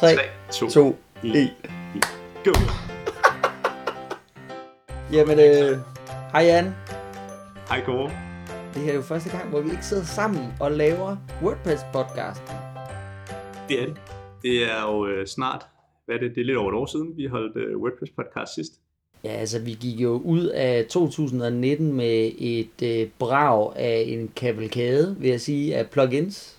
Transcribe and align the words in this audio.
3, 0.00 0.16
2, 0.52 0.68
2, 0.70 0.96
1. 1.24 1.36
1. 1.36 1.50
Go! 2.44 2.52
Jamen, 5.12 5.38
øh, 5.38 5.78
hej 6.32 6.42
Jan. 6.42 6.64
Hej 7.68 7.84
Kåre. 7.84 8.10
Det 8.74 8.82
her 8.82 8.90
er 8.90 8.96
jo 8.96 9.02
første 9.02 9.30
gang, 9.30 9.48
hvor 9.48 9.60
vi 9.60 9.70
ikke 9.70 9.86
sidder 9.86 10.04
sammen 10.04 10.52
og 10.60 10.72
laver 10.72 11.16
WordPress-podcast. 11.42 12.52
Det 13.68 13.82
er 13.82 13.86
det. 13.86 13.96
Det 14.42 14.64
er 14.72 14.82
jo 14.82 15.06
øh, 15.06 15.26
snart, 15.26 15.66
hvad 16.06 16.16
er 16.16 16.20
det, 16.20 16.30
det 16.34 16.40
er 16.40 16.44
lidt 16.44 16.58
over 16.58 16.68
et 16.68 16.76
år 16.76 16.86
siden, 16.86 17.16
vi 17.16 17.26
holdt 17.26 17.56
øh, 17.56 17.78
WordPress 17.78 18.12
podcast 18.12 18.54
sidst. 18.54 18.72
Ja, 19.24 19.30
altså 19.30 19.58
vi 19.58 19.76
gik 19.80 20.00
jo 20.00 20.20
ud 20.24 20.46
af 20.46 20.86
2019 20.86 21.92
med 21.92 22.32
et 22.38 22.82
øh, 22.82 23.08
brag 23.18 23.76
af 23.76 24.04
en 24.06 24.28
kavalkade, 24.36 25.16
vil 25.18 25.30
jeg 25.30 25.40
sige, 25.40 25.76
af 25.76 25.90
plugins. 25.90 26.56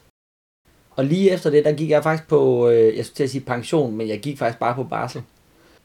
Og 0.98 1.06
lige 1.06 1.32
efter 1.32 1.50
det, 1.50 1.66
der 1.66 1.72
gik 1.72 1.90
jeg 1.90 2.04
faktisk 2.04 2.30
på, 2.30 2.70
øh, 2.70 2.98
jeg 2.98 3.06
skulle 3.06 3.16
til 3.16 3.24
at 3.24 3.30
sige 3.30 3.42
pension, 3.42 3.98
men 3.98 4.08
jeg 4.08 4.20
gik 4.20 4.38
faktisk 4.38 4.60
bare 4.60 4.76
på 4.76 4.84
barsel. 4.84 5.22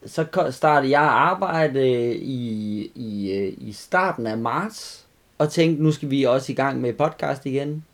Så 0.06 0.48
startede 0.50 0.92
jeg 0.92 1.02
arbejde 1.02 1.80
øh, 1.80 2.14
i, 2.14 2.80
i, 2.94 3.32
øh, 3.32 3.52
i 3.58 3.72
starten 3.72 4.26
af 4.26 4.38
marts, 4.38 5.06
og 5.38 5.50
tænkte, 5.50 5.82
nu 5.82 5.92
skal 5.92 6.10
vi 6.10 6.24
også 6.24 6.52
i 6.52 6.54
gang 6.54 6.80
med 6.80 6.92
podcast 6.92 7.46
igen. 7.46 7.84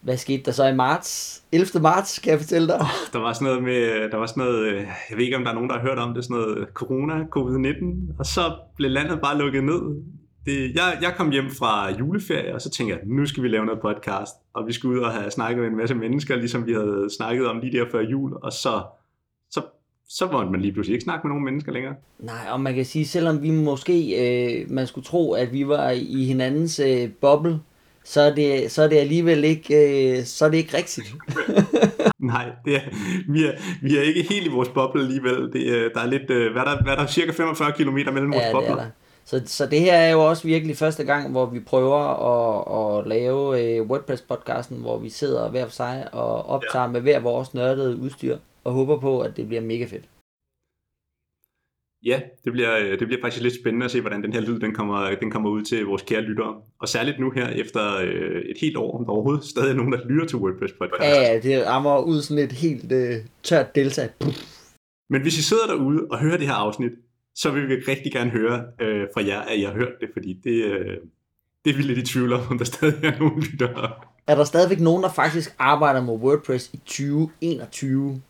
Hvad 0.00 0.16
skete 0.16 0.42
der 0.42 0.52
så 0.52 0.66
i 0.66 0.74
marts? 0.74 1.42
11. 1.52 1.82
marts, 1.82 2.18
kan 2.18 2.30
jeg 2.30 2.40
fortælle 2.40 2.68
dig. 2.68 2.86
Der 3.12 3.18
var 3.18 3.32
sådan 3.32 3.46
noget 3.46 3.62
med, 3.62 3.76
øh, 3.76 4.10
der 4.10 4.16
var 4.16 4.26
sådan 4.26 4.44
noget, 4.44 4.74
jeg 5.10 5.16
ved 5.16 5.24
ikke 5.24 5.36
om 5.36 5.42
der 5.42 5.50
er 5.50 5.54
nogen, 5.54 5.70
der 5.70 5.78
har 5.78 5.82
hørt 5.82 5.98
om 5.98 6.14
det, 6.14 6.24
sådan 6.24 6.36
noget 6.36 6.68
corona, 6.74 7.14
covid-19, 7.36 7.84
og 8.18 8.26
så 8.26 8.56
blev 8.76 8.90
landet 8.90 9.20
bare 9.20 9.38
lukket 9.38 9.64
ned. 9.64 10.02
Det, 10.46 10.74
jeg, 10.74 10.98
jeg 11.02 11.14
kom 11.16 11.30
hjem 11.30 11.50
fra 11.50 11.92
juleferie, 11.98 12.54
og 12.54 12.60
så 12.60 12.70
tænkte 12.70 12.94
jeg, 12.96 13.02
nu 13.06 13.26
skal 13.26 13.42
vi 13.42 13.48
lave 13.48 13.66
noget 13.66 13.80
podcast, 13.80 14.34
og 14.54 14.66
vi 14.66 14.72
skulle 14.72 14.98
ud 15.00 15.04
og 15.04 15.12
have 15.12 15.30
snakket 15.30 15.62
med 15.62 15.70
en 15.70 15.76
masse 15.76 15.94
mennesker, 15.94 16.36
ligesom 16.36 16.66
vi 16.66 16.72
havde 16.72 17.08
snakket 17.16 17.46
om 17.46 17.58
lige 17.60 17.78
der 17.78 17.84
før 17.90 18.00
jul, 18.00 18.32
og 18.42 18.52
så, 18.52 18.82
så, 19.50 19.60
så 20.08 20.28
måtte 20.32 20.50
man 20.50 20.60
lige 20.60 20.72
pludselig 20.72 20.94
ikke 20.94 21.04
snakke 21.04 21.26
med 21.26 21.30
nogen 21.30 21.44
mennesker 21.44 21.72
længere. 21.72 21.94
Nej, 22.18 22.46
og 22.50 22.60
man 22.60 22.74
kan 22.74 22.84
sige, 22.84 23.06
selvom 23.06 23.42
vi 23.42 23.50
måske, 23.50 23.96
øh, 24.60 24.70
man 24.70 24.86
skulle 24.86 25.04
tro, 25.04 25.32
at 25.32 25.52
vi 25.52 25.68
var 25.68 25.90
i 25.90 26.24
hinandens 26.24 26.78
øh, 26.78 27.08
boble, 27.20 27.58
så 28.04 28.20
er 28.20 28.34
det, 28.34 28.70
så 28.70 28.82
er 28.82 28.88
det 28.88 28.96
alligevel 28.96 29.44
ikke, 29.44 29.74
øh, 30.18 30.24
så 30.24 30.44
er 30.44 30.50
det 30.50 30.56
ikke 30.58 30.76
rigtigt. 30.76 31.14
Nej, 32.18 32.50
det 32.64 32.76
er, 32.76 32.80
vi, 33.28 33.44
er, 33.44 33.52
vi 33.82 33.96
er 33.96 34.02
ikke 34.02 34.22
helt 34.22 34.46
i 34.46 34.50
vores 34.50 34.68
boble 34.68 35.02
alligevel. 35.02 35.52
Det, 35.52 35.68
er- 35.84 35.88
der 35.94 36.00
er 36.00 36.06
lidt, 36.06 36.30
øh, 36.30 36.52
hvad 36.52 36.62
er 36.62 36.66
der, 36.76 36.82
hvad 36.82 36.92
er 36.92 36.96
der 36.96 37.06
cirka 37.06 37.32
45 37.32 37.72
km 37.72 37.84
mellem 37.94 38.32
vores 38.32 38.42
ja, 38.42 38.46
det 38.46 38.52
bobler? 38.52 38.70
er 38.70 38.76
der. 38.76 38.86
Så, 39.24 39.42
så 39.46 39.66
det 39.66 39.80
her 39.80 39.94
er 39.94 40.10
jo 40.10 40.28
også 40.28 40.46
virkelig 40.46 40.76
første 40.76 41.04
gang, 41.04 41.30
hvor 41.30 41.46
vi 41.46 41.60
prøver 41.60 42.00
at, 42.32 42.98
at 42.98 43.06
lave 43.06 43.62
øh, 43.62 43.86
WordPress-podcasten, 43.86 44.74
hvor 44.74 44.98
vi 44.98 45.10
sidder 45.10 45.50
hver 45.50 45.64
for 45.64 45.72
sig 45.72 46.08
og 46.12 46.46
optager 46.46 46.84
ja. 46.84 46.90
med 46.90 47.00
hver 47.00 47.20
vores 47.20 47.54
nørdede 47.54 47.96
udstyr, 47.96 48.38
og 48.64 48.72
håber 48.72 49.00
på, 49.00 49.20
at 49.20 49.36
det 49.36 49.46
bliver 49.46 49.62
mega 49.62 49.84
fedt. 49.84 50.04
Ja, 52.04 52.20
det 52.44 52.52
bliver, 52.52 52.78
øh, 52.78 52.98
det 52.98 53.06
bliver 53.06 53.22
faktisk 53.22 53.42
lidt 53.42 53.54
spændende 53.60 53.84
at 53.84 53.90
se, 53.90 54.00
hvordan 54.00 54.22
den 54.22 54.32
her 54.32 54.40
lyd 54.40 54.58
den 54.60 54.74
kommer, 54.74 55.14
den 55.20 55.30
kommer 55.30 55.50
ud 55.50 55.62
til 55.62 55.84
vores 55.84 56.02
kære 56.02 56.20
lyttere. 56.20 56.60
Og 56.78 56.88
særligt 56.88 57.18
nu 57.18 57.30
her, 57.30 57.48
efter 57.48 57.96
øh, 57.96 58.42
et 58.42 58.56
helt 58.60 58.76
år, 58.76 58.98
om 58.98 59.04
der 59.04 59.12
overhovedet 59.12 59.44
stadig 59.44 59.70
er 59.70 59.74
nogen, 59.74 59.92
der 59.92 60.08
lytter 60.08 60.26
til 60.26 60.38
WordPress 60.38 60.72
podcast. 60.72 61.02
Ja, 61.02 61.40
det 61.42 61.66
rammer 61.66 61.98
ud 62.00 62.22
sådan 62.22 62.44
et 62.44 62.52
helt 62.52 62.92
øh, 62.92 63.14
tørt 63.42 63.74
delta. 63.74 64.08
Puh. 64.20 64.32
Men 65.10 65.22
hvis 65.22 65.38
I 65.38 65.42
sidder 65.42 65.66
derude 65.66 66.06
og 66.10 66.18
hører 66.18 66.36
det 66.36 66.46
her 66.46 66.54
afsnit, 66.54 66.92
så 67.34 67.50
vil 67.50 67.68
vi 67.68 67.74
rigtig 67.74 68.12
gerne 68.12 68.30
høre 68.30 68.64
øh, 68.80 69.06
fra 69.14 69.26
jer, 69.26 69.40
at 69.40 69.58
I 69.58 69.62
har 69.62 69.72
hørt 69.72 69.92
det, 70.00 70.08
fordi 70.12 70.32
det, 70.44 70.64
øh, 70.64 70.96
det 71.64 71.70
er 71.72 71.76
vi 71.76 71.82
lidt 71.82 71.98
i 71.98 72.02
tvivl 72.12 72.32
om, 72.32 72.40
om 72.50 72.58
der 72.58 72.64
stadig 72.64 73.04
er 73.04 73.18
nogen 73.18 73.40
lyttere. 73.42 73.92
Er 74.26 74.34
der 74.34 74.44
stadigvæk 74.44 74.80
nogen, 74.80 75.02
der 75.02 75.12
faktisk 75.12 75.54
arbejder 75.58 76.00
med 76.02 76.14
WordPress 76.14 76.70
i 76.72 76.76
2021? 76.76 78.22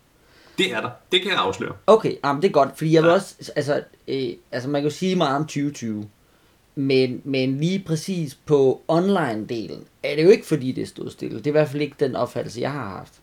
Det 0.58 0.72
er 0.72 0.80
der. 0.80 0.90
Det 1.12 1.20
kan 1.22 1.30
jeg 1.30 1.38
afsløre. 1.38 1.72
Okay, 1.86 2.14
jamen 2.24 2.42
det 2.42 2.48
er 2.48 2.52
godt, 2.52 2.78
fordi 2.78 2.92
jeg 2.92 3.02
vil 3.02 3.08
Ja. 3.08 3.14
også, 3.14 3.52
altså, 3.56 3.82
øh, 4.08 4.28
altså 4.52 4.68
man 4.68 4.82
kan 4.82 4.90
jo 4.90 4.96
sige 4.96 5.16
meget 5.16 5.36
om 5.36 5.42
2020, 5.42 6.08
men, 6.74 7.22
men 7.24 7.60
lige 7.60 7.82
præcis 7.86 8.34
på 8.46 8.82
online-delen, 8.88 9.84
er 10.02 10.16
det 10.16 10.24
jo 10.24 10.28
ikke 10.30 10.46
fordi 10.46 10.72
det 10.72 10.88
stod 10.88 11.10
stille. 11.10 11.38
Det 11.38 11.46
er 11.46 11.50
i 11.50 11.52
hvert 11.52 11.68
fald 11.68 11.82
ikke 11.82 11.96
den 12.00 12.16
opfattelse, 12.16 12.60
jeg 12.60 12.72
har 12.72 12.88
haft. 12.88 13.20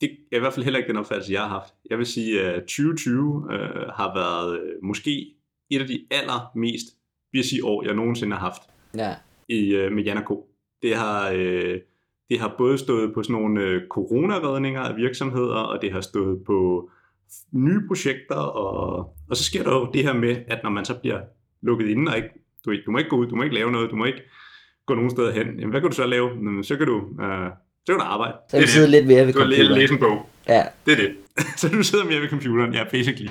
Det 0.00 0.10
er 0.32 0.36
i 0.36 0.40
hvert 0.40 0.52
fald 0.52 0.64
heller 0.64 0.78
ikke 0.78 0.88
den 0.88 0.96
opfattelse, 0.96 1.32
jeg 1.32 1.40
har 1.40 1.48
haft. 1.48 1.74
Jeg 1.90 1.98
vil 1.98 2.06
sige, 2.06 2.40
at 2.40 2.62
2020 2.62 3.48
øh, 3.52 3.58
har 3.94 4.14
været 4.14 4.60
øh, 4.60 4.72
måske 4.82 5.34
et 5.70 5.80
af 5.80 5.86
de 5.86 6.06
allermest 6.10 6.86
busy 7.32 7.54
år, 7.62 7.84
jeg 7.84 7.94
nogensinde 7.94 8.36
har 8.36 8.40
haft 8.40 8.62
Ja, 8.94 9.14
i, 9.48 9.74
øh, 9.74 9.92
med 9.92 10.04
Jan. 10.04 10.24
Det 10.82 10.96
har, 10.96 11.30
øh, 11.34 11.80
det 12.30 12.40
har 12.40 12.54
både 12.58 12.78
stået 12.78 13.14
på 13.14 13.22
sådan 13.22 13.42
nogle 13.42 13.62
øh, 13.62 13.88
coronaredninger 13.88 14.80
af 14.80 14.96
virksomheder, 14.96 15.56
og 15.56 15.82
det 15.82 15.92
har 15.92 16.00
stået 16.00 16.44
på 16.46 16.90
nye 17.52 17.86
projekter, 17.88 18.36
og, 18.36 19.14
og 19.30 19.36
så 19.36 19.44
sker 19.44 19.62
der 19.62 19.70
jo 19.74 19.90
det 19.92 20.02
her 20.02 20.12
med, 20.12 20.36
at 20.46 20.60
når 20.62 20.70
man 20.70 20.84
så 20.84 21.00
bliver 21.00 21.20
lukket 21.62 21.88
inde, 21.88 22.12
og 22.12 22.16
ikke, 22.16 22.28
du, 22.64 22.72
du 22.86 22.90
må 22.90 22.98
ikke 22.98 23.10
gå 23.10 23.16
ud, 23.16 23.26
du 23.26 23.36
må 23.36 23.42
ikke 23.42 23.54
lave 23.54 23.72
noget, 23.72 23.90
du 23.90 23.96
må 23.96 24.04
ikke 24.04 24.22
gå 24.86 24.94
nogen 24.94 25.10
steder 25.10 25.32
hen. 25.32 25.46
Jamen, 25.46 25.70
hvad 25.70 25.80
kan 25.80 25.90
du 25.90 25.96
så 25.96 26.06
lave? 26.06 26.28
Jamen, 26.28 26.64
så 26.64 26.76
kan 26.76 26.86
du, 26.86 27.22
øh, 27.22 27.50
så 27.88 27.92
kan 27.92 27.98
du 28.00 28.04
arbejde. 28.04 28.32
så 28.50 28.56
kan 28.56 28.62
vi 28.62 28.66
sidde 28.66 28.88
lidt 28.90 29.06
mere 29.06 29.26
ved 29.26 29.32
Du 29.32 29.38
kan 29.38 29.48
læ- 29.48 29.56
computeren. 29.56 29.80
læse 29.80 29.92
en 29.94 29.98
bog. 30.00 30.26
Ja, 30.48 30.62
Det 30.86 30.92
er 30.92 30.96
det. 30.96 31.10
så 31.60 31.68
du 31.68 31.82
sidder 31.82 32.04
mere 32.04 32.20
ved 32.20 32.28
computeren, 32.28 32.74
ja, 32.74 32.84
basically. 32.84 33.28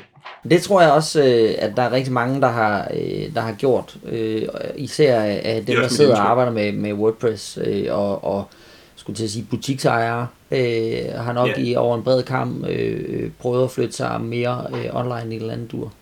det 0.50 0.62
tror 0.62 0.81
jeg 0.81 0.91
også, 0.91 1.19
øh, 1.23 1.56
at 1.57 1.73
der 1.78 1.84
er 1.84 1.91
rigtig 1.91 2.13
mange, 2.13 2.41
der 2.41 2.47
har, 2.47 2.88
øh, 2.94 3.34
der 3.35 3.41
har 3.41 3.53
gjort. 3.53 3.97
Øh, 4.12 4.41
især 4.75 5.22
af 5.22 5.63
dem, 5.67 5.75
der 5.75 5.88
sidder 5.88 6.16
og 6.16 6.29
arbejder 6.29 6.51
med, 6.51 6.72
med 6.72 6.94
WordPress 6.94 7.57
og, 7.90 8.23
og, 8.23 8.50
skulle 8.96 9.17
til 9.17 9.23
at 9.23 9.29
sige 9.29 9.46
butiksejere, 9.50 10.28
øh, 10.51 11.13
har 11.16 11.34
nok 11.34 11.47
Ja. 11.50 11.53
i 11.63 11.75
over 11.75 11.97
en 11.97 12.03
bred 12.03 12.23
kamp 12.23 12.67
øh, 12.67 13.29
prøvet 13.40 13.63
at 13.63 13.72
flytte 13.72 13.94
sig 13.94 14.22
mere 14.22 14.66
øh, 14.73 14.85
online 14.96 15.34
i 15.34 15.35
et 15.35 15.41
eller 15.41 15.53
andet 15.53 15.72
dur. 15.72 15.94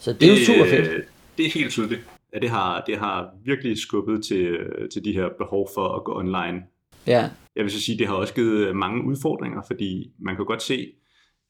Så 0.00 0.12
det 0.12 0.28
er 0.28 0.32
jo 0.38 0.44
super 0.46 0.64
fedt. 0.70 0.90
Det 1.38 1.46
er 1.46 1.50
helt 1.50 1.70
tydeligt. 1.70 2.00
Ja, 2.34 2.38
det 2.38 2.50
har, 2.50 2.82
det 2.86 2.98
har 2.98 3.26
virkelig 3.44 3.78
skubbet 3.78 4.24
til, 4.24 4.56
til 4.92 5.04
de 5.04 5.12
her 5.12 5.24
behov 5.38 5.68
for 5.74 5.88
at 5.96 6.04
gå 6.04 6.18
online. 6.18 6.62
Ja, 7.06 7.30
Jeg 7.56 7.64
vil 7.64 7.70
så 7.70 7.80
sige, 7.80 7.98
det 7.98 8.06
har 8.06 8.14
også 8.14 8.34
givet 8.34 8.76
mange 8.76 9.04
udfordringer, 9.04 9.62
fordi 9.66 10.10
man 10.18 10.36
kan 10.36 10.44
godt 10.44 10.62
se, 10.62 10.86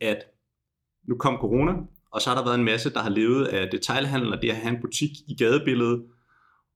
at 0.01 0.19
nu 1.09 1.17
kom 1.17 1.37
corona, 1.37 1.73
og 2.11 2.21
så 2.21 2.31
har 2.31 2.37
der 2.37 2.45
været 2.45 2.59
en 2.59 2.65
masse, 2.65 2.93
der 2.93 3.01
har 3.01 3.11
levet 3.11 3.45
af 3.45 3.71
detailhandel 3.71 4.33
og 4.33 4.43
det 4.43 4.51
at 4.51 4.57
have 4.57 4.75
en 4.75 4.81
butik 4.81 5.11
i 5.29 5.37
gadebilledet. 5.39 6.03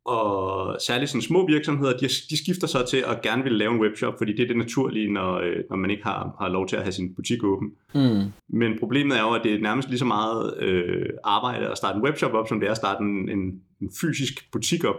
Og 0.05 0.77
særligt 0.81 1.11
sådan 1.11 1.23
små 1.23 1.47
virksomheder, 1.47 1.93
de, 1.97 2.09
de 2.31 2.43
skifter 2.45 2.67
så 2.67 2.87
til 2.87 3.05
at 3.07 3.23
gerne 3.23 3.43
vil 3.43 3.53
lave 3.53 3.73
en 3.75 3.81
webshop, 3.81 4.15
fordi 4.19 4.33
det 4.33 4.43
er 4.43 4.47
det 4.47 4.57
naturlige, 4.57 5.13
når, 5.13 5.35
øh, 5.39 5.57
når 5.71 5.77
man 5.77 5.91
ikke 5.91 6.03
har, 6.03 6.37
har 6.41 6.49
lov 6.49 6.69
til 6.69 6.77
at 6.77 6.83
have 6.83 6.93
sin 6.93 7.15
butik 7.15 7.45
åben. 7.45 7.73
mm. 7.95 8.23
Men 8.49 8.79
problemet 8.79 9.17
er 9.19 9.23
jo, 9.23 9.31
at 9.35 9.41
det 9.45 9.55
er 9.55 9.59
nærmest 9.61 9.89
lige 9.89 9.99
så 9.99 10.05
meget 10.05 10.63
øh, 10.63 11.07
arbejde 11.25 11.69
at 11.69 11.77
starte 11.77 11.97
en 11.97 12.03
webshop 12.03 12.33
op, 12.33 12.49
som 12.49 12.61
det 12.61 12.67
er 12.67 12.71
at 12.71 12.77
starte 12.77 13.05
en, 13.05 13.29
en, 13.29 13.63
en 13.83 13.91
fysisk 14.01 14.53
butik 14.53 14.85
op. 14.85 14.97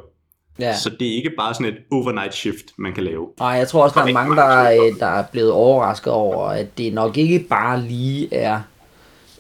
ja. 0.60 0.76
Så 0.76 0.90
det 0.90 1.08
er 1.08 1.16
ikke 1.16 1.32
bare 1.38 1.54
sådan 1.54 1.74
et 1.74 1.78
overnight 1.92 2.34
shift, 2.34 2.66
man 2.78 2.94
kan 2.94 3.04
lave. 3.04 3.28
Og 3.40 3.58
jeg 3.58 3.68
tror 3.68 3.84
også, 3.84 4.00
der 4.00 4.08
er 4.08 4.14
mange, 4.14 4.36
der, 4.36 4.70
der 5.00 5.08
er 5.08 5.24
blevet 5.32 5.52
overrasket 5.52 6.14
over, 6.14 6.48
at 6.48 6.78
det 6.78 6.94
nok 6.94 7.18
ikke 7.18 7.40
bare 7.50 7.82
lige 7.82 8.34
er 8.34 8.62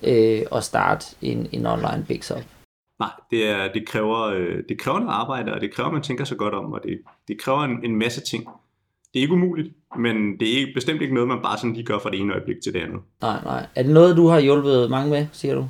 øh, 0.03 0.41
at 0.55 0.63
starte 0.63 1.05
en, 1.21 1.47
en 1.51 1.65
online 1.65 2.05
big 2.07 2.23
shop. 2.23 2.41
Nej, 2.99 3.09
det, 3.31 3.47
er, 3.49 3.71
det, 3.73 3.87
kræver, 3.87 4.21
øh, 4.21 4.57
det 4.69 4.79
kræver 4.79 4.99
noget 4.99 5.13
arbejde, 5.13 5.53
og 5.53 5.61
det 5.61 5.73
kræver, 5.73 5.87
at 5.87 5.93
man 5.93 6.01
tænker 6.01 6.25
sig 6.25 6.37
godt 6.37 6.53
om, 6.53 6.73
og 6.73 6.79
det, 6.83 6.99
det 7.27 7.41
kræver 7.41 7.63
en, 7.63 7.79
en 7.83 7.95
masse 7.95 8.21
ting. 8.21 8.43
Det 9.13 9.19
er 9.19 9.21
ikke 9.21 9.33
umuligt, 9.33 9.73
men 9.99 10.15
det 10.39 10.53
er 10.53 10.57
ikke, 10.57 10.71
bestemt 10.73 11.01
ikke 11.01 11.13
noget, 11.13 11.27
man 11.27 11.41
bare 11.43 11.57
sådan 11.57 11.73
lige 11.73 11.85
gør 11.85 11.99
fra 11.99 12.09
det 12.09 12.19
ene 12.19 12.33
øjeblik 12.33 12.55
til 12.63 12.73
det 12.73 12.79
andet. 12.79 12.99
Nej, 13.21 13.43
nej. 13.43 13.65
Er 13.75 13.83
det 13.83 13.93
noget, 13.93 14.17
du 14.17 14.27
har 14.27 14.39
hjulpet 14.39 14.89
mange 14.89 15.09
med, 15.09 15.27
siger 15.31 15.55
du? 15.55 15.67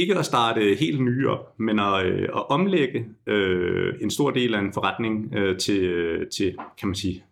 Ikke 0.00 0.18
at 0.18 0.24
starte 0.24 0.76
helt 0.80 1.00
nye 1.00 1.28
op, 1.28 1.58
men 1.58 1.78
at, 1.78 2.06
øh, 2.06 2.22
at 2.22 2.50
omlægge 2.50 3.06
øh, 3.26 3.94
en 4.00 4.10
stor 4.10 4.30
del 4.30 4.54
af 4.54 4.60
en 4.60 4.72
forretning 4.72 5.34
øh, 5.34 5.58
til, 5.58 5.82
øh, 5.84 6.26
til, 6.26 6.54
kan 6.80 6.88
man 6.88 6.94
sige, 6.94 7.24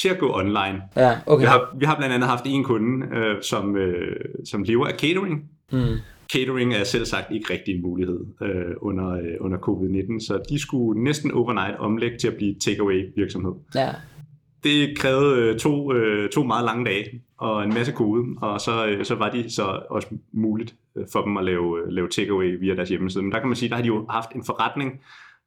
til 0.00 0.08
at 0.08 0.18
gå 0.18 0.34
online. 0.34 0.82
Ja, 0.96 1.18
okay. 1.26 1.42
Vi 1.42 1.46
har, 1.46 1.76
vi 1.78 1.84
har 1.84 1.96
blandt 1.96 2.14
andet 2.14 2.28
haft 2.28 2.44
en 2.46 2.64
kunde, 2.64 3.16
øh, 3.16 3.42
som, 3.42 3.76
øh, 3.76 4.16
som 4.44 4.62
lever 4.62 4.86
af 4.86 4.98
catering. 4.98 5.50
Mm. 5.72 5.78
Catering 6.32 6.74
er 6.74 6.84
selv 6.84 7.04
sagt 7.04 7.32
ikke 7.32 7.52
rigtig 7.52 7.74
en 7.74 7.82
mulighed 7.82 8.20
øh, 8.42 8.74
under, 8.80 9.10
øh, 9.10 9.34
under 9.40 9.58
covid-19, 9.58 10.26
så 10.26 10.42
de 10.48 10.58
skulle 10.58 11.04
næsten 11.04 11.30
overnight 11.32 11.78
omlægge 11.78 12.18
til 12.18 12.28
at 12.28 12.34
blive 12.36 12.54
takeaway 12.54 13.12
virksomhed. 13.16 13.52
Ja, 13.74 13.88
Det 14.64 14.98
krævede 14.98 15.40
øh, 15.40 15.58
to, 15.58 15.92
øh, 15.92 16.30
to 16.30 16.42
meget 16.42 16.64
lange 16.64 16.84
dage 16.84 17.22
og 17.44 17.64
en 17.64 17.74
masse 17.74 17.92
kode, 17.92 18.24
og 18.42 18.60
så, 18.60 18.86
øh, 18.86 19.04
så 19.04 19.14
var 19.14 19.30
de 19.30 19.50
så 19.50 19.80
også 19.90 20.08
muligt 20.32 20.74
øh, 20.96 21.06
for 21.12 21.22
dem 21.22 21.36
at 21.36 21.44
lave, 21.44 21.80
øh, 21.80 21.88
lave 21.88 22.08
takeaway 22.08 22.60
via 22.60 22.74
deres 22.74 22.88
hjemmeside. 22.88 23.22
Men 23.22 23.32
der 23.32 23.38
kan 23.38 23.48
man 23.48 23.56
sige, 23.56 23.68
der 23.68 23.74
har 23.74 23.82
de 23.82 23.88
jo 23.88 24.06
haft 24.10 24.30
en 24.34 24.44
forretning, 24.44 25.00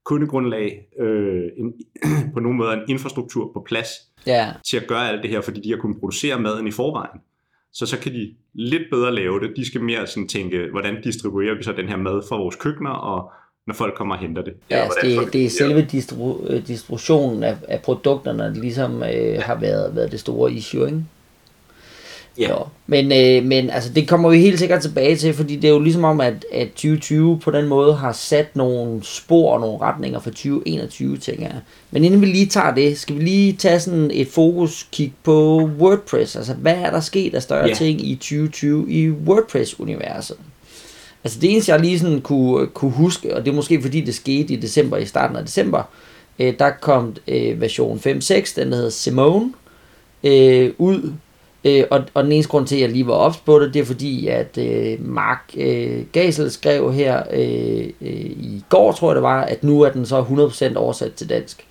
kundegrundlag, 0.06 0.88
øh, 1.00 1.44
en, 1.58 1.74
på 2.34 2.40
nogle 2.40 2.58
måder 2.58 2.72
en 2.72 2.84
infrastruktur 2.88 3.52
på 3.54 3.64
plads, 3.66 3.88
ja, 4.26 4.54
til 4.70 4.78
at 4.78 4.88
gøre 4.88 5.10
alt 5.10 5.24
det 5.24 5.30
her, 5.30 5.42
fordi 5.42 5.62
de 5.62 5.70
har 5.70 5.78
kunnet 5.78 6.00
producere 6.00 6.40
maden 6.40 6.68
i 6.68 6.72
forvejen. 6.72 7.20
Så 7.74 7.86
så 7.86 8.00
kan 8.00 8.14
de 8.14 8.36
lidt 8.54 8.84
bedre 8.92 9.16
lave 9.16 9.40
det. 9.40 9.54
De 9.56 9.66
skal 9.66 9.82
mere 9.82 10.08
sådan 10.08 10.28
tænke, 10.28 10.68
hvordan 10.72 11.02
distribuerer 11.02 11.56
vi 11.56 11.64
så 11.64 11.72
den 11.72 11.88
her 11.88 11.98
mad 11.98 12.22
fra 12.30 12.38
vores 12.38 12.56
køkkener, 12.56 12.90
og 12.90 13.32
når 13.68 13.74
folk 13.74 13.96
kommer 13.96 14.16
og 14.16 14.22
henter 14.22 14.42
det. 14.42 14.54
ja 14.70 14.76
Eller 14.76 14.84
altså 14.84 15.22
det, 15.22 15.34
det 15.34 15.46
er 15.46 15.50
selve 15.50 15.88
øh, 16.50 16.68
distributionen 16.68 17.44
af, 17.44 17.58
af 17.68 17.82
produkterne, 17.82 18.44
der 18.44 18.54
ligesom 18.54 19.04
øh, 19.04 19.42
har 19.42 19.60
været, 19.60 19.96
været 19.96 20.12
det 20.12 20.20
store 20.20 20.54
issue, 20.54 20.86
ikke? 20.86 21.04
Ja. 22.39 22.50
Jo. 22.50 22.56
Men, 22.88 23.12
øh, 23.12 23.45
men 23.45 23.69
altså, 23.69 23.94
det 23.94 24.07
kommer 24.07 24.30
vi 24.30 24.39
helt 24.39 24.60
sikkert 24.60 24.81
tilbage 24.81 25.16
til, 25.16 25.34
fordi 25.34 25.56
det 25.56 25.68
er 25.68 25.72
jo 25.72 25.80
ligesom 25.80 26.04
om, 26.04 26.22
at, 26.22 26.45
at 26.54 26.68
2020 26.68 27.39
på 27.39 27.51
den 27.51 27.68
måde 27.68 27.95
har 27.95 28.12
sat 28.12 28.56
nogle 28.56 29.04
spor 29.04 29.54
og 29.54 29.60
nogle 29.60 29.81
retninger 29.81 30.19
for 30.19 30.30
2021, 30.30 31.18
tænker 31.18 31.44
jeg. 31.44 31.56
Men 31.92 32.04
inden 32.04 32.22
vi 32.22 32.25
lige 32.25 32.45
tager 32.45 32.74
det, 32.74 32.98
skal 32.98 33.16
vi 33.16 33.24
lige 33.24 33.54
tage 33.54 33.80
sådan 33.80 34.12
et 34.13 34.28
fokus 34.28 34.88
kig 34.92 35.13
på 35.24 35.69
WordPress. 35.80 36.36
Altså, 36.36 36.54
hvad 36.54 36.75
er 36.75 36.92
der 36.92 37.00
sket 37.00 37.36
af 37.36 37.42
større 37.44 37.68
Ja. 37.68 37.74
ting 37.74 38.07
i 38.10 38.16
2020 38.16 38.92
i 38.92 39.10
WordPress-universet? 39.10 40.38
Altså 41.24 41.40
det 41.40 41.51
eneste, 41.51 41.72
jeg 41.72 41.80
lige 41.80 42.00
sådan 42.00 42.22
kunne, 42.22 42.68
kunne 42.68 42.92
huske, 42.92 43.36
og 43.36 43.45
det 43.45 43.51
er 43.51 43.56
måske 43.56 43.81
fordi 43.81 44.01
det 44.01 44.16
skete 44.16 44.54
i 44.54 44.56
december, 44.56 44.98
i 44.98 45.06
starten 45.06 45.36
af 45.38 45.45
december, 45.45 45.83
øh, 46.40 46.54
der 46.60 46.69
kom 46.81 47.16
øh, 47.28 47.62
version 47.62 47.98
5.6, 48.06 48.54
den 48.56 48.72
der 48.72 48.75
hedder 48.75 48.90
Simone, 48.90 49.54
øh, 50.24 50.72
ud. 50.78 51.13
Øh, 51.68 51.84
og, 51.92 52.04
og 52.14 52.24
den 52.24 52.31
eneste 52.31 52.50
grund 52.52 52.68
til, 52.68 52.75
at 52.75 52.81
jeg 52.81 52.90
lige 52.90 53.08
var 53.08 53.14
ops 53.14 53.38
på 53.38 53.60
det, 53.60 53.74
det 53.74 53.80
er 53.80 53.86
fordi, 53.86 54.28
at 54.28 54.58
øh, 54.58 55.06
Mark 55.06 55.44
øh, 55.58 56.04
Gasel 56.12 56.52
skrev 56.52 56.94
her 56.94 57.24
øh, 57.34 57.90
øh, 58.02 58.25
i 58.25 58.64
går, 58.69 58.92
tror 58.92 59.10
jeg 59.10 59.16
det 59.16 59.24
var, 59.24 59.42
at 59.42 59.64
nu 59.64 59.81
er 59.81 59.90
den 59.90 60.06
så 60.06 60.22
100% 60.72 60.75
oversat 60.78 61.14
til 61.14 61.30
dansk. 61.30 61.66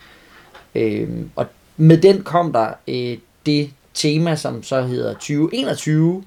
Øh, 0.74 1.08
og 1.36 1.46
med 1.76 1.96
den 1.98 2.22
kom 2.22 2.52
der 2.52 2.68
øh, 2.88 3.18
det 3.46 3.70
tema, 3.94 4.36
som 4.36 4.62
så 4.62 4.82
hedder 4.82 5.12
2021, 5.12 6.24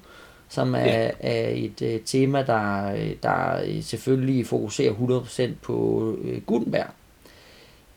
som 0.48 0.74
er, 0.74 0.78
Ja. 0.78 1.10
er 1.20 1.48
et 1.54 1.82
øh, 1.82 2.00
tema, 2.06 2.42
der, 2.46 2.92
øh, 2.92 3.10
der 3.22 3.60
øh, 3.66 3.82
selvfølgelig 3.82 4.46
fokuserer 4.46 4.92
100% 4.92 5.42
på 5.62 6.04
øh, 6.24 6.40
Gutenberg. 6.40 6.86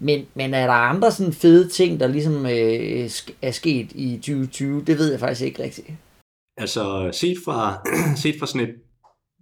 Men, 0.04 0.26
men 0.36 0.54
er 0.54 0.66
der 0.68 0.74
andre 0.74 1.12
sådan 1.12 1.34
fede 1.34 1.68
ting, 1.68 2.00
der 2.00 2.08
ligesom 2.08 2.46
øh, 2.46 3.10
er 3.42 3.52
sket 3.52 3.92
i 3.92 4.16
2020? 4.18 4.84
Det 4.88 4.98
ved 4.98 5.12
jeg 5.12 5.20
faktisk 5.20 5.42
ikke 5.42 5.64
rigtigt. 5.64 5.88
Altså 6.58 7.10
set 7.14 7.38
fra, 7.46 7.82
set 8.24 8.36
fra 8.40 8.48
sådan 8.48 8.70
et 8.70 8.76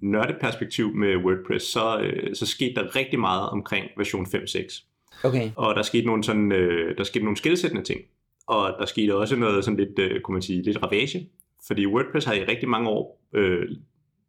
nørdeperspektiv 0.02 0.96
med 0.96 1.16
WordPress, 1.16 1.66
så, 1.66 2.00
øh, 2.00 2.36
så 2.36 2.46
skete 2.46 2.76
der 2.76 2.96
rigtig 2.96 3.20
meget 3.20 3.50
omkring 3.50 3.86
version 3.98 4.26
5.6. 4.26 4.88
Okay. 5.24 5.52
Og 5.56 5.76
der 5.76 5.82
skete 5.82 6.06
nogle, 6.06 6.24
sådan, 6.24 6.52
øh, 6.52 6.98
der 6.98 7.04
skete 7.04 7.24
nogle 7.24 7.38
skilsættende 7.38 7.84
ting. 7.84 8.02
Og 8.48 8.76
der 8.80 8.86
skete 8.86 9.16
også 9.16 9.36
noget 9.36 9.66
sådan 9.66 9.80
lidt, 9.80 10.00
øh, 10.00 10.22
kunne 10.22 10.34
man 10.34 10.42
sige, 10.42 10.64
lidt 10.64 10.84
ravage. 10.84 11.30
Fordi 11.68 11.86
WordPress 11.86 12.26
har 12.26 12.34
i 12.34 12.44
rigtig 12.44 12.70
mange 12.70 12.90
år 12.90 13.22
øh, 13.34 13.68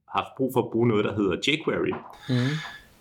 haft 0.09 0.29
brug 0.37 0.53
for 0.55 0.63
at 0.63 0.71
bruge 0.73 0.89
noget, 0.89 1.05
der 1.05 1.15
hedder 1.15 1.37
jQuery. 1.47 1.93
Mm 2.29 2.35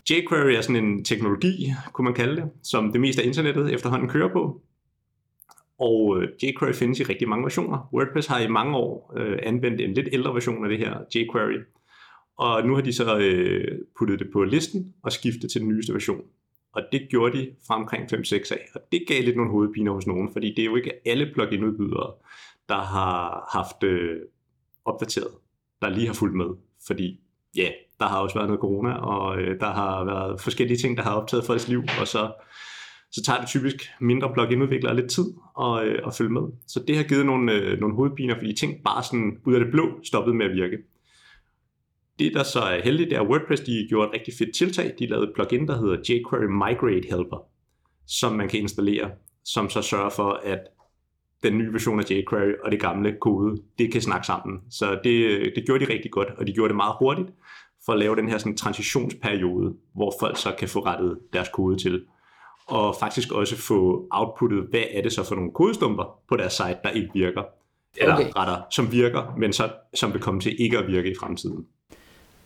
jQuery 0.09 0.51
er 0.51 0.62
sådan 0.62 0.83
en 0.86 1.03
teknologi, 1.03 1.74
kunne 1.94 2.06
man 2.06 2.13
kalde 2.13 2.36
det, 2.36 2.50
som 2.63 2.92
det 2.92 3.01
meste 3.01 3.21
af 3.21 3.27
internettet 3.27 3.74
efterhånden 3.74 4.09
kører 4.09 4.33
på. 4.33 4.62
Og 5.80 6.21
øh, 6.21 6.30
jQuery 6.44 6.74
findes 6.74 7.00
i 7.00 7.03
rigtig 7.03 7.30
mange 7.30 7.44
versioner. 7.44 7.89
WordPress 7.94 8.27
har 8.27 8.39
i 8.39 8.48
mange 8.48 8.75
år 8.77 9.13
øh, 9.18 9.39
anvendt 9.44 9.81
en 9.81 9.94
lidt 9.94 10.09
ældre 10.12 10.33
version 10.33 10.63
af 10.65 10.69
det 10.69 10.80
her 10.80 10.98
jQuery. 11.15 11.59
Og 12.38 12.68
nu 12.68 12.75
har 12.75 12.81
de 12.81 12.94
så 12.94 13.18
øh, 13.18 13.80
puttet 14.00 14.19
det 14.19 14.27
på 14.33 14.44
listen 14.44 14.94
og 15.03 15.12
skiftet 15.12 15.51
til 15.51 15.62
den 15.62 15.69
nyeste 15.69 15.94
version. 15.94 16.21
Og 16.74 16.81
det 16.92 17.07
gjorde 17.09 17.38
de 17.38 17.51
fra 17.68 17.75
omkring 17.75 18.13
5-6 18.13 18.53
af. 18.53 18.68
Og 18.75 18.81
det 18.92 19.03
gav 19.07 19.24
lidt 19.24 19.36
nogle 19.36 19.51
hovedpiner 19.51 19.92
hos 19.92 20.07
nogen, 20.07 20.33
fordi 20.33 20.50
det 20.50 20.59
er 20.59 20.65
jo 20.65 20.75
ikke 20.75 20.92
alle 21.06 21.31
plugin-udbydere, 21.33 22.13
der 22.69 22.81
har 22.81 23.50
haft 23.53 23.83
øh, 23.83 24.21
opdateret, 24.86 25.31
der 25.81 25.89
lige 25.89 26.07
har 26.07 26.13
fulgt 26.13 26.36
med. 26.36 26.45
Fordi 26.88 27.19
ja, 27.56 27.69
der 28.01 28.07
har 28.07 28.19
også 28.19 28.36
været 28.36 28.48
noget 28.48 28.62
corona, 28.62 28.94
og 28.94 29.42
øh, 29.42 29.59
der 29.59 29.71
har 29.71 30.03
været 30.03 30.42
forskellige 30.42 30.77
ting, 30.77 30.98
der 30.98 31.03
har 31.03 31.15
optaget 31.15 31.45
folks 31.45 31.68
liv, 31.68 31.83
og 32.00 32.07
så, 32.07 32.31
så 33.12 33.24
tager 33.24 33.39
det 33.39 33.48
typisk 33.48 33.89
mindre 34.00 34.33
plugin-udviklere 34.33 34.95
lidt 34.95 35.12
tid 35.12 35.25
at, 35.62 35.83
øh, 35.83 36.00
at 36.07 36.13
følge 36.13 36.31
med. 36.31 36.42
Så 36.68 36.83
det 36.88 36.98
har 36.98 37.03
givet 37.03 37.25
nogle, 37.25 37.53
øh, 37.53 37.80
nogle 37.80 37.95
hovedpiner, 37.95 38.36
fordi 38.36 38.53
ting 38.53 38.83
bare 38.83 39.03
sådan 39.03 39.38
ud 39.45 39.53
af 39.53 39.59
det 39.59 39.71
blå 39.71 40.00
stoppede 40.03 40.36
med 40.36 40.45
at 40.45 40.56
virke. 40.56 40.77
Det, 42.19 42.33
der 42.33 42.44
så 42.44 42.59
er 42.59 42.81
heldigt, 42.81 43.09
det 43.09 43.18
er, 43.18 43.21
at 43.21 43.27
WordPress 43.27 43.62
de 43.62 43.86
gjorde 43.89 44.07
et 44.07 44.13
rigtig 44.13 44.33
fedt 44.39 44.56
tiltag. 44.56 44.94
De 45.00 45.06
lavede 45.07 45.27
et 45.27 45.33
plugin, 45.36 45.68
der 45.68 45.77
hedder 45.77 45.98
jQuery 46.09 46.45
Migrate 46.45 47.07
Helper, 47.09 47.45
som 48.07 48.33
man 48.33 48.50
kan 48.50 48.59
installere, 48.59 49.12
som 49.45 49.69
så 49.69 49.81
sørger 49.81 50.09
for, 50.09 50.42
at 50.44 50.59
den 51.44 51.57
nye 51.57 51.74
version 51.74 52.00
af 52.00 52.12
jQuery 52.12 52.53
og 52.63 52.71
det 52.71 52.80
gamle 52.80 53.15
kode, 53.21 53.62
det 53.80 53.92
kan 53.92 54.01
snakke 54.01 54.27
sammen. 54.27 54.59
Så 54.69 55.00
det, 55.03 55.25
øh, 55.25 55.56
det 55.56 55.65
gjorde 55.65 55.86
de 55.86 55.94
rigtig 55.94 56.12
godt, 56.12 56.30
og 56.38 56.48
de 56.48 56.53
gjorde 56.53 56.69
det 56.69 56.75
meget 56.75 56.95
hurtigt 57.00 57.30
for 57.86 57.94
at 57.94 58.00
lave 58.00 58.16
den 58.16 58.30
her 58.30 58.38
sådan, 58.38 58.57
transitionsperiode, 58.57 59.74
hvor 59.95 60.13
folk 60.19 60.38
så 60.38 60.54
kan 60.60 60.68
få 60.69 60.80
rettet 60.86 61.19
deres 61.33 61.50
kode 61.54 61.78
til. 61.78 62.04
Og 62.68 62.95
faktisk 63.00 63.31
også 63.31 63.57
få 63.57 64.07
outputtet, 64.12 64.68
hvad 64.69 64.83
er 64.92 65.01
det 65.01 65.13
så 65.13 65.24
for 65.24 65.36
nogle 65.36 65.51
kodestumper 65.51 66.19
på 66.30 66.36
deres 66.38 66.54
site, 66.54 66.78
der 66.83 66.89
ikke 66.89 67.10
virker. 67.13 67.44
Eller 67.98 68.16
Okay. 68.16 68.31
retter, 68.36 68.62
som 68.72 68.92
virker, 68.92 69.33
men 69.38 69.54
så, 69.54 69.69
som 69.94 70.13
vil 70.13 70.22
komme 70.22 70.39
til 70.42 70.62
ikke 70.62 70.78
at 70.78 70.88
virke 70.88 71.12
i 71.12 71.16
fremtiden. 71.19 71.66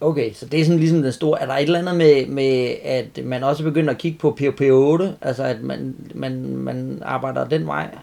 Okay, 0.01 0.33
så 0.33 0.45
det 0.45 0.59
er 0.59 0.65
sådan 0.65 0.79
ligesom 0.79 1.01
den 1.01 1.11
store... 1.11 1.41
Er 1.41 1.45
der 1.45 1.53
et 1.53 1.63
eller 1.63 1.79
andet 1.79 1.95
med, 1.95 2.27
med 2.27 2.75
at 2.83 3.25
man 3.25 3.43
også 3.43 3.63
begynder 3.63 3.93
at 3.93 3.99
kigge 3.99 4.17
på 4.19 4.31
PHP 4.31 4.61
8? 4.61 5.17
Altså 5.21 5.43
at 5.43 5.61
man, 5.61 5.95
man, 6.15 6.55
man 6.55 6.99
arbejder 7.05 7.47
den 7.47 7.67
vej? 7.67 7.97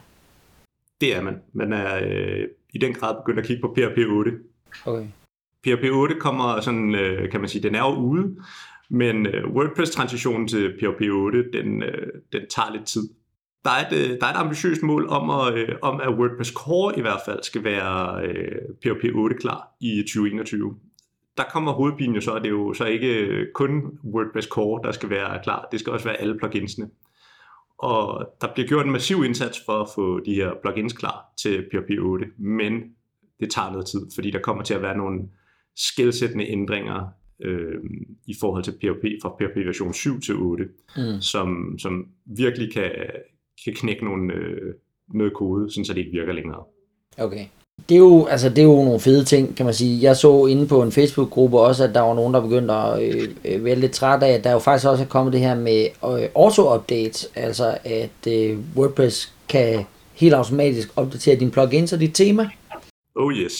Det 1.01 1.17
er 1.17 1.23
man. 1.23 1.41
Man 1.53 1.73
er 1.73 1.97
øh, 2.05 2.45
i 2.73 2.79
den 2.79 2.95
grad 2.95 3.15
begyndt 3.15 3.39
at 3.39 3.47
kigge 3.47 3.61
på 3.61 3.75
PHP 3.77 3.99
8. 3.99 4.31
Okay. 4.87 5.07
PHP 5.65 5.85
8 5.93 6.15
kommer 6.15 6.61
sådan, 6.61 6.95
øh, 6.95 7.31
kan 7.31 7.41
man 7.41 7.49
sige, 7.49 7.63
den 7.63 7.75
er 7.75 7.81
jo 7.81 7.95
ude, 7.95 8.37
men 8.91 9.27
øh, 9.27 9.51
WordPress-transitionen 9.51 10.49
til 10.49 10.73
PHP 10.79 11.01
8, 11.13 11.45
den, 11.53 11.83
øh, 11.83 12.07
den 12.33 12.43
tager 12.51 12.73
lidt 12.73 12.87
tid. 12.87 13.09
Der 13.65 13.71
er 13.71 13.87
et, 13.87 13.93
øh, 13.93 14.21
der 14.21 14.27
er 14.27 14.31
et 14.31 14.37
ambitiøst 14.37 14.83
mål 14.83 15.07
om, 15.09 15.31
at, 15.31 15.55
øh, 15.55 15.69
om, 15.83 16.01
at 16.01 16.09
WordPress 16.09 16.51
Core 16.51 16.99
i 16.99 17.01
hvert 17.01 17.21
fald 17.27 17.43
skal 17.43 17.65
være 17.65 18.27
øh, 18.27 18.59
PHP 18.83 19.05
8 19.15 19.37
klar 19.37 19.69
i 19.81 20.03
2021. 20.03 20.75
Der 21.37 21.45
kommer 21.53 21.73
hovedpinen 21.73 22.15
jo 22.15 22.21
så, 22.21 22.33
at 22.33 22.43
det 22.43 22.49
er 22.49 22.53
jo 22.53 22.75
så 22.75 22.85
ikke 22.85 23.19
øh, 23.19 23.47
kun 23.55 23.99
WordPress 24.05 24.49
Core, 24.49 24.81
der 24.85 24.93
skal 24.93 25.11
være 25.11 25.39
klar. 25.43 25.69
Det 25.73 25.81
skal 25.81 25.93
også 25.93 26.05
være 26.05 26.17
alle 26.17 26.39
pluginsene. 26.39 26.89
Og 27.79 28.27
der 28.41 28.47
bliver 28.55 28.69
gjort 28.69 28.87
en 28.87 28.93
massiv 28.93 29.25
indsats 29.25 29.63
for 29.67 29.73
at 29.73 29.89
få 29.95 30.21
de 30.21 30.35
her 30.35 30.51
plugins 30.63 30.93
klar 30.93 31.25
til 31.43 31.63
PHP 31.63 31.91
8, 32.01 32.27
men 32.39 32.73
det 33.41 33.51
tager 33.51 33.71
noget 33.71 33.87
tid, 33.87 34.07
fordi 34.15 34.31
der 34.31 34.39
kommer 34.39 34.63
til 34.63 34.75
at 34.75 34.83
være 34.83 34.97
nogle 34.97 35.21
skældsættende 35.77 36.49
ændringer 36.51 37.07
øh, 37.43 37.75
i 38.27 38.35
forhold 38.41 38.65
til 38.65 38.73
PHP 38.73 39.05
fra 39.23 39.29
PHP 39.39 39.57
version 39.67 39.95
7 39.95 40.21
til 40.21 40.35
8, 40.35 40.65
Mm. 40.97 41.21
som, 41.21 41.79
som 41.79 42.07
virkelig 42.27 42.73
kan, 42.73 42.91
kan 43.65 43.75
knække 43.75 44.05
nogle, 44.05 44.35
øh, 44.35 44.75
noget 45.15 45.33
kode, 45.35 45.71
sådan 45.73 45.85
så 45.85 45.93
det 45.93 45.99
ikke 46.01 46.19
virker 46.19 46.33
længere. 46.33 46.63
Okay. 47.19 47.47
Det 47.89 47.95
er, 47.95 47.99
jo, 47.99 48.25
altså, 48.27 48.49
det 48.49 48.59
er 48.59 48.63
jo 48.63 48.85
nogle 48.85 49.01
fede 49.01 49.25
ting, 49.25 49.57
kan 49.57 49.67
man 49.67 49.75
sige. 49.75 50.03
Jeg 50.03 50.17
så 50.17 50.47
inde 50.47 50.67
på 50.67 50.83
en 50.83 50.93
Facebook-gruppe 50.93 51.59
også, 51.61 51.85
at 51.85 51.95
der 51.95 52.01
var 52.01 52.15
nogen, 52.15 52.35
der 52.35 52.41
begyndte 52.41 52.75
at 52.75 53.03
øh, 53.03 53.29
øh, 53.45 53.65
være 53.65 53.75
lidt 53.75 53.93
træt 53.93 54.23
af, 54.23 54.33
at 54.33 54.45
der 54.45 54.53
jo 54.53 54.59
faktisk 54.59 54.89
også 54.89 55.05
er 55.05 55.09
kommet 55.09 55.33
det 55.33 55.41
her 55.41 55.55
med 55.55 55.87
øh, 56.05 56.29
auto-updates, 56.35 57.33
altså 57.35 57.79
at 57.85 58.27
øh, 58.33 58.59
WordPress 58.77 59.35
kan 59.49 59.85
helt 60.15 60.35
automatisk 60.35 60.89
opdatere 60.97 61.37
dine 61.37 61.51
plugins 61.51 61.93
og 61.93 62.01
dit 62.01 62.15
tema. 62.15 62.49
Oh 63.17 63.33
yes. 63.33 63.53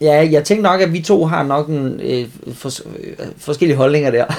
Ja, 0.00 0.28
jeg 0.30 0.44
tænker 0.44 0.62
nok, 0.62 0.80
at 0.80 0.92
vi 0.92 1.00
to 1.00 1.24
har 1.24 1.42
nok 1.42 1.68
en 1.68 2.00
øh, 2.00 2.28
fors- 2.46 2.88
øh, 2.98 3.16
forskellige 3.38 3.76
holdninger 3.76 4.10
der. 4.10 4.24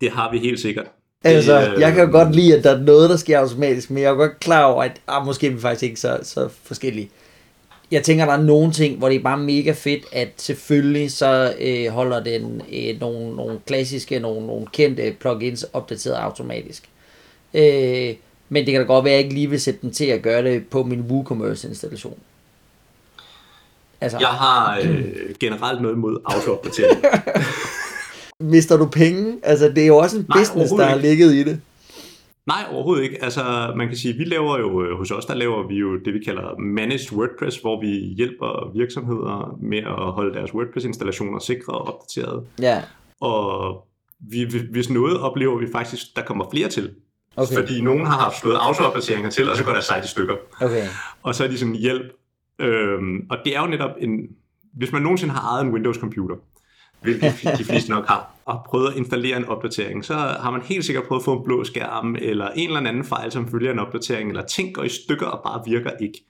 Det 0.00 0.10
har 0.12 0.30
vi 0.32 0.38
helt 0.38 0.60
sikkert. 0.60 0.86
altså, 1.24 1.60
Det, 1.60 1.74
øh, 1.74 1.80
jeg 1.80 1.92
kan 1.92 2.04
jo 2.04 2.10
godt 2.10 2.34
lide, 2.34 2.56
at 2.58 2.64
der 2.64 2.70
er 2.76 2.80
noget, 2.80 3.10
der 3.10 3.16
sker 3.16 3.38
automatisk, 3.38 3.90
men 3.90 4.02
jeg 4.02 4.10
er 4.10 4.14
godt 4.14 4.40
klar 4.40 4.64
over, 4.64 4.82
at 4.82 5.00
ah, 5.08 5.26
måske 5.26 5.46
er 5.46 5.50
vi 5.50 5.60
faktisk 5.60 5.82
ikke 5.82 6.00
så, 6.00 6.18
så 6.22 6.48
forskellige. 6.62 7.10
Jeg 7.90 8.02
tænker, 8.02 8.24
der 8.24 8.32
er 8.32 8.42
nogle 8.42 8.72
ting, 8.72 8.98
hvor 8.98 9.08
det 9.08 9.16
er 9.16 9.22
bare 9.22 9.38
mega 9.38 9.72
fedt, 9.72 10.02
at 10.12 10.28
selvfølgelig 10.36 11.12
så 11.12 11.54
øh, 11.60 11.86
holder 11.88 12.22
den 12.22 12.62
øh, 12.72 13.00
nogle, 13.00 13.36
nogle 13.36 13.58
klassiske, 13.66 14.18
nogle, 14.18 14.46
nogle 14.46 14.66
kendte 14.72 15.14
plugins 15.20 15.66
opdateret 15.72 16.14
automatisk. 16.14 16.82
Øh, 17.54 18.14
men 18.48 18.66
det 18.66 18.72
kan 18.72 18.80
da 18.80 18.86
godt 18.86 19.04
være, 19.04 19.14
at 19.14 19.16
jeg 19.18 19.24
ikke 19.24 19.34
lige 19.34 19.50
vil 19.50 19.60
sætte 19.60 19.80
den 19.82 19.90
til 19.90 20.04
at 20.04 20.22
gøre 20.22 20.42
det 20.42 20.66
på 20.70 20.82
min 20.82 21.00
WooCommerce 21.00 21.68
installation. 21.68 22.18
Altså, 24.02 24.18
Jeg 24.18 24.28
har 24.28 24.78
øh, 24.84 25.04
generelt 25.40 25.82
noget 25.82 25.94
imod 25.94 26.18
autoopdatering. 26.24 27.04
mister 28.54 28.76
du 28.76 28.86
penge? 28.86 29.36
Altså, 29.42 29.68
det 29.68 29.82
er 29.82 29.86
jo 29.86 29.96
også 29.96 30.16
en 30.18 30.26
Nej, 30.28 30.38
business, 30.38 30.72
der 30.72 30.84
har 30.84 30.96
ligget 30.96 31.32
i 31.34 31.42
det. 31.44 31.60
Nej, 32.46 32.64
overhovedet 32.70 33.02
ikke. 33.04 33.24
Altså, 33.24 33.72
man 33.76 33.88
kan 33.88 33.96
sige, 33.96 34.14
vi 34.14 34.24
laver 34.24 34.58
jo, 34.58 34.82
øh, 34.84 34.98
hos 34.98 35.10
os, 35.10 35.24
der 35.26 35.34
laver 35.34 35.68
vi 35.68 35.74
jo 35.74 35.96
det, 36.04 36.14
vi 36.14 36.18
kalder 36.24 36.58
Managed 36.58 37.12
WordPress, 37.12 37.56
hvor 37.58 37.80
vi 37.80 37.86
hjælper 38.16 38.70
virksomheder 38.78 39.56
med 39.62 39.78
at 39.78 40.12
holde 40.12 40.34
deres 40.34 40.54
WordPress-installationer 40.54 41.38
sikre 41.38 41.72
og 41.72 41.86
opdaterede. 41.94 42.42
Ja, 42.60 42.82
Og 43.20 43.76
vi, 44.30 44.44
vi- 44.44 44.66
hvis 44.72 44.90
noget 44.90 45.20
oplever 45.20 45.58
vi 45.58 45.66
faktisk, 45.72 46.02
der 46.16 46.22
kommer 46.22 46.44
flere 46.50 46.68
til. 46.68 46.90
Okay. 47.36 47.54
Fordi 47.54 47.80
nogen 47.80 48.06
har 48.06 48.18
haft 48.18 48.40
slået 48.40 48.56
autoopdateringer 48.60 49.30
til, 49.30 49.50
og 49.50 49.56
så 49.56 49.64
går 49.64 49.72
deres 49.72 49.84
site 49.84 50.00
i 50.04 50.08
stykker. 50.08 50.34
okay. 50.60 50.86
Og 51.22 51.34
så 51.34 51.44
er 51.44 51.48
de 51.48 51.58
sådan 51.58 51.74
hjælp. 51.74 52.02
Øhm, 52.62 53.26
og 53.30 53.38
det 53.44 53.56
er 53.56 53.60
jo 53.60 53.66
netop 53.66 53.90
en... 54.00 54.20
Hvis 54.72 54.92
man 54.92 55.02
nogensinde 55.02 55.34
har 55.34 55.50
ejet 55.54 55.64
en 55.66 55.72
Windows-computer, 55.72 56.36
hvilket 57.02 57.32
de 57.58 57.64
fleste 57.64 57.90
nok 57.96 58.06
har, 58.06 58.34
og 58.44 58.62
prøvet 58.66 58.88
at 58.90 58.96
installere 58.96 59.36
en 59.36 59.44
opdatering, 59.44 60.04
så 60.04 60.14
har 60.14 60.50
man 60.50 60.62
helt 60.62 60.84
sikkert 60.84 61.04
prøvet 61.04 61.20
at 61.20 61.24
få 61.24 61.38
en 61.38 61.44
blå 61.44 61.64
skærm, 61.64 62.16
eller 62.20 62.48
en 62.50 62.68
eller 62.76 62.88
anden 62.90 63.04
fejl, 63.04 63.32
som 63.32 63.48
følger 63.48 63.72
en 63.72 63.78
opdatering, 63.78 64.28
eller 64.30 64.44
ting 64.46 64.74
går 64.74 64.82
i 64.82 64.88
stykker 64.88 65.26
og 65.26 65.42
bare 65.44 65.62
virker 65.66 65.90
ikke. 66.00 66.24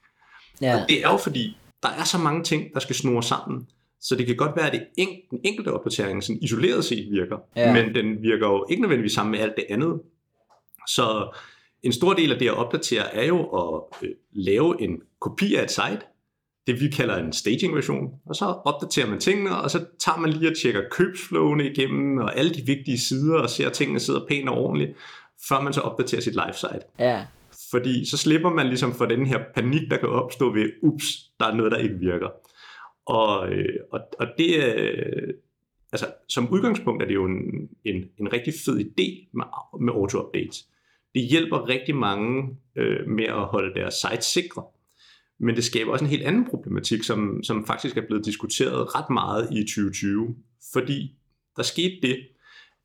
Ja, 0.61 0.85
Det 0.89 1.05
er 1.05 1.11
jo 1.11 1.17
fordi, 1.17 1.57
der 1.83 1.89
er 1.89 2.05
så 2.05 2.19
mange 2.19 2.43
ting, 2.43 2.75
der 2.75 2.81
skal 2.81 2.97
snurre 2.97 3.23
sammen. 3.23 3.67
Så 4.01 4.17
det 4.17 4.27
kan 4.27 4.37
godt 4.37 4.57
være, 4.57 4.67
at 4.67 4.73
det 4.73 4.87
en, 4.99 5.09
den 5.31 5.41
enkelte 5.45 5.73
opdatering 5.73 6.23
sådan 6.23 6.39
isoleret 6.43 6.85
set 6.85 7.09
virker, 7.11 7.37
Ja. 7.57 7.73
men 7.73 7.95
den 7.95 8.23
virker 8.23 8.47
jo 8.47 8.67
ikke 8.71 8.83
nødvendigvis 8.83 9.12
sammen 9.12 9.31
med 9.31 9.41
alt 9.41 9.53
det 9.57 9.65
andet. 9.71 10.01
Så 10.89 11.37
en 11.83 11.93
stor 11.93 12.12
del 12.12 12.33
af 12.33 12.39
det 12.39 12.47
at 12.49 12.55
opdatere 12.55 13.15
er 13.15 13.25
jo 13.27 13.43
at 13.43 13.83
øh, 14.03 14.11
lave 14.33 14.83
en 14.83 15.01
kopi 15.21 15.55
af 15.55 15.62
et 15.62 15.71
site, 15.71 16.01
det 16.66 16.81
vi 16.81 16.88
kalder 16.88 17.16
en 17.16 17.33
staging 17.33 17.75
version, 17.75 18.11
og 18.26 18.37
så 18.37 18.45
opdaterer 18.45 19.11
man 19.11 19.21
tingene, 19.21 19.57
og 19.57 19.71
så 19.71 19.85
tager 19.99 20.19
man 20.19 20.31
lige 20.31 20.50
og 20.50 20.57
tjekker 20.57 20.83
købsflowene 20.90 21.71
igennem, 21.71 22.19
og 22.19 22.37
alle 22.37 22.54
de 22.54 22.62
vigtige 22.66 22.99
sider, 22.99 23.38
og 23.38 23.50
ser, 23.50 23.66
at 23.66 23.73
tingene 23.73 24.00
sidder 24.00 24.26
pænt 24.28 24.49
og 24.49 24.57
ordentligt, 24.59 24.97
før 25.49 25.61
man 25.61 25.73
så 25.73 25.81
opdaterer 25.81 26.21
sit 26.21 26.35
live 26.35 26.54
site. 26.54 26.81
Ja, 26.99 27.26
Fordi 27.71 28.11
så 28.11 28.16
slipper 28.16 28.50
man 28.50 28.66
ligesom 28.66 28.95
for 28.95 29.07
den 29.07 29.26
her 29.26 29.38
panik, 29.54 29.90
der 29.90 29.97
kan 29.97 30.09
opstå 30.09 30.52
ved, 30.52 30.71
ups, 30.83 31.04
der 31.40 31.47
er 31.47 31.54
noget, 31.54 31.73
der 31.73 31.78
ikke 31.78 31.99
virker. 31.99 32.28
Og, 33.07 33.49
øh, 33.49 33.78
og, 33.92 34.00
og 34.19 34.26
det 34.38 34.64
er, 34.64 34.92
altså 35.92 36.07
som 36.28 36.49
udgangspunkt 36.49 37.02
er 37.02 37.07
det 37.07 37.14
jo 37.14 37.25
en, 37.25 37.69
en, 37.85 38.04
en 38.19 38.33
rigtig 38.33 38.54
fed 38.64 38.81
idé 38.81 39.31
med, 39.33 39.45
med 39.81 39.92
auto-updates. 39.92 40.69
Det 41.14 41.23
hjælper 41.23 41.69
rigtig 41.69 41.97
mange 41.97 42.57
øh, 42.76 43.09
med 43.09 43.25
at 43.25 43.45
holde 43.45 43.81
deres 43.81 43.95
sites 43.95 44.25
sikre. 44.25 44.62
Men 45.43 45.57
det 45.57 45.65
skaber 45.65 45.93
også 45.93 46.05
en 46.05 46.11
helt 46.11 46.23
anden 46.23 46.45
problematik, 46.51 47.03
som, 47.03 47.43
som 47.43 47.67
faktisk 47.67 47.97
er 47.97 48.07
blevet 48.07 48.25
diskuteret 48.25 48.95
ret 48.95 49.11
meget 49.11 49.49
i 49.53 49.63
2020. 49.63 50.37
Fordi 50.73 51.17
der 51.57 51.63
skete 51.63 51.99
det, 52.03 52.19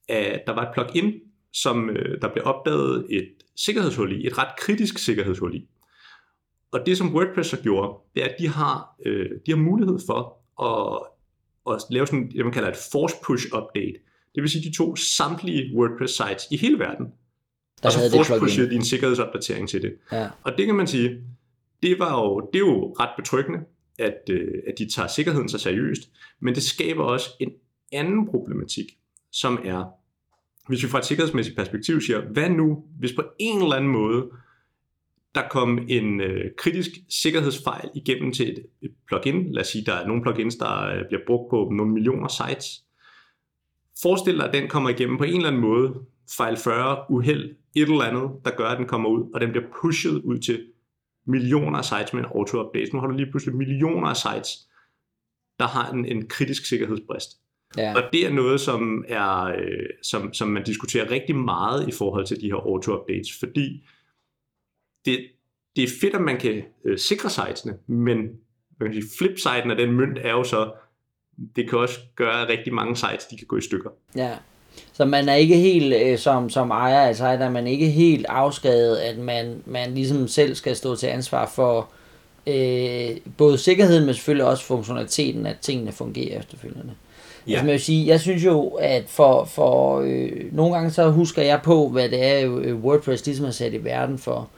at 0.09 0.41
der 0.47 0.53
var 0.53 0.61
et 0.61 0.73
plugin, 0.73 1.13
som 1.53 1.89
øh, 1.89 2.21
der 2.21 2.33
blev 2.33 2.43
opdaget 2.45 3.05
et 3.09 3.29
sikkerhedshul 3.55 4.11
i, 4.11 4.27
et 4.27 4.37
ret 4.37 4.55
kritisk 4.57 4.97
sikkerhedshul 4.97 5.55
i. 5.55 5.67
Og 6.71 6.85
det 6.85 6.97
som 6.97 7.15
WordPress 7.15 7.51
har 7.51 7.57
gjort, 7.57 7.95
det 8.15 8.23
er, 8.23 8.27
at 8.27 8.35
de 8.39 8.47
har, 8.47 8.95
øh, 9.05 9.29
de 9.45 9.51
har 9.51 9.57
mulighed 9.57 9.99
for 10.07 10.37
at, 10.67 11.07
at 11.73 11.81
lave 11.89 12.07
sådan, 12.07 12.31
det 12.31 12.45
man 12.45 12.53
kalder 12.53 12.69
et 12.69 12.77
force 12.91 13.15
push 13.23 13.45
update. 13.45 13.99
Det 14.35 14.41
vil 14.43 14.49
sige, 14.49 14.69
de 14.69 14.75
tog 14.75 14.97
samtlige 14.97 15.75
WordPress 15.75 16.13
sites 16.13 16.47
i 16.51 16.57
hele 16.57 16.79
verden, 16.79 17.05
der 17.83 17.87
og 17.87 17.91
så 17.91 17.99
force 18.11 18.39
pushede 18.39 18.69
de 18.69 18.75
en 18.75 18.85
sikkerhedsopdatering 18.85 19.69
til 19.69 19.81
det. 19.81 19.93
Ja, 20.11 20.29
Og 20.43 20.57
det 20.57 20.65
kan 20.65 20.75
man 20.75 20.87
sige, 20.87 21.23
det, 21.83 21.99
var 21.99 22.21
jo, 22.21 22.49
det 22.53 22.59
er 22.59 22.65
jo 22.67 22.95
ret 22.99 23.09
betryggende, 23.17 23.59
at, 23.99 24.21
øh, 24.29 24.53
at 24.67 24.73
de 24.77 24.89
tager 24.89 25.07
sikkerheden 25.07 25.49
så 25.49 25.57
seriøst, 25.57 26.01
men 26.39 26.55
det 26.55 26.63
skaber 26.63 27.03
også 27.03 27.29
en 27.39 27.51
anden 27.91 28.27
problematik, 28.27 28.85
som 29.31 29.59
er, 29.63 29.85
hvis 30.67 30.83
vi 30.83 30.87
fra 30.87 30.97
et 30.97 31.05
sikkerhedsmæssigt 31.05 31.57
perspektiv 31.57 32.01
siger, 32.01 32.21
hvad 32.21 32.49
nu, 32.49 32.83
hvis 32.99 33.13
på 33.13 33.23
en 33.39 33.61
eller 33.61 33.75
anden 33.75 33.91
måde, 33.91 34.29
der 35.35 35.47
kom 35.49 35.79
en 35.89 36.21
øh, 36.21 36.51
kritisk 36.57 36.91
sikkerhedsfejl 37.09 37.89
igennem 37.95 38.31
til 38.31 38.49
et, 38.49 38.65
et 38.81 38.91
plugin, 39.07 39.51
lad 39.53 39.61
os 39.61 39.67
sige, 39.67 39.85
der 39.85 39.93
er 39.93 40.07
nogle 40.07 40.21
plugins, 40.21 40.55
der 40.55 40.87
øh, 40.87 41.07
bliver 41.07 41.21
brugt 41.27 41.49
på 41.49 41.71
nogle 41.75 41.93
millioner 41.93 42.27
sites, 42.27 42.83
Forestil 44.01 44.37
dig, 44.37 44.47
at 44.47 44.53
den 44.53 44.69
kommer 44.69 44.89
igennem 44.89 45.17
på 45.17 45.23
en 45.23 45.35
eller 45.35 45.47
anden 45.47 45.61
måde, 45.61 45.93
fejl 46.37 46.57
40, 46.57 46.97
uheld, 47.09 47.55
et 47.75 47.81
eller 47.81 48.03
andet, 48.03 48.31
der 48.45 48.51
gør, 48.51 48.65
at 48.65 48.77
den 48.77 48.87
kommer 48.87 49.09
ud, 49.09 49.31
og 49.33 49.41
den 49.41 49.51
bliver 49.51 49.65
pushet 49.81 50.21
ud 50.21 50.37
til 50.37 50.65
millioner 51.27 51.77
af 51.77 51.85
sites 51.85 52.13
med 52.13 52.23
en 52.23 52.29
auto-update. 52.35 52.89
Nu 52.93 52.99
har 52.99 53.07
du 53.07 53.13
lige 53.13 53.31
pludselig 53.31 53.55
millioner 53.55 54.07
af 54.07 54.17
sites, 54.17 54.67
der 55.59 55.67
har 55.67 55.91
en, 55.91 56.05
en 56.05 56.27
kritisk 56.27 56.65
sikkerhedsbrist. 56.65 57.29
ja, 57.77 57.95
Og 57.95 58.03
det 58.13 58.25
er 58.25 58.31
noget, 58.31 58.61
som, 58.61 59.05
er, 59.07 59.43
øh, 59.43 59.89
som, 60.03 60.33
som 60.33 60.47
man 60.47 60.63
diskuterer 60.63 61.11
rigtig 61.11 61.35
meget 61.35 61.87
i 61.87 61.91
forhold 61.91 62.25
til 62.25 62.41
de 62.41 62.47
her 62.47 62.55
auto-updates, 62.55 63.39
fordi 63.39 63.87
det, 65.05 65.27
det 65.75 65.83
er 65.83 65.87
fedt, 66.01 66.15
at 66.15 66.21
man 66.21 66.39
kan 66.39 66.63
øh, 66.85 66.97
sikre 66.97 67.29
sitesene, 67.29 67.77
men 67.87 68.17
man 68.79 68.91
kan 68.91 69.01
sige, 69.01 69.17
flipsiden 69.17 69.71
af 69.71 69.77
den 69.77 69.91
mønt 69.91 70.17
er 70.17 70.31
jo 70.31 70.43
så, 70.43 70.73
det 71.55 71.69
kan 71.69 71.79
også 71.79 71.99
gøre, 72.15 72.41
at 72.41 72.49
rigtig 72.49 72.73
mange 72.73 72.95
sites 72.95 73.25
de 73.25 73.37
kan 73.37 73.47
gå 73.47 73.57
i 73.57 73.61
stykker. 73.61 73.89
ja. 74.15 74.37
Så 74.93 75.05
man 75.05 75.29
er 75.29 75.33
ikke 75.33 75.57
helt, 75.57 75.93
øh, 75.93 76.17
som, 76.17 76.49
som 76.49 76.71
ejer 76.71 77.01
af 77.01 77.15
site, 77.15 77.27
er 77.27 77.49
man 77.49 77.67
ikke 77.67 77.89
helt 77.89 78.25
afskrevet, 78.29 78.97
at 78.97 79.17
man, 79.17 79.61
man 79.65 79.93
ligesom 79.93 80.27
selv 80.27 80.55
skal 80.55 80.75
stå 80.75 80.95
til 80.95 81.07
ansvar 81.07 81.51
for 81.55 81.89
øh, 82.47 83.17
både 83.37 83.57
sikkerheden, 83.57 84.05
men 84.05 84.15
selvfølgelig 84.15 84.45
også 84.45 84.63
funktionaliteten, 84.63 85.45
at 85.45 85.57
tingene 85.61 85.91
fungerer 85.91 86.39
efterfølgende. 86.39 86.93
Ja. 87.47 87.51
Altså, 87.51 87.65
man 87.65 87.71
vil 87.71 87.81
sige, 87.81 88.07
jeg 88.07 88.19
synes 88.19 88.45
jo, 88.45 88.67
at 88.67 89.03
for, 89.07 89.45
for 89.45 90.01
øh, 90.05 90.31
nogle 90.51 90.73
gange 90.75 90.91
så 90.91 91.09
husker 91.09 91.41
jeg 91.41 91.59
på, 91.63 91.89
hvad 91.89 92.09
det 92.09 92.25
er, 92.25 92.57
øh, 92.57 92.75
WordPress 92.75 93.25
ligesom 93.25 93.45
er 93.45 93.51
sat 93.51 93.73
i 93.73 93.83
verden 93.83 94.17
for. 94.17 94.49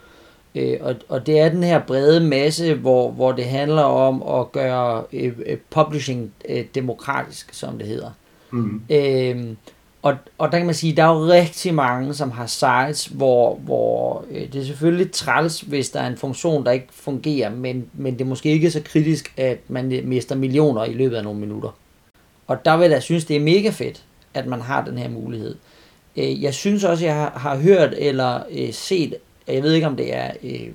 Øh, 0.54 0.76
og, 0.80 0.94
og 1.08 1.26
det 1.26 1.40
er 1.40 1.48
den 1.48 1.62
her 1.62 1.80
brede 1.86 2.20
masse, 2.20 2.74
hvor, 2.74 3.10
hvor 3.10 3.32
det 3.32 3.44
handler 3.44 3.82
om 3.82 4.40
at 4.40 4.52
gøre 4.52 5.04
øh, 5.12 5.32
øh, 5.46 5.58
publishing 5.70 6.32
øh, 6.48 6.64
demokratisk, 6.74 7.54
som 7.54 7.78
det 7.78 7.86
hedder. 7.86 8.10
Mm. 8.50 8.82
Øhm, 8.90 9.56
og, 10.02 10.16
og 10.38 10.52
der 10.52 10.58
kan 10.58 10.66
man 10.66 10.74
sige, 10.74 10.96
der 10.96 11.02
er 11.02 11.14
jo 11.14 11.26
rigtig 11.26 11.74
mange, 11.74 12.14
som 12.14 12.30
har 12.30 12.46
sites, 12.46 13.06
hvor, 13.06 13.54
hvor 13.54 14.24
øh, 14.30 14.52
det 14.52 14.60
er 14.60 14.64
selvfølgelig 14.64 15.12
træls, 15.12 15.60
hvis 15.60 15.90
der 15.90 16.00
er 16.00 16.06
en 16.06 16.16
funktion, 16.16 16.64
der 16.64 16.70
ikke 16.70 16.86
fungerer, 16.90 17.50
men, 17.50 17.90
men 17.94 18.12
det 18.12 18.20
er 18.20 18.28
måske 18.28 18.50
ikke 18.50 18.70
så 18.70 18.80
kritisk, 18.84 19.32
at 19.36 19.58
man 19.68 20.00
mister 20.04 20.34
millioner 20.34 20.84
i 20.84 20.92
løbet 20.92 21.16
af 21.16 21.24
nogle 21.24 21.40
minutter. 21.40 21.76
Og 22.46 22.64
der 22.64 22.76
vil 22.76 22.90
jeg 22.90 23.02
synes, 23.02 23.24
det 23.24 23.36
er 23.36 23.40
mega 23.40 23.70
fedt, 23.70 24.02
at 24.34 24.46
man 24.46 24.60
har 24.60 24.84
den 24.84 24.98
her 24.98 25.08
mulighed. 25.08 25.54
Øh, 26.16 26.42
jeg 26.42 26.54
synes 26.54 26.84
også, 26.84 27.04
jeg 27.04 27.14
har, 27.14 27.32
har 27.36 27.56
hørt 27.56 27.94
eller 27.96 28.42
øh, 28.50 28.72
set, 28.72 29.14
jeg 29.54 29.62
ved 29.62 29.72
ikke 29.72 29.86
om 29.86 29.96
det 29.96 30.14
er 30.14 30.30
øh, 30.42 30.68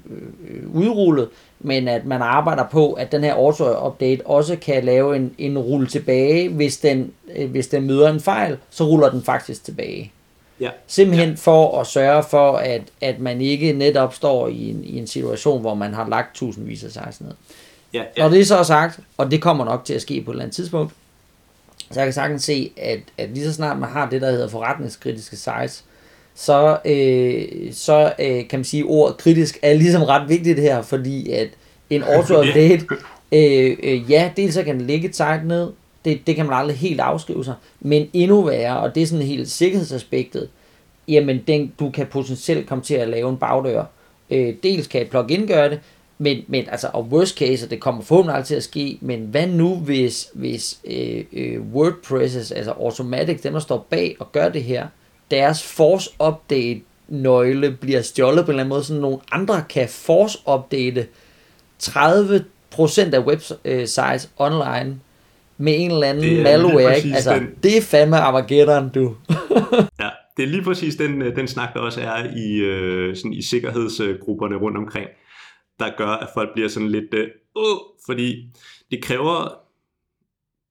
øh, 0.50 0.75
udrullet, 0.75 1.29
men 1.60 1.88
at 1.88 2.05
man 2.05 2.22
arbejder 2.22 2.65
på, 2.72 2.94
at 2.94 3.12
den 3.12 3.24
her 3.24 3.34
auto-update 3.34 4.27
også 4.27 4.55
kan 4.55 4.84
lave 4.84 5.15
en, 5.15 5.36
en 5.38 5.58
rulle 5.58 5.88
tilbage, 5.88 6.50
hvis 6.50 6.77
den, 6.77 7.12
øh, 7.36 7.50
hvis 7.50 7.67
den 7.67 7.88
møder 7.88 8.10
en 8.10 8.20
fejl, 8.20 8.58
så 8.70 8.84
ruller 8.84 9.10
den 9.10 9.24
faktisk 9.24 9.63
tilbage. 9.63 10.12
Ja. 10.60 10.70
Simpelthen 10.88 11.29
ja. 11.29 11.36
for 11.36 11.82
at 11.82 11.88
sørge 11.88 12.24
for, 12.24 12.51
at, 12.51 12.82
at 13.01 13.20
man 13.20 13.41
ikke 13.41 13.74
netop 13.74 14.13
står 14.13 14.48
i 14.48 14.70
en, 14.70 14.84
i 14.84 14.98
en 14.98 15.08
situation, 15.08 15.62
hvor 15.62 15.74
man 15.74 15.94
har 15.94 16.10
lagt 16.10 16.36
tusindvis 16.36 16.84
af 16.84 16.91
sites 16.91 17.22
ned. 17.22 17.32
Ja, 17.94 18.03
Ja. 18.17 18.22
Når 18.22 18.29
det 18.29 18.48
så 18.48 18.58
er 18.58 18.63
sagt, 18.63 19.00
og 19.17 19.32
det 19.32 19.41
kommer 19.41 19.65
nok 19.65 19.86
til 19.86 19.94
at 19.94 20.01
ske 20.01 20.22
på 20.22 20.32
et 20.32 20.34
eller 20.34 20.44
andet 20.44 20.55
tidspunkt, 20.55 20.94
så 21.91 22.00
jeg 22.00 22.05
kan 22.05 22.13
sagtens 22.13 22.44
se, 22.44 22.72
at, 22.77 23.00
at 23.17 23.29
lige 23.29 23.46
så 23.46 23.53
snart 23.53 23.79
man 23.79 23.89
har 23.89 24.10
det, 24.10 24.22
der 24.22 24.32
hedder 24.32 24.48
forretningskritiske 24.48 25.36
sites, 25.36 25.84
så, 26.36 26.77
øh, 26.86 27.74
så 27.74 28.13
øh, 28.20 28.48
kan 28.48 28.60
man 28.60 28.63
sige, 28.63 28.84
at 28.84 28.89
ordet 28.89 29.18
kritisk 29.18 29.60
er 29.62 29.74
ligesom 29.74 30.04
ret 30.04 30.30
vigtigt 30.30 30.60
her, 30.60 30.82
fordi 30.82 31.32
at 31.32 31.48
en 31.89 32.04
auto-update, 32.15 32.86
øh, 33.32 33.77
øh, 33.84 34.12
ja, 34.12 34.32
dels 34.38 34.54
så 34.54 34.63
kan 34.63 34.80
den 34.80 34.89
et 34.89 35.15
site 35.15 35.42
ned, 35.46 35.72
det, 36.06 36.27
det 36.27 36.36
kan 36.36 36.46
man 36.46 36.56
aldrig 36.56 36.77
helt 36.77 37.00
afskrive 37.00 37.46
sig, 37.46 37.54
men 37.80 38.10
endnu 38.13 38.42
værre, 38.42 38.80
og 38.80 38.96
det 38.96 39.04
er 39.04 39.08
sådan 39.08 39.25
helt 39.25 39.50
sikkerhedsaspektet, 39.50 40.50
jamen 41.08 41.44
den, 41.48 41.74
du 41.80 41.89
kan 41.89 42.06
potentielt 42.08 42.68
komme 42.68 42.84
til 42.84 42.96
at 42.96 43.08
lave 43.08 43.30
en 43.30 43.38
bagdør. 43.38 43.84
Øh, 44.30 44.54
dels 44.63 44.88
kan 44.88 45.01
et 45.01 45.10
plugin 45.10 45.48
gøre 45.48 45.70
det, 45.70 45.80
men, 46.18 46.38
men 46.48 46.65
altså, 46.72 46.89
og 46.94 47.04
worst 47.04 47.38
case, 47.38 47.65
og 47.65 47.72
det 47.72 47.80
kommer 47.80 48.01
forhåbentlig 48.01 48.36
aldrig 48.36 48.48
til 48.48 48.56
at 48.56 48.63
ske, 48.63 48.98
men 49.01 49.20
hvad 49.20 49.48
nu, 49.48 49.75
hvis, 49.75 50.30
hvis 50.34 50.80
øh, 50.86 51.24
øh, 51.34 51.62
WordPresses, 51.62 52.51
altså 52.51 52.72
Automatic, 52.72 53.42
dem 53.42 53.54
der 53.54 53.60
står 53.60 53.88
bag 53.89 54.15
og 54.20 54.32
gør 54.32 54.50
det 54.50 54.63
her, 54.63 54.88
deres 55.32 55.63
force 55.63 56.10
update 56.27 56.82
nøgle 57.08 57.72
bliver 57.82 58.01
stjålet 58.01 58.46
på 58.46 58.51
en 58.51 58.53
eller 58.53 58.63
anden 58.63 58.70
måde, 58.70 58.84
så 58.84 58.94
nogle 58.94 59.17
andre 59.32 59.63
kan 59.70 59.89
force 59.89 60.38
update 60.48 61.08
30% 61.84 63.13
af 63.13 63.20
websites 63.25 64.29
online 64.38 65.00
med 65.58 65.74
en 65.79 65.91
eller 65.91 66.08
anden 66.08 66.24
Det 66.24 66.44
malware. 66.44 66.98
Ikke? 66.98 67.15
Altså, 67.15 67.34
den- 67.36 67.50
det 67.63 67.77
er 67.77 67.82
fandme 67.82 68.17
Armageddon, 68.17 68.89
du. 68.89 69.15
Ja, 70.00 70.10
det 70.38 70.44
er 70.44 70.48
lige 70.48 70.63
præcis 70.63 70.96
den, 70.96 71.22
øh, 71.22 71.36
den 71.36 71.48
snak, 71.48 71.74
der 71.74 71.79
også 71.79 72.01
er 72.01 72.24
i, 72.38 72.55
øh, 72.58 73.15
sådan 73.15 73.34
i 73.34 73.41
sikkerhedsgrupperne 73.41 74.55
rundt 74.55 74.77
omkring, 74.77 75.08
der 75.79 75.86
gør, 75.98 76.08
at 76.08 76.27
folk 76.34 76.50
bliver 76.53 76.70
sådan 76.70 76.89
lidt, 76.89 77.13
øh, 77.13 77.27
åh, 77.55 77.77
fordi 78.05 78.36
det 78.91 79.03
kræver, 79.03 79.58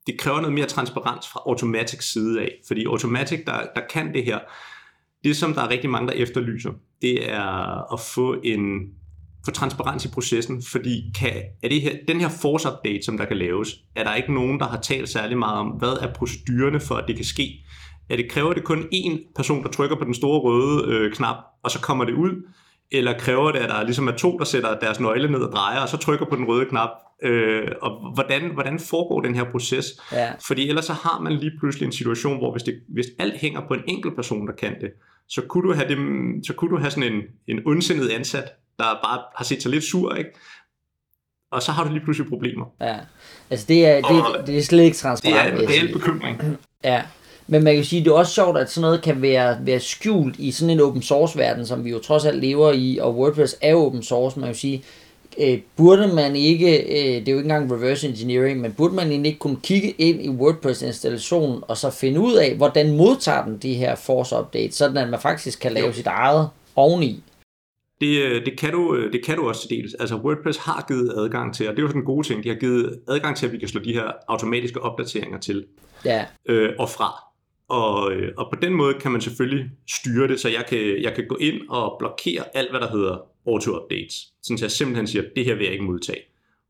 det 0.07 0.19
kræver 0.19 0.41
noget 0.41 0.55
mere 0.55 0.67
transparens 0.67 1.29
fra 1.29 1.41
Automatic 1.47 2.05
side 2.05 2.41
af, 2.41 2.51
fordi 2.67 2.85
Automatic, 2.85 3.45
der, 3.47 3.59
der 3.75 3.81
kan 3.91 4.15
det 4.15 4.25
her, 4.25 4.39
det 5.25 5.37
som 5.37 5.55
der 5.55 5.63
er 5.63 5.71
rigtig 5.71 5.91
mange, 5.91 6.09
der 6.09 6.15
efterlyser, 6.15 6.71
det 7.03 7.31
er 7.31 7.93
at 7.93 8.01
få 8.01 8.37
en 8.45 8.81
få 9.45 9.51
transparens 9.51 10.05
i 10.05 10.11
processen, 10.11 10.63
fordi 10.63 11.13
kan, 11.19 11.43
er 11.63 11.69
det 11.69 11.81
her, 11.81 11.97
den 12.09 12.21
her 12.21 12.29
force 12.29 12.69
update, 12.69 13.03
som 13.03 13.19
der 13.19 13.25
kan 13.25 13.37
laves, 13.37 13.69
er 13.97 14.05
der 14.05 14.15
ikke 14.15 14.35
nogen, 14.35 14.61
der 14.61 14.67
har 14.67 14.81
talt 14.81 15.09
særlig 15.09 15.39
meget 15.39 15.59
om, 15.59 15.67
hvad 15.67 15.93
er 15.93 16.13
procedurerne 16.13 16.81
for, 16.81 16.95
at 16.95 17.05
det 17.09 17.17
kan 17.17 17.25
ske? 17.25 17.65
Er 18.11 18.17
det, 18.17 18.31
kræver 18.31 18.53
det 18.53 18.65
kun 18.65 18.83
én 18.95 19.33
person, 19.37 19.63
der 19.63 19.69
trykker 19.69 19.97
på 19.97 20.05
den 20.05 20.15
store 20.15 20.41
røde 20.41 20.95
øh, 20.95 21.13
knap, 21.13 21.37
og 21.63 21.71
så 21.71 21.81
kommer 21.81 22.05
det 22.05 22.15
ud? 22.15 22.47
Eller 22.99 23.19
kræver 23.19 23.53
det, 23.53 23.59
at 23.59 23.69
der 23.69 23.83
ligesom 23.83 24.09
er 24.09 24.13
to, 24.13 24.39
der 24.39 24.45
sætter 24.45 24.79
deres 24.79 25.01
nøgle 25.01 25.33
ned 25.33 25.41
og 25.41 25.53
drejer, 25.53 25.81
og 25.81 25.89
så 25.89 25.97
trykker 25.97 26.27
på 26.27 26.37
den 26.37 26.45
røde 26.45 26.67
knap? 26.67 26.91
Øh, 27.23 27.69
og 27.83 28.15
hvordan, 28.15 28.51
hvordan 28.55 28.79
foregår 28.79 29.21
den 29.21 29.35
her 29.35 29.45
proces? 29.51 29.87
Ja. 30.13 30.33
Fordi 30.47 30.69
ellers 30.69 30.85
så 30.85 30.93
har 30.93 31.21
man 31.21 31.33
lige 31.33 31.53
pludselig 31.61 31.87
en 31.87 31.93
situation, 31.93 32.39
hvor 32.39 32.53
hvis, 32.53 32.63
det, 32.63 32.75
hvis 32.89 33.07
alt 33.19 33.37
hænger 33.37 33.61
på 33.69 33.75
en 33.75 33.81
enkelt 33.89 34.15
person, 34.15 34.47
der 34.47 34.53
kan 34.53 34.81
det, 34.81 34.91
så 35.29 35.43
kunne 35.49 35.69
du 35.69 35.75
have, 35.75 35.89
dem, 35.89 36.35
så 36.47 36.53
kunne 36.53 36.71
du 36.71 36.79
have 36.79 36.91
sådan 36.91 37.13
en, 37.13 37.23
en 37.49 37.63
ondsindet 37.67 38.09
ansat, 38.09 38.45
der 38.79 38.85
bare 38.85 39.23
har 39.37 39.45
set 39.45 39.63
sig 39.63 39.71
lidt 39.71 39.85
sur, 39.85 40.15
ikke? 40.15 40.31
og 41.55 41.63
så 41.63 41.73
har 41.73 41.85
du 41.85 41.91
lige 41.91 42.05
pludselig 42.05 42.29
problemer. 42.29 42.67
Ja, 42.81 42.97
altså 43.51 43.67
det 43.69 43.87
er, 43.87 44.01
det, 44.01 44.47
det 44.47 44.59
er 44.59 44.63
slet 44.63 44.83
ikke 44.83 44.97
transparent. 44.97 45.59
Det 45.59 45.61
er 45.61 45.63
en 45.63 45.69
reel 45.69 45.93
bekymring. 45.93 46.59
Ja, 46.85 47.03
men 47.47 47.65
man 47.65 47.75
kan 47.75 47.85
sige, 47.85 48.05
det 48.05 48.11
er 48.11 48.15
også 48.15 48.35
sjovt, 48.35 48.59
at 48.59 48.71
sådan 48.71 48.83
noget 48.83 49.03
kan 49.03 49.23
være, 49.23 49.59
være 49.61 49.81
skjult 49.81 50.37
i 50.39 50.51
sådan 50.51 50.71
en 50.71 50.81
open 50.81 51.03
source 51.03 51.39
verden, 51.39 51.67
som 51.67 51.85
vi 51.85 51.91
jo 51.91 51.99
trods 51.99 52.25
alt 52.25 52.41
lever 52.41 52.73
i, 52.73 52.99
og 52.99 53.17
WordPress 53.17 53.57
er 53.61 53.75
open 53.75 54.03
source, 54.03 54.41
man 54.41 54.49
kan 54.49 54.55
sige, 54.55 54.85
øh, 55.41 55.59
burde 55.77 56.15
man 56.15 56.37
ikke, 56.37 56.83
øh, 56.83 57.21
det 57.21 57.29
er 57.29 57.33
jo 57.33 57.39
ikke 57.39 57.51
engang 57.53 57.73
reverse 57.73 58.09
engineering, 58.09 58.61
men 58.61 58.73
burde 58.73 58.95
man 58.95 59.11
egentlig 59.11 59.29
ikke 59.29 59.39
kunne 59.39 59.61
kigge 59.63 59.91
ind 59.91 60.23
i 60.23 60.29
WordPress-installationen, 60.29 61.63
og 61.69 61.77
så 61.77 61.91
finde 61.91 62.21
ud 62.21 62.35
af, 62.35 62.57
hvordan 62.57 62.97
modtager 62.97 63.45
den 63.45 63.59
de 63.59 63.75
her 63.75 63.95
force 63.95 64.37
updates, 64.37 64.75
sådan 64.75 64.97
at 64.97 65.09
man 65.09 65.21
faktisk 65.21 65.61
kan 65.61 65.73
lave 65.73 65.87
jo. 65.87 65.93
sit 65.93 66.07
eget 66.07 66.49
oveni? 66.77 67.23
Det, 68.01 68.23
øh, 68.23 68.45
det, 68.47 68.59
kan 68.59 68.73
du, 68.73 68.97
øh, 68.97 69.13
det 69.13 69.25
kan 69.25 69.37
du 69.37 69.49
også 69.49 69.69
til 69.69 69.79
dels. 69.79 69.95
Altså 69.95 70.17
WordPress 70.17 70.59
har 70.59 70.85
givet 70.89 71.13
adgang 71.17 71.55
til, 71.55 71.69
og 71.69 71.73
det 71.73 71.79
er 71.79 71.83
jo 71.83 71.89
sådan 71.89 72.01
en 72.01 72.07
god 72.07 72.25
ting, 72.25 72.45
de 72.45 72.49
har 72.49 72.57
givet 72.57 73.01
adgang 73.09 73.37
til, 73.37 73.47
at 73.47 73.53
vi 73.53 73.59
kan 73.59 73.69
slå 73.69 73.81
de 73.81 73.93
her 73.93 74.13
automatiske 74.29 74.83
opdateringer 74.83 75.39
til 75.39 75.65
ja. 76.05 76.25
øh, 76.49 76.71
og 76.79 76.91
fra. 76.91 77.34
Og, 77.69 78.13
øh, 78.13 78.33
og 78.37 78.51
på 78.53 78.61
den 78.63 78.73
måde 78.73 78.95
kan 78.95 79.13
man 79.13 79.21
selvfølgelig 79.21 79.71
styre 79.91 80.29
det, 80.29 80.41
så 80.41 80.49
jeg 80.49 80.65
kan, 80.69 81.03
jeg 81.03 81.15
kan 81.15 81.29
gå 81.29 81.37
ind 81.37 81.69
og 81.69 81.97
blokere 81.99 82.57
alt, 82.57 82.71
hvad 82.71 82.81
der 82.81 82.91
hedder 82.91 83.17
auto-updates. 83.49 84.35
Sådan 84.43 84.59
så 84.59 84.65
jeg 84.65 84.71
simpelthen 84.71 85.07
siger, 85.07 85.25
det 85.37 85.45
her 85.45 85.55
vil 85.55 85.65
jeg 85.65 85.73
ikke 85.73 85.85
modtage. 85.85 86.23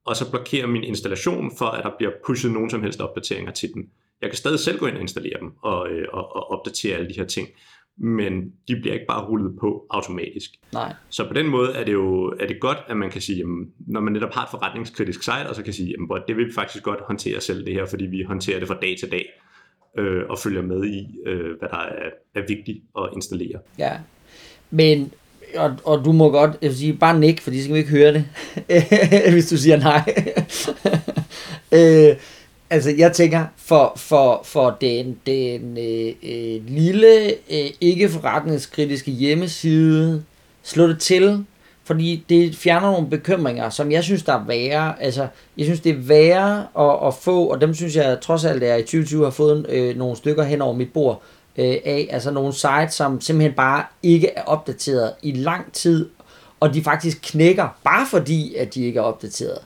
Og 0.07 0.17
så 0.17 0.31
blokere 0.31 0.67
min 0.67 0.85
installation 0.85 1.57
for, 1.59 1.67
at 1.67 1.85
der 1.85 1.91
bliver 1.99 2.13
pushet 2.27 2.53
nogen 2.53 2.71
som 2.71 2.83
helst 2.83 3.01
opdateringer 3.01 3.53
til 3.53 3.73
den. 3.75 3.85
Jeg 4.23 4.31
kan 4.31 4.37
stadig 4.37 4.59
selv 4.59 4.79
gå 4.79 4.87
ind 4.87 4.95
og 4.97 5.01
installere 5.01 5.41
dem 5.41 5.53
og, 5.63 5.91
øh, 5.91 6.09
og, 6.13 6.37
og 6.37 6.51
opdatere 6.51 6.97
alle 6.97 7.09
de 7.09 7.15
her 7.15 7.27
ting 7.27 7.49
men 7.97 8.53
de 8.69 8.81
bliver 8.81 8.95
ikke 8.95 9.07
bare 9.09 9.25
rullet 9.25 9.59
på 9.61 9.87
automatisk. 9.91 10.51
Nej. 10.73 10.95
Så 11.09 11.29
på 11.29 11.35
den 11.35 11.47
måde 11.49 11.73
er 11.73 11.85
det 11.85 11.93
jo 11.93 12.29
er 12.41 12.47
det 12.47 12.61
godt, 12.61 12.79
at 12.89 12.97
man 12.97 13.11
kan 13.11 13.21
sige, 13.21 13.39
jamen, 13.39 13.67
når 13.87 14.01
man 14.01 14.13
netop 14.13 14.35
har 14.35 14.43
et 14.43 14.51
forretningskritisk 14.51 15.23
site, 15.23 15.49
og 15.49 15.55
så 15.55 15.63
kan 15.63 15.73
sige, 15.73 15.91
jamen, 15.91 16.23
det 16.29 16.37
vil 16.37 16.47
vi 16.47 16.53
faktisk 16.53 16.85
godt 16.85 17.01
håndtere 17.07 17.41
selv 17.41 17.67
det 17.67 17.75
her, 17.75 17.87
fordi 17.87 18.07
vi 18.07 18.23
håndterer 18.23 18.59
det 18.59 18.69
fra 18.69 18.79
dag 18.83 18.97
til 18.99 19.13
dag, 19.13 19.27
øh, 19.99 20.23
og 20.29 20.39
følger 20.39 20.63
med 20.63 20.85
i, 20.85 21.19
øh, 21.27 21.59
hvad 21.59 21.69
der 21.69 21.77
er, 21.77 22.11
er 22.35 22.47
vigtigt 22.49 22.79
at 22.99 23.09
installere. 23.15 23.59
Ja, 23.79 23.93
men 24.71 25.13
og, 25.57 25.77
og 25.85 26.05
du 26.05 26.13
må 26.13 26.31
godt 26.31 26.51
jeg 26.63 26.71
vil 26.71 26.79
sige, 26.79 26.93
bare 26.93 27.21
nik, 27.21 27.41
fordi 27.41 27.61
så 27.61 27.67
kan 27.67 27.75
vi 27.75 27.79
ikke 27.79 27.91
høre 27.91 28.13
det, 28.13 28.25
hvis 29.33 29.49
du 29.49 29.57
siger 29.57 29.77
nej. 29.77 30.15
øh, 31.79 32.17
altså 32.71 32.95
jeg 32.99 33.13
tænker, 33.13 33.47
for, 33.57 33.93
for, 33.97 34.41
for 34.45 34.77
den, 34.81 35.19
den 35.27 35.79
øh, 35.79 36.15
øh 36.23 36.67
lille, 36.67 37.27
øh, 37.27 37.71
ikke 37.81 38.09
forretningskritiske 38.09 39.11
hjemmeside, 39.11 40.25
slå 40.63 40.89
det 40.89 40.99
til, 40.99 41.45
fordi 41.85 42.25
det 42.29 42.57
fjerner 42.57 42.91
nogle 42.91 43.11
bekymringer, 43.11 43.71
som 43.71 43.93
jeg 43.93 44.05
synes, 44.05 44.23
der 44.23 44.33
er 44.33 44.45
værre. 44.45 45.03
Altså, 45.03 45.27
jeg 45.57 45.65
synes, 45.65 45.81
det 45.81 45.93
er 45.93 45.99
værre 45.99 46.67
at, 46.79 47.09
at 47.09 47.15
få, 47.15 47.47
og 47.47 47.61
dem 47.61 47.75
synes 47.75 47.97
jeg 47.97 48.19
trods 48.21 48.45
alt, 48.45 48.63
at 48.63 48.69
jeg 48.69 48.79
i 48.79 48.83
2020 48.83 49.25
har 49.25 49.31
fået 49.31 49.67
øh, 49.69 49.97
nogle 49.97 50.17
stykker 50.17 50.43
hen 50.43 50.63
over 50.63 50.75
mit 50.75 50.93
bord 50.93 51.23
øh, 51.57 51.77
af, 51.85 52.09
altså 52.11 52.31
nogle 52.31 52.53
sites, 52.53 52.95
som 52.95 53.21
simpelthen 53.21 53.53
bare 53.53 53.85
ikke 54.03 54.31
er 54.31 54.43
opdateret 54.43 55.13
i 55.23 55.33
lang 55.33 55.73
tid, 55.73 56.09
og 56.61 56.75
de 56.75 56.85
faktisk 56.85 57.19
knækker, 57.23 57.69
bare 57.85 58.07
fordi, 58.11 58.55
at 58.55 58.75
de 58.75 58.85
ikke 58.85 58.99
er 58.99 59.03
opdateret. 59.03 59.59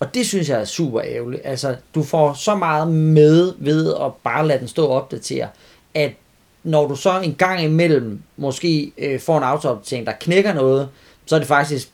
Og 0.00 0.14
det 0.14 0.26
synes 0.26 0.48
jeg 0.48 0.60
er 0.60 0.64
super 0.64 1.00
ærgerligt. 1.04 1.42
Altså, 1.44 1.76
du 1.94 2.02
får 2.02 2.32
så 2.32 2.54
meget 2.54 2.88
med 2.88 3.52
ved 3.58 3.94
at 3.94 4.12
bare 4.24 4.46
lade 4.46 4.58
den 4.58 4.68
stå 4.68 4.86
og 4.86 5.02
opdatere, 5.02 5.48
at 5.94 6.12
når 6.62 6.88
du 6.88 6.96
så 6.96 7.20
en 7.20 7.34
gang 7.34 7.64
imellem 7.64 8.22
måske 8.36 8.92
øh, 8.98 9.20
får 9.20 9.38
en 9.38 9.44
autoopdatering, 9.44 10.06
der 10.06 10.12
knækker 10.20 10.54
noget, 10.54 10.88
så 11.30 11.36
er 11.36 11.38
det 11.38 11.48
faktisk 11.48 11.88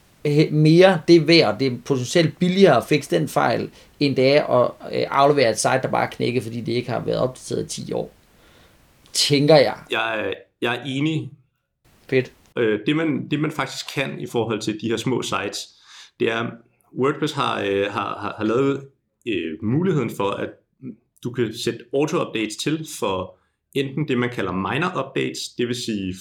mere 0.51 1.01
det 1.09 1.29
værd, 1.29 1.59
det 1.59 1.67
er 1.67 1.77
potentielt 1.85 2.39
billigere 2.39 2.77
at 2.77 2.85
fikse 2.89 3.17
den 3.19 3.29
fejl, 3.29 3.71
end 4.01 4.17
det 4.17 4.37
er 4.37 4.47
at 4.47 4.71
øh, 4.93 5.07
aflevere 5.11 5.51
et 5.51 5.59
site, 5.59 5.81
der 5.83 5.91
bare 5.91 6.11
knækker, 6.11 6.43
fordi 6.43 6.61
det 6.61 6.73
ikke 6.73 6.91
har 6.91 7.01
været 7.01 7.19
opdateret 7.19 7.79
i 7.79 7.85
10 7.85 7.93
år. 7.93 8.15
Tænker 9.13 9.57
jeg. 9.57 9.77
Jeg, 9.91 10.35
jeg 10.63 10.77
er 10.77 10.83
enig. 10.87 11.31
Fedt. 12.11 12.33
Øh, 12.59 12.81
det, 12.87 12.97
man, 12.97 13.29
det 13.31 13.41
man 13.41 13.51
faktisk 13.51 13.95
kan 13.95 14.21
i 14.21 14.27
forhold 14.27 14.61
til 14.61 14.81
de 14.81 14.89
her 14.89 14.97
små 14.97 15.23
sites, 15.23 15.69
det 16.21 16.33
er, 16.33 16.51
WordPress 16.99 17.33
har, 17.33 17.61
øh, 17.61 17.93
har, 17.93 18.19
har, 18.21 18.35
har 18.39 18.45
lavet 18.45 18.89
øh, 19.29 19.59
muligheden 19.63 20.11
for, 20.11 20.31
at 20.31 20.51
du 21.25 21.31
kan 21.31 21.55
sætte 21.65 21.81
auto-updates 21.95 22.63
til 22.63 22.87
for 23.01 23.39
enten 23.75 24.09
det, 24.09 24.19
man 24.19 24.31
kalder 24.31 24.53
minor 24.53 25.07
updates, 25.07 25.39
det 25.59 25.69
vil 25.69 25.77
sige 25.77 26.15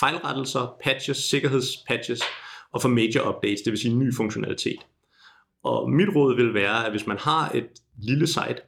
fejlrettelser, 0.00 0.76
patches, 0.84 1.16
sikkerhedspatches, 1.16 2.20
og 2.72 2.82
for 2.82 2.88
major 2.88 3.28
updates, 3.28 3.60
det 3.60 3.70
vil 3.70 3.78
sige 3.78 3.94
ny 3.94 4.14
funktionalitet. 4.14 4.78
Og 5.64 5.90
mit 5.90 6.08
råd 6.16 6.36
vil 6.36 6.54
være, 6.54 6.86
at 6.86 6.90
hvis 6.90 7.06
man 7.06 7.18
har 7.18 7.50
et 7.54 7.68
lille 8.02 8.26
site, 8.26 8.62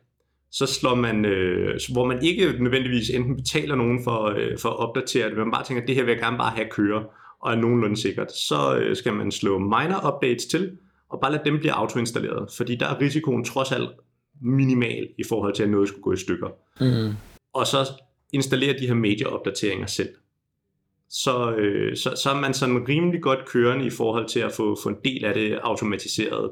så 0.51 0.66
slår 0.66 0.95
man, 0.95 1.25
øh, 1.25 1.81
hvor 1.92 2.05
man 2.05 2.23
ikke 2.23 2.62
nødvendigvis 2.62 3.11
enten 3.11 3.37
betaler 3.37 3.75
nogen 3.75 4.05
for, 4.05 4.25
øh, 4.25 4.59
for 4.59 4.68
at 4.68 4.77
opdatere 4.77 5.29
det, 5.29 5.37
men 5.37 5.45
man 5.45 5.53
bare 5.53 5.64
tænker, 5.64 5.83
at 5.83 5.88
det 5.88 5.97
her 5.97 6.03
vil 6.03 6.12
jeg 6.12 6.21
gerne 6.21 6.38
bare 6.38 6.51
have 6.51 6.68
køre, 6.71 7.05
og 7.40 7.53
er 7.53 7.57
nogenlunde 7.57 7.97
sikkert, 7.97 8.33
så 8.33 8.77
øh, 8.77 8.97
skal 8.97 9.12
man 9.12 9.31
slå 9.31 9.59
minor 9.59 10.14
updates 10.14 10.47
til, 10.47 10.79
og 11.09 11.21
bare 11.21 11.33
lade 11.33 11.45
dem 11.45 11.59
blive 11.59 11.73
autoinstalleret, 11.73 12.53
fordi 12.57 12.77
der 12.77 12.87
er 12.87 13.01
risikoen 13.01 13.45
trods 13.45 13.73
alt 13.73 13.90
minimal 14.40 15.09
i 15.18 15.23
forhold 15.29 15.55
til, 15.55 15.62
at 15.62 15.71
noget 15.71 15.88
skulle 15.88 16.03
gå 16.03 16.12
i 16.12 16.16
stykker. 16.16 16.49
Mm. 16.81 17.14
Og 17.53 17.66
så 17.66 17.79
installere 18.33 18.79
de 18.79 18.87
her 18.87 18.95
major 18.95 19.29
opdateringer 19.29 19.87
selv. 19.87 20.09
Så, 21.12 21.53
øh, 21.53 21.96
så, 21.96 22.14
så 22.22 22.31
er 22.31 22.40
man 22.40 22.55
sådan 22.55 22.88
rimelig 22.88 23.22
godt 23.22 23.38
kørende 23.53 23.87
i 23.87 23.90
forhold 23.90 24.29
til 24.29 24.40
at 24.40 24.53
få, 24.53 24.79
få 24.83 24.88
en 24.88 24.96
del 25.05 25.25
af 25.25 25.35
det 25.35 25.59
automatiseret, 25.62 26.51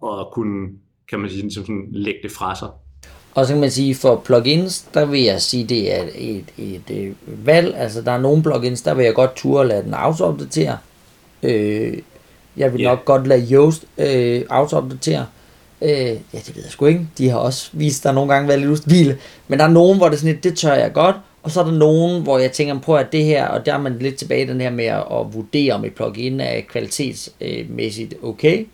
og 0.00 0.30
kunne, 0.32 0.68
kan 1.10 1.20
man 1.20 1.30
sige, 1.30 1.42
ligesom 1.42 1.64
sådan, 1.64 1.88
lægge 1.92 2.20
det 2.22 2.30
fra 2.30 2.54
sig. 2.56 2.68
Og 3.34 3.46
så 3.46 3.52
kan 3.52 3.60
man 3.60 3.70
sige, 3.70 3.94
for 3.94 4.22
plugins, 4.24 4.82
der 4.94 5.04
vil 5.04 5.22
jeg 5.22 5.42
sige, 5.42 5.64
det 5.64 5.98
er 5.98 6.04
et, 6.14 6.44
et, 6.58 6.90
et 6.90 7.14
valg. 7.26 7.74
Altså, 7.76 8.02
der 8.02 8.12
er 8.12 8.18
nogle 8.18 8.42
plugins, 8.42 8.82
der 8.82 8.94
vil 8.94 9.04
jeg 9.04 9.14
godt 9.14 9.36
turde 9.36 9.68
lade 9.68 9.82
den 9.82 9.94
auto-opdatere. 9.94 10.78
Øh, 11.42 11.98
jeg 12.56 12.72
vil 12.72 12.80
yeah. 12.80 12.90
nok 12.90 13.04
godt 13.04 13.26
lade 13.26 13.54
Yoast 13.54 13.84
øh, 13.98 14.42
auto-opdatere. 14.50 15.26
Øh, 15.82 15.90
ja, 15.90 16.38
det 16.46 16.56
ved 16.56 16.62
jeg 16.62 16.72
sgu 16.72 16.86
ikke. 16.86 17.08
De 17.18 17.28
har 17.28 17.38
også 17.38 17.70
vist, 17.72 18.04
der 18.04 18.12
nogle 18.12 18.32
gange 18.32 18.48
været 18.48 18.60
lidt 18.60 18.70
ustabile. 18.70 19.18
Men 19.48 19.58
der 19.58 19.64
er 19.64 19.70
nogen, 19.70 19.98
hvor 19.98 20.06
det 20.08 20.14
er 20.14 20.18
sådan 20.18 20.32
lidt, 20.32 20.44
det 20.44 20.56
tør 20.56 20.74
jeg 20.74 20.92
godt. 20.92 21.16
Og 21.42 21.50
så 21.50 21.60
er 21.60 21.64
der 21.64 21.72
nogen, 21.72 22.22
hvor 22.22 22.38
jeg 22.38 22.52
tænker 22.52 22.78
på, 22.78 22.96
at 22.96 23.12
det 23.12 23.24
her, 23.24 23.46
og 23.46 23.66
der 23.66 23.74
er 23.74 23.78
man 23.78 23.98
lidt 23.98 24.16
tilbage 24.16 24.46
den 24.46 24.60
her 24.60 24.70
med 24.70 24.84
at, 24.84 25.04
at 25.12 25.34
vurdere, 25.34 25.72
om 25.72 25.84
et 25.84 25.94
plugin 25.94 26.40
er 26.40 26.60
kvalitetsmæssigt 26.60 28.14
okay. 28.22 28.66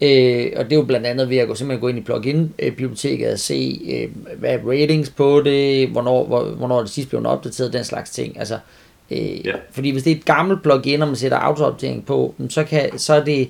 Øh, 0.00 0.52
og 0.56 0.64
det 0.64 0.72
er 0.72 0.76
jo 0.76 0.82
blandt 0.82 1.06
andet 1.06 1.30
ved 1.30 1.36
at 1.36 1.48
gå, 1.48 1.54
simpelthen 1.54 1.80
gå 1.80 1.88
ind 1.88 1.98
i 1.98 2.02
plugin-biblioteket 2.02 3.32
og 3.32 3.38
se, 3.38 3.80
øh, 3.88 4.38
hvad 4.38 4.50
er 4.50 4.58
ratings 4.70 5.10
på 5.10 5.40
det, 5.40 5.88
hvornår, 5.88 6.26
hvor, 6.26 6.44
hvornår 6.44 6.80
det 6.80 6.90
sidst 6.90 7.08
blev 7.08 7.26
opdateret, 7.26 7.72
den 7.72 7.84
slags 7.84 8.10
ting. 8.10 8.38
Altså, 8.38 8.58
Øh, 9.10 9.46
ja. 9.46 9.52
Fordi 9.70 9.90
hvis 9.90 10.02
det 10.02 10.12
er 10.12 10.16
et 10.16 10.24
gammelt 10.24 10.62
plugin, 10.62 11.02
og 11.02 11.08
man 11.08 11.16
sætter 11.16 11.38
autoopdatering 11.38 12.06
på, 12.06 12.34
så, 12.48 12.64
kan, 12.64 12.98
så 12.98 13.14
er 13.14 13.24
det 13.24 13.48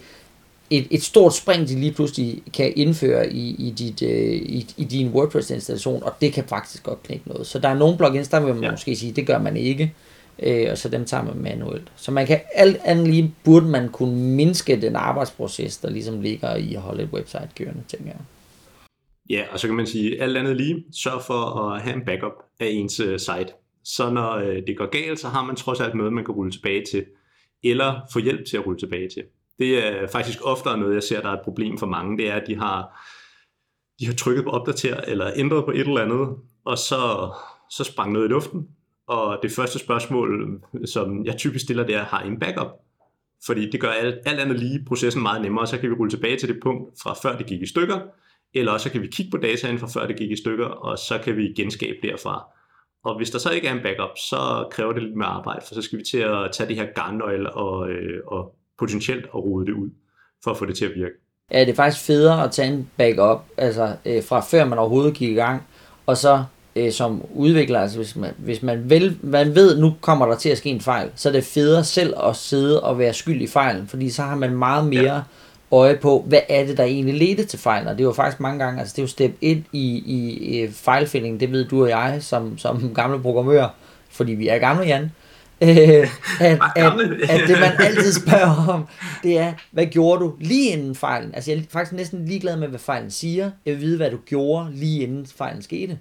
et, 0.71 0.87
et 0.91 1.03
stort 1.03 1.35
spring, 1.35 1.69
de 1.69 1.81
lige 1.81 1.93
pludselig 1.93 2.43
kan 2.55 2.73
indføre 2.77 3.33
i, 3.33 3.67
i, 3.69 3.71
dit, 3.71 4.03
øh, 4.03 4.33
i, 4.33 4.67
i 4.77 4.85
din 4.85 5.09
WordPress-installation, 5.09 6.03
og 6.03 6.13
det 6.21 6.33
kan 6.33 6.45
faktisk 6.45 6.83
godt 6.83 7.03
knække 7.03 7.29
noget. 7.29 7.47
Så 7.47 7.59
der 7.59 7.69
er 7.69 7.75
nogle 7.75 7.97
plugins, 7.97 8.29
der 8.29 8.41
vil 8.41 8.55
man 8.55 8.65
ja. 8.65 8.71
måske 8.71 8.97
sige, 8.97 9.13
det 9.13 9.27
gør 9.27 9.39
man 9.39 9.57
ikke, 9.57 9.95
øh, 10.43 10.67
og 10.71 10.79
så 10.79 10.89
dem 10.89 11.05
tager 11.05 11.25
man 11.25 11.39
manuelt. 11.39 11.93
Så 11.97 12.11
man 12.11 12.27
kan 12.27 12.41
alt 12.55 12.77
andet 12.85 13.09
lige, 13.09 13.35
burde 13.45 13.67
man 13.67 13.89
kunne 13.89 14.17
mindske 14.17 14.81
den 14.81 14.97
arbejdsproces, 14.97 15.77
der 15.77 15.91
ligesom 15.91 16.21
ligger 16.21 16.57
i 16.57 16.75
at 16.75 16.81
holde 16.81 17.03
et 17.03 17.09
website 17.13 17.49
kørende, 17.59 17.83
tænker 17.89 18.07
jeg. 18.07 18.21
Ja, 19.31 19.43
og 19.53 19.61
så 19.61 19.67
kan 19.67 19.77
man 19.77 19.87
sige, 19.87 20.23
alt 20.23 20.37
andet 20.37 20.57
lige, 20.57 20.85
sørg 20.93 21.23
for 21.23 21.61
at 21.61 21.83
have 21.83 21.97
en 21.97 22.05
backup 22.07 22.33
af 22.61 22.67
ens 22.67 23.01
uh, 23.01 23.17
site 23.17 23.53
så 23.87 24.11
når 24.11 24.33
øh, 24.33 24.63
det 24.67 24.79
går 24.79 24.91
galt, 24.91 25.21
så 25.21 25.29
har 25.29 25.45
man 25.45 25.57
trods 25.57 25.81
alt 25.81 25.95
noget, 25.95 26.13
man 26.13 26.25
kan 26.25 26.35
rulle 26.35 26.53
tilbage 26.53 26.85
til, 26.91 27.05
eller 27.65 28.01
få 28.13 28.19
hjælp 28.19 28.47
til 28.47 28.57
at 28.57 28.67
rulle 28.67 28.79
tilbage 28.79 29.09
til. 29.09 29.23
Det 29.59 29.87
er 29.87 30.07
faktisk 30.07 30.39
oftere 30.43 30.79
noget, 30.79 30.95
jeg 30.95 31.03
ser, 31.03 31.21
der 31.21 31.29
er 31.29 31.33
et 31.33 31.45
problem 31.45 31.79
for 31.79 31.87
mange, 31.87 32.19
det 32.19 32.31
er, 32.31 32.35
at 32.35 32.47
de 32.47 32.57
har, 32.57 33.07
de 34.01 34.07
har 34.07 34.15
trykket 34.15 34.45
på 34.45 34.51
opdater, 34.51 35.01
eller 35.01 35.31
ændret 35.37 35.65
på 35.65 35.71
et 35.71 35.81
eller 35.81 36.03
andet, 36.03 36.37
og 36.65 36.79
så, 36.79 37.33
så 37.71 37.85
sprang 37.85 38.13
noget 38.13 38.27
i 38.27 38.31
luften, 38.31 38.69
og 39.09 39.39
det 39.43 39.53
første 39.53 39.79
spørgsmål, 39.79 40.61
som 40.85 41.25
jeg 41.25 41.37
typisk 41.37 41.65
stiller, 41.65 41.87
det 41.87 41.95
er, 41.95 42.03
har 42.03 42.23
I 42.23 42.27
en 42.27 42.39
backup? 42.39 42.69
Fordi 43.47 43.71
det 43.71 43.81
gør 43.81 43.89
alt, 43.89 44.15
alt 44.27 44.41
andet 44.41 44.59
lige 44.59 44.85
processen 44.87 45.23
meget 45.23 45.43
nemmere, 45.43 45.67
så 45.67 45.79
kan 45.79 45.91
vi 45.91 45.95
rulle 45.95 46.11
tilbage 46.11 46.37
til 46.37 46.49
det 46.49 46.59
punkt 46.63 47.01
fra 47.03 47.15
før 47.23 47.37
det 47.37 47.47
gik 47.47 47.63
i 47.63 47.67
stykker, 47.67 47.99
eller 48.55 48.73
også 48.73 48.85
så 48.85 48.93
kan 48.93 49.03
vi 49.03 49.07
kigge 49.07 49.31
på 49.31 49.37
dataen 49.37 49.79
fra 49.79 49.87
før 49.87 50.07
det 50.07 50.17
gik 50.17 50.31
i 50.31 50.37
stykker, 50.37 50.67
og 50.67 50.99
så 50.99 51.19
kan 51.25 51.37
vi 51.37 51.53
genskabe 51.57 51.97
derfra. 52.03 52.45
Og 53.05 53.17
hvis 53.17 53.31
der 53.31 53.39
så 53.39 53.51
ikke 53.51 53.69
er 53.69 53.75
en 53.75 53.83
backup, 53.83 54.19
så 54.19 54.69
kræver 54.71 54.93
det 54.93 55.03
lidt 55.03 55.17
mere 55.17 55.29
arbejde, 55.29 55.67
for 55.67 55.75
så 55.75 55.83
skal 55.83 55.99
vi 55.99 56.05
til 56.05 56.19
at 56.19 56.51
tage 56.53 56.69
det 56.69 56.77
her 56.77 56.87
garnnøgle 56.95 57.53
og, 57.53 57.91
øh, 57.91 58.21
og 58.27 58.56
potentielt 58.79 59.25
at 59.25 59.35
rode 59.35 59.67
det 59.67 59.73
ud, 59.73 59.91
for 60.45 60.51
at 60.51 60.59
få 60.59 60.67
det 60.67 60.77
til 60.77 60.85
at 60.85 60.95
virke. 60.95 61.15
Ja, 61.51 61.61
det 61.61 61.69
er 61.69 61.75
faktisk 61.75 62.05
federe 62.05 62.45
at 62.45 62.51
tage 62.51 62.69
en 62.69 62.91
backup, 62.97 63.45
altså 63.57 63.97
øh, 64.05 64.25
fra 64.25 64.41
før 64.41 64.65
man 64.65 64.79
overhovedet 64.79 65.15
gik 65.15 65.31
i 65.31 65.35
gang, 65.35 65.63
og 66.07 66.17
så 66.17 66.45
øh, 66.77 66.93
som 66.93 67.25
udvikler, 67.35 67.81
altså 67.81 67.97
hvis 67.97 68.17
man, 68.17 68.31
hvis 68.39 68.63
man, 68.63 68.91
vel, 68.91 69.19
man 69.23 69.55
ved, 69.55 69.79
nu 69.81 69.95
kommer 70.01 70.27
der 70.27 70.37
til 70.37 70.49
at 70.49 70.59
ske 70.59 70.71
en 70.71 70.81
fejl, 70.81 71.11
så 71.15 71.29
er 71.29 71.33
det 71.33 71.45
federe 71.45 71.85
selv 71.85 72.15
at 72.25 72.37
sidde 72.37 72.83
og 72.83 72.99
være 72.99 73.15
skyld 73.15 73.43
i 73.43 73.47
fejlen, 73.47 73.87
fordi 73.87 74.11
så 74.11 74.23
har 74.23 74.37
man 74.37 74.57
meget 74.57 74.87
mere 74.87 75.15
ja. 75.15 75.21
øje 75.71 75.97
på, 75.97 76.25
hvad 76.29 76.41
er 76.49 76.67
det, 76.67 76.77
der 76.77 76.85
egentlig 76.85 77.15
ledte 77.15 77.45
til 77.45 77.59
fejlen. 77.59 77.89
Og 77.89 77.99
det 77.99 78.07
var 78.07 78.13
faktisk 78.13 78.41
mange 78.41 78.65
gange, 78.65 78.81
altså 78.81 78.93
det 78.93 78.99
er 78.99 79.03
jo 79.03 79.09
step 79.09 79.37
1 79.41 79.65
i, 79.73 80.03
i, 80.07 80.63
i 80.63 80.69
fejlfinding, 80.71 81.41
det 81.41 81.53
ved 81.53 81.65
du 81.65 81.83
og 81.83 81.89
jeg 81.89 82.19
som, 82.21 82.59
som 82.59 82.95
gamle 82.95 83.23
programmører, 83.23 83.69
fordi 84.11 84.33
vi 84.33 84.49
er 84.49 84.59
gamle, 84.59 84.85
Jan. 84.85 85.11
Øh, 85.63 86.09
at, 86.41 86.59
at, 86.77 86.93
at 87.29 87.49
det 87.49 87.61
man 87.61 87.73
altid 87.79 88.13
spørger 88.13 88.69
om, 88.69 88.87
det 89.23 89.39
er, 89.39 89.53
hvad 89.73 89.87
gjorde 89.87 90.21
du 90.21 90.35
lige 90.41 90.71
inden 90.71 90.95
fejlen? 90.95 91.35
Altså 91.35 91.51
jeg 91.51 91.59
er 91.59 91.63
faktisk 91.69 91.93
næsten 91.93 92.25
ligeglad 92.25 92.57
med, 92.57 92.69
hvad 92.69 92.79
fejlen 92.79 93.11
siger. 93.11 93.51
Jeg 93.67 93.75
vil 93.75 93.81
vide, 93.81 93.97
hvad 93.97 94.11
du 94.11 94.19
gjorde 94.27 94.73
lige 94.73 95.03
inden 95.03 95.27
fejlen 95.27 95.63
skete. 95.63 95.99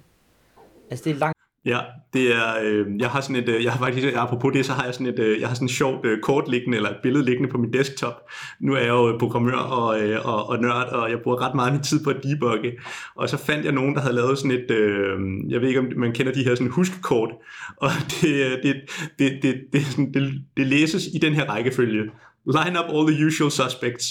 Altså 0.90 1.04
det 1.04 1.10
er 1.10 1.18
langt 1.18 1.35
Ja, 1.66 1.80
det 2.12 2.34
er, 2.34 2.54
øh, 2.62 2.86
jeg 2.98 3.10
har 3.10 3.20
sådan 3.20 3.36
et, 3.36 3.48
øh, 3.48 3.64
jeg 3.64 3.72
har 3.72 3.78
faktisk, 3.78 4.06
apropos 4.16 4.52
det, 4.52 4.66
så 4.66 4.72
har 4.72 4.84
jeg 4.84 4.94
sådan 4.94 5.06
et, 5.06 5.18
øh, 5.18 5.40
jeg 5.40 5.48
har 5.48 5.54
sådan 5.54 5.66
et 5.66 5.72
sjovt 5.72 6.06
øh, 6.06 6.20
kort 6.20 6.48
liggende, 6.48 6.76
eller 6.76 6.90
et 6.90 6.96
billede 7.02 7.24
liggende 7.24 7.50
på 7.50 7.58
min 7.58 7.72
desktop. 7.72 8.30
Nu 8.60 8.74
er 8.74 8.78
jeg 8.78 8.88
jo 8.88 9.16
programmør 9.18 9.56
og, 9.56 10.00
øh, 10.00 10.26
og, 10.26 10.48
og 10.48 10.58
nørd, 10.58 10.88
og 10.88 11.10
jeg 11.10 11.18
bruger 11.20 11.40
ret 11.40 11.54
meget 11.54 11.72
min 11.72 11.82
tid 11.82 12.04
på 12.04 12.10
at 12.10 12.16
debugge. 12.22 12.72
Og 13.14 13.28
så 13.28 13.36
fandt 13.36 13.64
jeg 13.64 13.72
nogen, 13.72 13.94
der 13.94 14.00
havde 14.00 14.14
lavet 14.14 14.38
sådan 14.38 14.50
et, 14.50 14.70
øh, 14.70 15.18
jeg 15.48 15.60
ved 15.60 15.68
ikke 15.68 15.80
om 15.80 15.86
man 15.96 16.12
kender 16.12 16.32
de 16.32 16.44
her 16.44 16.54
sådan 16.54 16.70
huskekort, 16.70 17.30
og 17.76 17.90
det, 18.20 18.44
øh, 18.44 18.62
det, 18.62 18.74
det, 19.18 19.32
det, 19.42 19.42
det, 19.42 19.82
det, 19.96 20.14
det, 20.14 20.42
det 20.56 20.66
læses 20.66 21.06
i 21.14 21.18
den 21.18 21.34
her 21.34 21.44
rækkefølge. 21.44 22.02
Line 22.46 22.78
up 22.78 22.94
all 22.94 23.14
the 23.14 23.26
usual 23.26 23.50
suspects. 23.50 24.04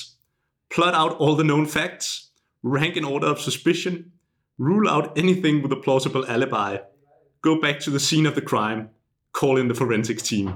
Plot 0.75 0.93
out 0.95 1.11
all 1.21 1.33
the 1.33 1.43
known 1.43 1.67
facts. 1.67 2.21
Rank 2.63 2.97
in 2.97 3.05
order 3.05 3.27
of 3.27 3.39
suspicion. 3.39 3.93
Rule 4.59 4.89
out 4.89 5.05
anything 5.17 5.63
with 5.63 5.73
a 5.73 5.81
plausible 5.83 6.25
alibi 6.27 6.77
go 7.47 7.53
back 7.61 7.77
to 7.79 7.89
the 7.89 7.99
scene 7.99 8.29
of 8.29 8.33
the 8.33 8.47
crime, 8.51 8.81
call 9.39 9.59
in 9.61 9.65
the 9.69 9.75
forensics 9.75 10.23
team. 10.23 10.47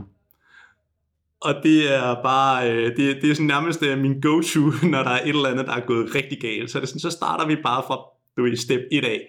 Og 1.41 1.53
det 1.63 1.95
er 1.95 2.15
bare, 2.23 2.71
øh, 2.71 2.97
det, 2.97 3.21
det 3.21 3.29
er 3.29 3.33
sådan 3.33 3.47
nærmest 3.47 3.83
øh, 3.83 3.97
min 3.97 4.21
go-to, 4.21 4.59
når 4.93 5.03
der 5.03 5.09
er 5.09 5.21
et 5.21 5.29
eller 5.29 5.49
andet, 5.49 5.65
der 5.67 5.73
er 5.73 5.85
gået 5.85 6.15
rigtig 6.15 6.41
galt. 6.41 6.71
Så, 6.71 6.79
det 6.79 6.89
sådan, 6.89 6.99
så 6.99 7.09
starter 7.09 7.47
vi 7.47 7.55
bare 7.55 7.83
fra 7.87 7.97
du 8.37 8.43
ved, 8.43 8.57
step 8.57 8.81
1 8.91 9.05
af, 9.05 9.21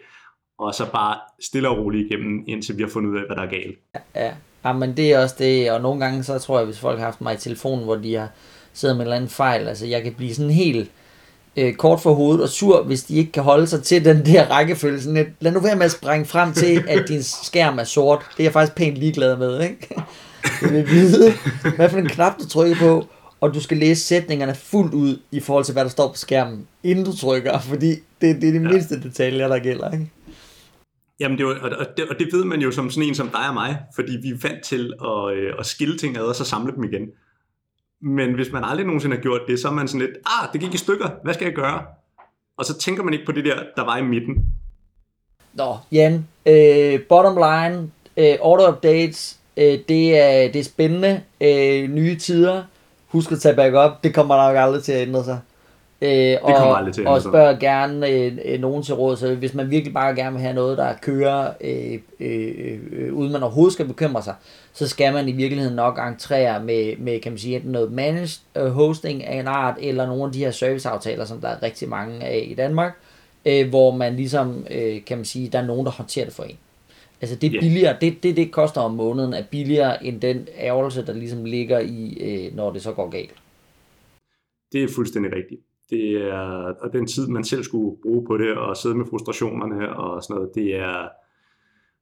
og 0.59 0.75
så 0.75 0.87
bare 0.93 1.17
stille 1.41 1.69
og 1.69 1.79
roligt 1.79 2.07
igennem, 2.07 2.45
indtil 2.49 2.77
vi 2.77 2.83
har 2.83 2.91
fundet 2.91 3.11
ud 3.11 3.17
af, 3.17 3.23
hvad 3.27 3.37
der 3.37 3.43
er 3.43 3.51
galt. 3.51 3.79
Ja, 4.15 4.33
ja. 4.65 4.73
men 4.73 4.97
det 4.97 5.13
er 5.13 5.23
også 5.23 5.35
det, 5.39 5.71
og 5.71 5.81
nogle 5.81 6.01
gange 6.01 6.23
så 6.23 6.39
tror 6.39 6.59
jeg, 6.59 6.67
hvis 6.67 6.79
folk 6.79 6.99
har 6.99 7.05
haft 7.05 7.21
mig 7.21 7.35
i 7.35 7.39
telefonen, 7.39 7.85
hvor 7.85 7.97
de 7.97 8.15
har 8.15 8.29
siddet 8.73 8.97
med 8.97 9.03
en 9.03 9.07
eller 9.07 9.17
anden 9.17 9.31
fejl, 9.31 9.69
altså 9.69 9.87
jeg 9.87 10.03
kan 10.03 10.15
blive 10.15 10.35
sådan 10.35 10.51
helt 10.51 10.91
øh, 11.57 11.75
kort 11.75 12.01
for 12.01 12.13
hovedet 12.13 12.43
og 12.43 12.49
sur, 12.49 12.83
hvis 12.83 13.03
de 13.03 13.17
ikke 13.17 13.33
kan 13.33 13.43
holde 13.43 13.67
sig 13.67 13.83
til 13.83 14.05
den 14.05 14.27
der 14.27 14.51
rækkefølge. 14.51 15.01
Sådan 15.01 15.35
lad 15.41 15.53
nu 15.53 15.61
være 15.61 15.77
med 15.77 15.85
at 15.85 15.91
springe 15.91 16.27
frem 16.27 16.53
til, 16.53 16.85
at 16.89 17.09
din 17.09 17.23
skærm 17.23 17.79
er 17.79 17.85
sort. 17.85 18.19
Det 18.37 18.41
er 18.41 18.45
jeg 18.45 18.53
faktisk 18.53 18.77
pænt 18.77 18.97
ligeglad 18.97 19.37
med. 19.37 19.63
Ikke? 19.63 19.89
Jeg 20.63 20.73
vil 20.73 20.87
vide, 20.91 21.33
hvad 21.77 21.89
for 21.89 21.99
en 21.99 22.09
knap 22.09 22.33
du 22.39 22.49
trykker 22.49 22.77
på, 22.77 23.07
og 23.41 23.55
du 23.55 23.61
skal 23.61 23.77
læse 23.77 24.03
sætningerne 24.03 24.55
fuldt 24.55 24.95
ud 24.95 25.19
i 25.33 25.41
forhold 25.41 25.65
til, 25.65 25.73
hvad 25.73 25.85
der 25.85 25.91
står 25.91 26.09
på 26.09 26.17
skærmen, 26.17 26.67
inden 26.83 27.05
du 27.05 27.17
trykker, 27.17 27.59
fordi 27.59 27.91
det, 27.91 28.03
det 28.21 28.33
er 28.33 28.53
de 28.53 28.53
ja. 28.53 28.59
mindste 28.59 29.03
detaljer, 29.03 29.49
der 29.49 29.59
gælder. 29.59 29.93
Ikke? 29.93 30.11
Jamen, 31.21 31.39
det 31.39 31.47
var, 31.47 31.55
og, 31.79 31.87
det, 31.97 32.09
og 32.09 32.19
det 32.19 32.29
ved 32.33 32.45
man 32.45 32.61
jo 32.61 32.71
som 32.71 32.91
sådan 32.91 33.09
en 33.09 33.15
som 33.15 33.29
dig 33.29 33.49
og 33.49 33.55
mig, 33.55 33.79
fordi 33.95 34.13
vi 34.23 34.29
er 34.29 34.49
vant 34.49 34.65
til 34.65 34.93
at, 35.05 35.37
øh, 35.37 35.53
at 35.59 35.67
skille 35.67 35.99
ting 35.99 36.17
ad, 36.17 36.23
og 36.23 36.35
så 36.35 36.45
samle 36.45 36.73
dem 36.77 36.85
igen. 36.85 37.09
Men 38.03 38.35
hvis 38.35 38.53
man 38.53 38.65
aldrig 38.65 38.87
nogensinde 38.87 39.17
har 39.17 39.23
gjort 39.23 39.41
det, 39.49 39.61
så 39.61 39.69
er 39.69 39.73
man 39.73 39.89
sådan 39.89 40.07
lidt, 40.07 40.17
ah, 40.27 40.49
det 40.53 40.61
gik 40.61 40.75
i 40.75 40.79
stykker, 40.79 41.09
hvad 41.23 41.35
skal 41.35 41.45
jeg 41.45 41.55
gøre? 41.55 41.83
Og 42.57 42.65
så 42.65 42.79
tænker 42.79 43.03
man 43.03 43.13
ikke 43.15 43.27
på 43.27 43.33
det 43.33 43.45
der, 43.45 43.57
der 43.77 43.85
var 43.85 43.97
i 43.97 44.03
midten. 44.03 44.45
Nå, 45.55 45.77
Jan, 45.93 46.27
øh, 46.47 47.01
bottom 47.09 47.37
line, 47.37 47.91
øh, 48.17 48.37
order 48.41 48.73
updates, 48.73 49.39
øh, 49.57 49.79
det, 49.89 50.19
er, 50.19 50.53
det 50.53 50.57
er 50.57 50.65
spændende, 50.65 51.23
øh, 51.41 51.91
nye 51.91 52.17
tider. 52.17 52.63
Husk 53.09 53.33
at 53.33 53.41
tage 53.41 53.57
back 53.57 53.75
up, 53.75 54.05
det 54.05 54.15
kommer 54.15 54.37
nok 54.37 54.57
aldrig 54.57 54.83
til 54.83 54.93
at 54.93 55.09
ændre 55.09 55.25
sig. 55.25 55.41
Øh, 56.03 56.37
og, 56.43 56.49
det 56.49 56.57
kommer 56.59 56.75
aldrig 56.75 56.95
til 56.95 57.07
og 57.07 57.23
spørg 57.23 57.59
gerne 57.59 58.09
øh, 58.09 58.39
øh, 58.45 58.61
nogen 58.61 58.83
til 58.83 58.95
råd, 58.95 59.17
så 59.17 59.35
hvis 59.35 59.55
man 59.55 59.71
virkelig 59.71 59.95
bare 59.95 60.15
gerne 60.15 60.33
vil 60.33 60.41
have 60.41 60.55
noget, 60.55 60.79
der 60.79 60.95
kører, 61.03 61.53
øh, 61.61 61.99
øh, 62.21 62.79
øh, 62.93 63.15
uden 63.15 63.33
man 63.33 63.43
overhovedet 63.43 63.73
skal 63.73 63.87
bekymre 63.87 64.23
sig, 64.23 64.35
så 64.73 64.89
skal 64.89 65.13
man 65.13 65.29
i 65.29 65.33
virkeligheden 65.33 65.77
nok 65.77 65.99
entrere 65.99 66.65
med, 66.65 66.97
med 66.97 67.21
kan 67.21 67.33
man 67.33 67.39
sige, 67.39 67.57
enten 67.57 67.73
noget 67.73 67.93
managed 67.93 68.41
øh, 68.57 68.67
hosting 68.67 69.25
af 69.25 69.41
en 69.41 69.47
art, 69.47 69.75
eller 69.81 70.07
nogle 70.07 70.25
af 70.25 70.33
de 70.33 70.39
her 70.39 70.51
serviceaftaler, 70.51 71.25
som 71.25 71.41
der 71.41 71.49
er 71.49 71.63
rigtig 71.63 71.89
mange 71.89 72.25
af 72.25 72.47
i 72.51 72.55
Danmark, 72.55 72.93
øh, 73.47 73.69
hvor 73.69 73.91
man 73.91 74.17
ligesom, 74.17 74.67
øh, 74.71 75.05
kan 75.05 75.19
man 75.19 75.25
sige, 75.25 75.49
der 75.49 75.59
er 75.59 75.67
nogen, 75.67 75.87
der 75.87 75.93
håndterer 75.93 76.25
det 76.25 76.35
for 76.35 76.43
en. 76.43 76.59
Altså 77.21 77.37
det 77.37 77.57
er 77.57 77.61
billigere, 77.61 77.97
det, 78.01 78.23
det, 78.23 78.37
det 78.37 78.53
koster 78.53 78.81
om 78.81 78.95
måneden, 78.95 79.35
er 79.35 79.43
billigere 79.51 80.07
end 80.07 80.21
den 80.21 80.49
ærgelse, 80.59 81.07
der 81.07 81.13
ligesom 81.13 81.45
ligger 81.45 81.79
i, 81.79 82.19
øh, 82.21 82.57
når 82.57 82.73
det 82.73 82.83
så 82.83 82.93
går 82.93 83.09
galt. 83.09 83.35
Det 84.73 84.83
er 84.83 84.89
fuldstændig 84.95 85.33
rigtigt 85.33 85.61
det 85.91 86.29
er, 86.29 86.75
og 86.81 86.93
den 86.93 87.07
tid, 87.07 87.29
man 87.29 87.45
selv 87.45 87.63
skulle 87.63 87.97
bruge 88.03 88.27
på 88.27 88.37
det, 88.37 88.57
og 88.57 88.77
sidde 88.77 88.95
med 88.95 89.07
frustrationerne 89.11 89.97
og 89.97 90.23
sådan 90.23 90.35
noget, 90.35 90.51
det 90.55 90.77
er 90.77 91.09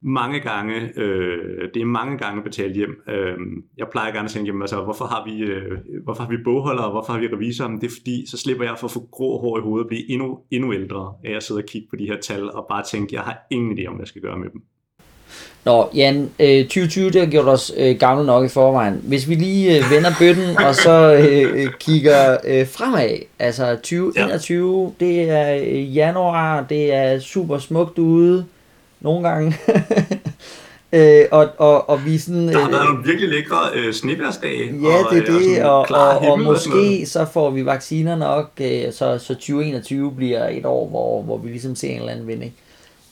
mange 0.03 0.41
gange, 0.41 0.93
øh, 0.97 1.69
det 1.75 1.83
er 1.83 1.87
mange 1.87 2.19
gange 2.19 2.43
betalt 2.43 2.77
hjem. 2.77 3.03
Øh, 3.09 3.37
jeg 3.77 3.87
plejer 3.93 4.13
gerne 4.13 4.25
at 4.25 4.31
tænke, 4.31 4.47
jamen, 4.47 4.63
altså, 4.63 4.85
hvorfor 4.85 5.05
har 5.05 5.25
vi, 5.25 5.39
øh, 5.39 5.79
hvorfor 6.05 6.23
har 6.23 6.31
vi 6.31 6.37
bogholder, 6.45 6.83
og 6.83 6.91
hvorfor 6.91 7.13
har 7.13 7.21
vi 7.21 7.27
revisorer? 7.27 7.69
Det 7.69 7.85
er 7.85 7.97
fordi, 7.99 8.27
så 8.27 8.39
slipper 8.39 8.65
jeg 8.65 8.79
for 8.79 8.87
at 8.87 8.91
få 8.91 9.09
grå 9.11 9.41
hår 9.41 9.59
i 9.59 9.61
hovedet 9.61 9.85
og 9.85 9.89
blive 9.89 10.11
endnu, 10.11 10.39
endnu 10.51 10.75
ældre, 10.75 11.15
af 11.25 11.37
at 11.37 11.43
sidde 11.43 11.59
og 11.59 11.65
kigge 11.65 11.89
på 11.91 11.97
de 11.97 12.07
her 12.07 12.21
tal, 12.21 12.51
og 12.51 12.67
bare 12.69 12.83
tænke, 12.83 13.15
jeg 13.15 13.23
har 13.23 13.39
ingen 13.51 13.79
idé 13.79 13.87
om, 13.87 13.95
hvad 13.95 14.03
jeg 14.03 14.09
skal 14.09 14.23
gøre 14.23 14.39
med 14.39 14.51
dem. 14.51 14.63
Nå, 15.65 15.89
Jan, 15.95 16.31
øh, 16.41 16.65
2020 16.65 17.11
det 17.11 17.21
har 17.21 17.27
gjort 17.27 17.49
os 17.49 17.73
øh, 17.77 17.97
gamle 17.97 18.27
nok 18.27 18.45
i 18.45 18.49
forvejen. 18.49 19.01
Hvis 19.03 19.29
vi 19.29 19.35
lige 19.35 19.79
øh, 19.79 19.91
vender 19.91 20.11
bøtten 20.19 20.59
og 20.59 20.75
så 20.75 21.15
øh, 21.15 21.63
øh 21.63 21.69
kigger 21.81 22.37
øh, 22.45 22.69
fremad, 22.69 23.19
altså 23.39 23.75
2021, 23.75 24.95
ja. 25.01 25.07
det 25.07 25.31
er 25.31 25.55
øh, 25.55 25.97
januar, 25.97 26.67
det 26.69 26.95
er 26.95 27.21
super 27.21 27.59
smukt 27.59 27.99
ude, 27.99 28.45
nogle 29.01 29.29
gange. 29.29 29.57
øh, 30.93 31.25
og, 31.31 31.49
og, 31.59 31.91
og 31.91 32.07
vi 32.07 32.19
sådan... 32.19 32.49
Der 32.49 32.59
har 32.59 32.71
været 32.71 32.85
nogle 32.85 33.05
virkelig 33.05 33.29
lækre 33.29 33.57
øh, 33.75 33.93
sneværsdage. 33.93 34.65
Ja, 34.83 35.05
og, 35.05 35.15
det 35.15 35.29
er 35.29 35.33
det, 35.33 35.65
og, 35.65 35.79
og, 35.79 36.09
og, 36.09 36.19
og 36.19 36.41
måske 36.41 37.07
så 37.07 37.27
får 37.33 37.51
vi 37.51 37.67
vacciner 37.67 38.17
nok, 38.17 38.51
øh, 38.61 38.93
så, 38.93 39.19
så 39.19 39.35
2021 39.35 40.13
bliver 40.13 40.49
et 40.49 40.67
år, 40.67 40.89
hvor, 40.89 41.23
hvor 41.23 41.39
vi 41.39 41.49
ligesom 41.49 41.77
ser 41.77 41.89
en 41.89 41.99
eller 41.99 42.13
anden 42.13 42.27
vending. 42.27 42.55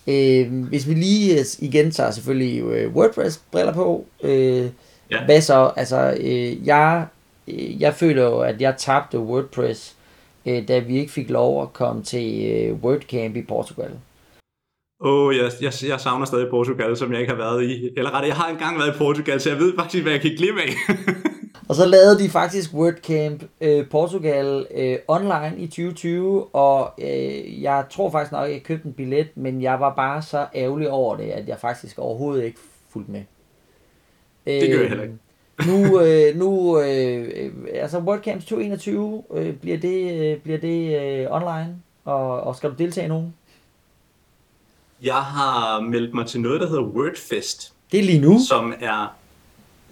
Øh, 0.06 0.64
hvis 0.68 0.88
vi 0.88 0.94
lige 0.94 1.38
øh, 1.38 1.44
igen 1.58 1.90
tager 1.90 2.10
selvfølgelig 2.10 2.62
øh, 2.62 2.94
WordPress-briller 2.94 3.72
på, 3.72 4.06
øh, 4.22 4.70
ja. 5.10 5.24
hvad 5.24 5.40
så? 5.40 5.72
Altså, 5.76 6.16
øh, 6.20 6.66
jeg, 6.66 7.06
øh, 7.48 7.80
jeg 7.80 7.94
føler 7.94 8.22
jo, 8.22 8.38
at 8.38 8.60
jeg 8.60 8.74
tabte 8.78 9.18
WordPress, 9.18 9.96
øh, 10.46 10.68
da 10.68 10.78
vi 10.78 10.98
ikke 10.98 11.12
fik 11.12 11.30
lov 11.30 11.62
at 11.62 11.72
komme 11.72 12.02
til 12.02 12.52
øh, 12.52 12.74
WordCamp 12.74 13.36
i 13.36 13.42
Portugal. 13.42 13.90
Åh, 15.04 15.26
oh, 15.26 15.36
jeg, 15.36 15.50
jeg, 15.62 15.72
jeg 15.88 16.00
savner 16.00 16.26
stadig 16.26 16.50
Portugal, 16.50 16.96
som 16.96 17.12
jeg 17.12 17.20
ikke 17.20 17.32
har 17.32 17.38
været 17.38 17.62
i. 17.64 17.90
Eller 17.96 18.10
rettere, 18.10 18.28
jeg 18.28 18.36
har 18.36 18.48
engang 18.48 18.78
været 18.78 18.94
i 18.94 18.98
Portugal, 18.98 19.40
så 19.40 19.50
jeg 19.50 19.58
ved 19.58 19.74
faktisk, 19.78 20.02
hvad 20.02 20.12
jeg 20.12 20.20
kan 20.20 20.36
glemme 20.36 20.62
af. 20.62 20.68
Og 21.68 21.74
så 21.74 21.86
lavede 21.86 22.18
de 22.18 22.28
faktisk 22.28 22.74
WordCamp 22.74 23.42
øh, 23.60 23.88
Portugal 23.88 24.66
øh, 24.74 24.98
online 25.08 25.54
i 25.58 25.66
2020, 25.66 26.54
og 26.54 26.92
øh, 26.98 27.62
jeg 27.62 27.84
tror 27.90 28.10
faktisk 28.10 28.32
nok, 28.32 28.46
at 28.46 28.52
jeg 28.52 28.62
købte 28.62 28.86
en 28.86 28.92
billet, 28.92 29.28
men 29.34 29.62
jeg 29.62 29.80
var 29.80 29.94
bare 29.94 30.22
så 30.22 30.46
ærgerlig 30.54 30.90
over 30.90 31.16
det, 31.16 31.30
at 31.30 31.48
jeg 31.48 31.58
faktisk 31.58 31.98
overhovedet 31.98 32.44
ikke 32.44 32.58
fulgte 32.90 33.12
med. 33.12 33.22
Det 34.46 34.70
gør 34.70 34.80
jeg 34.80 34.88
heller 34.88 35.04
ikke. 35.04 35.18
nu, 35.66 36.00
øh, 36.00 36.36
nu 36.36 36.80
øh, 36.80 37.52
altså 37.74 37.98
WordCamp 37.98 38.40
2021, 38.40 39.22
øh, 39.34 39.54
bliver 39.54 39.78
det, 39.78 40.20
øh, 40.20 40.38
bliver 40.38 40.58
det 40.58 41.00
øh, 41.00 41.26
online, 41.30 41.76
og, 42.04 42.40
og 42.40 42.56
skal 42.56 42.70
du 42.70 42.74
deltage 42.74 43.04
i 43.04 43.08
nogen? 43.08 43.34
Jeg 45.02 45.14
har 45.14 45.80
meldt 45.80 46.14
mig 46.14 46.26
til 46.26 46.40
noget, 46.40 46.60
der 46.60 46.68
hedder 46.68 46.82
WordFest. 46.82 47.72
Det 47.92 48.00
er 48.00 48.04
lige 48.04 48.20
nu? 48.20 48.38
Som 48.48 48.74
er 48.80 49.16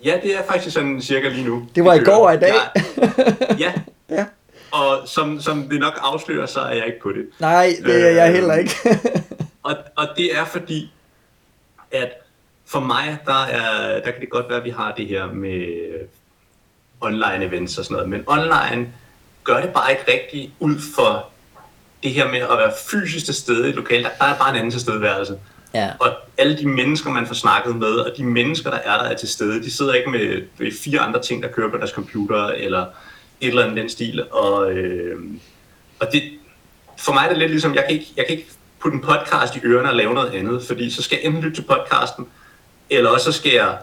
Ja, 0.05 0.19
det 0.23 0.37
er 0.37 0.43
faktisk 0.49 0.75
sådan 0.75 1.03
cirka 1.03 1.29
lige 1.29 1.45
nu. 1.45 1.69
Det 1.75 1.85
var 1.85 1.95
i 1.95 1.99
går 1.99 2.31
i 2.31 2.37
dag. 2.37 2.55
Ja. 2.55 3.13
ja. 3.59 3.73
ja. 4.17 4.25
Og 4.71 5.09
som, 5.09 5.41
som 5.41 5.69
det 5.69 5.81
nok 5.81 5.99
afslører, 6.03 6.47
så 6.47 6.61
er 6.61 6.75
jeg 6.75 6.87
ikke 6.87 7.01
på 7.03 7.13
det. 7.13 7.27
Nej, 7.41 7.77
det 7.85 8.07
er 8.07 8.11
jeg 8.11 8.29
øh, 8.29 8.35
heller 8.35 8.55
ikke. 8.55 8.75
og, 9.63 9.77
og 9.97 10.09
det 10.17 10.37
er 10.37 10.45
fordi, 10.45 10.93
at 11.93 12.13
for 12.67 12.81
mig, 12.81 13.19
der, 13.27 13.43
er, 13.45 14.01
der 14.01 14.11
kan 14.11 14.21
det 14.21 14.31
godt 14.31 14.49
være, 14.49 14.59
at 14.59 14.65
vi 14.65 14.71
har 14.71 14.95
det 14.97 15.07
her 15.07 15.27
med 15.27 15.67
online 17.01 17.45
events 17.45 17.79
og 17.79 17.85
sådan 17.85 17.95
noget, 17.95 18.09
men 18.09 18.25
online 18.27 18.93
gør 19.45 19.61
det 19.61 19.73
bare 19.73 19.91
ikke 19.91 20.13
rigtigt 20.13 20.53
ud 20.61 20.77
for 20.95 21.31
det 22.03 22.13
her 22.13 22.31
med 22.31 22.41
at 22.41 22.59
være 22.59 22.73
fysisk 22.91 23.25
til 23.25 23.35
stede 23.35 23.67
i 23.67 23.69
et 23.69 23.75
lokal. 23.75 24.03
Der 24.03 24.09
er 24.09 24.39
bare 24.39 24.51
en 24.51 24.57
anden 24.57 24.71
tilstedeværelse. 24.71 25.39
Ja. 25.75 25.91
Og 26.01 26.11
alle 26.39 26.59
de 26.59 26.69
mennesker, 26.69 27.11
man 27.11 27.27
får 27.27 27.35
snakket 27.35 27.77
med, 27.77 27.93
og 27.93 28.17
de 28.17 28.25
mennesker, 28.25 28.71
der 28.71 28.79
er 28.79 28.99
der 28.99 29.05
er 29.05 29.17
til 29.17 29.29
stede, 29.29 29.63
de 29.63 29.71
sidder 29.71 29.93
ikke 29.93 30.11
med, 30.11 30.43
fire 30.85 31.01
andre 31.01 31.23
ting, 31.23 31.43
der 31.43 31.49
kører 31.49 31.71
på 31.71 31.77
deres 31.77 31.91
computer, 31.91 32.47
eller 32.47 32.87
et 33.41 33.49
eller 33.49 33.63
andet 33.63 33.77
den 33.77 33.89
stil. 33.89 34.25
Og, 34.31 34.73
øh, 34.73 35.21
og 36.01 36.07
det, 36.13 36.23
for 36.99 37.13
mig 37.13 37.25
er 37.25 37.29
det 37.29 37.39
lidt 37.39 37.51
ligesom, 37.51 37.75
jeg 37.75 37.85
kan 37.89 37.95
ikke, 37.95 38.13
jeg 38.17 38.27
kan 38.27 38.37
ikke 38.37 38.51
putte 38.81 38.97
en 38.97 39.03
podcast 39.03 39.57
i 39.57 39.61
ørerne 39.65 39.89
og 39.89 39.95
lave 39.95 40.15
noget 40.15 40.35
andet, 40.35 40.63
fordi 40.63 40.91
så 40.91 41.03
skal 41.03 41.19
jeg 41.23 41.27
enten 41.27 41.43
lytte 41.43 41.57
til 41.57 41.63
podcasten, 41.63 42.27
eller 42.91 43.11
også 43.11 43.33
så 43.33 43.39
skal 43.39 43.53
jeg 43.53 43.79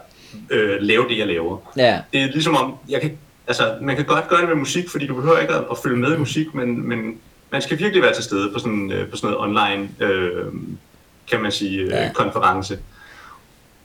øh, 0.50 0.80
lave 0.80 1.08
det, 1.08 1.18
jeg 1.18 1.26
laver. 1.26 1.72
Ja. 1.76 2.00
Det 2.12 2.22
er 2.22 2.26
ligesom 2.26 2.56
om, 2.56 2.74
jeg 2.88 3.00
kan 3.00 3.18
altså, 3.46 3.74
man 3.80 3.96
kan 3.96 4.04
godt 4.04 4.28
gøre 4.28 4.40
det 4.40 4.48
med 4.48 4.56
musik, 4.56 4.90
fordi 4.90 5.06
du 5.06 5.14
behøver 5.14 5.38
ikke 5.38 5.54
at, 5.54 5.64
at 5.70 5.78
følge 5.82 5.96
med 5.96 6.14
i 6.14 6.18
musik, 6.18 6.54
men, 6.54 6.88
men 6.88 7.18
man 7.50 7.62
skal 7.62 7.78
virkelig 7.78 8.02
være 8.02 8.14
til 8.14 8.24
stede 8.24 8.52
på 8.52 8.58
sådan, 8.58 8.92
øh, 8.92 9.10
på 9.10 9.16
sådan 9.16 9.30
noget 9.30 9.48
online, 9.48 9.88
øh, 10.00 10.52
kan 11.30 11.42
man 11.42 11.52
sige, 11.52 11.80
øh, 11.80 11.88
ja. 11.88 12.10
konference. 12.14 12.78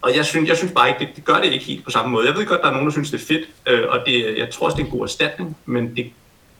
Og 0.02 0.16
jeg 0.16 0.26
synes, 0.26 0.50
jeg 0.50 0.58
synes 0.58 0.74
bare 0.74 0.90
ikke, 0.90 1.00
det, 1.00 1.08
det 1.16 1.26
gør 1.26 1.36
det 1.36 1.54
ikke 1.54 1.66
helt 1.66 1.86
på 1.86 1.92
samme 1.92 2.12
måde. 2.12 2.28
Jeg 2.28 2.36
ved 2.36 2.46
godt, 2.46 2.62
der 2.62 2.68
er 2.68 2.72
nogen, 2.72 2.86
der 2.86 2.92
synes, 2.92 3.12
det 3.12 3.22
er 3.22 3.26
fedt, 3.26 3.48
øh, 3.68 3.84
og 3.90 4.00
det, 4.06 4.38
jeg 4.38 4.50
tror 4.50 4.66
også, 4.66 4.76
det 4.76 4.82
er 4.82 4.86
en 4.86 4.92
god 4.92 5.04
erstatning, 5.04 5.58
men 5.66 5.96
det, 5.96 6.06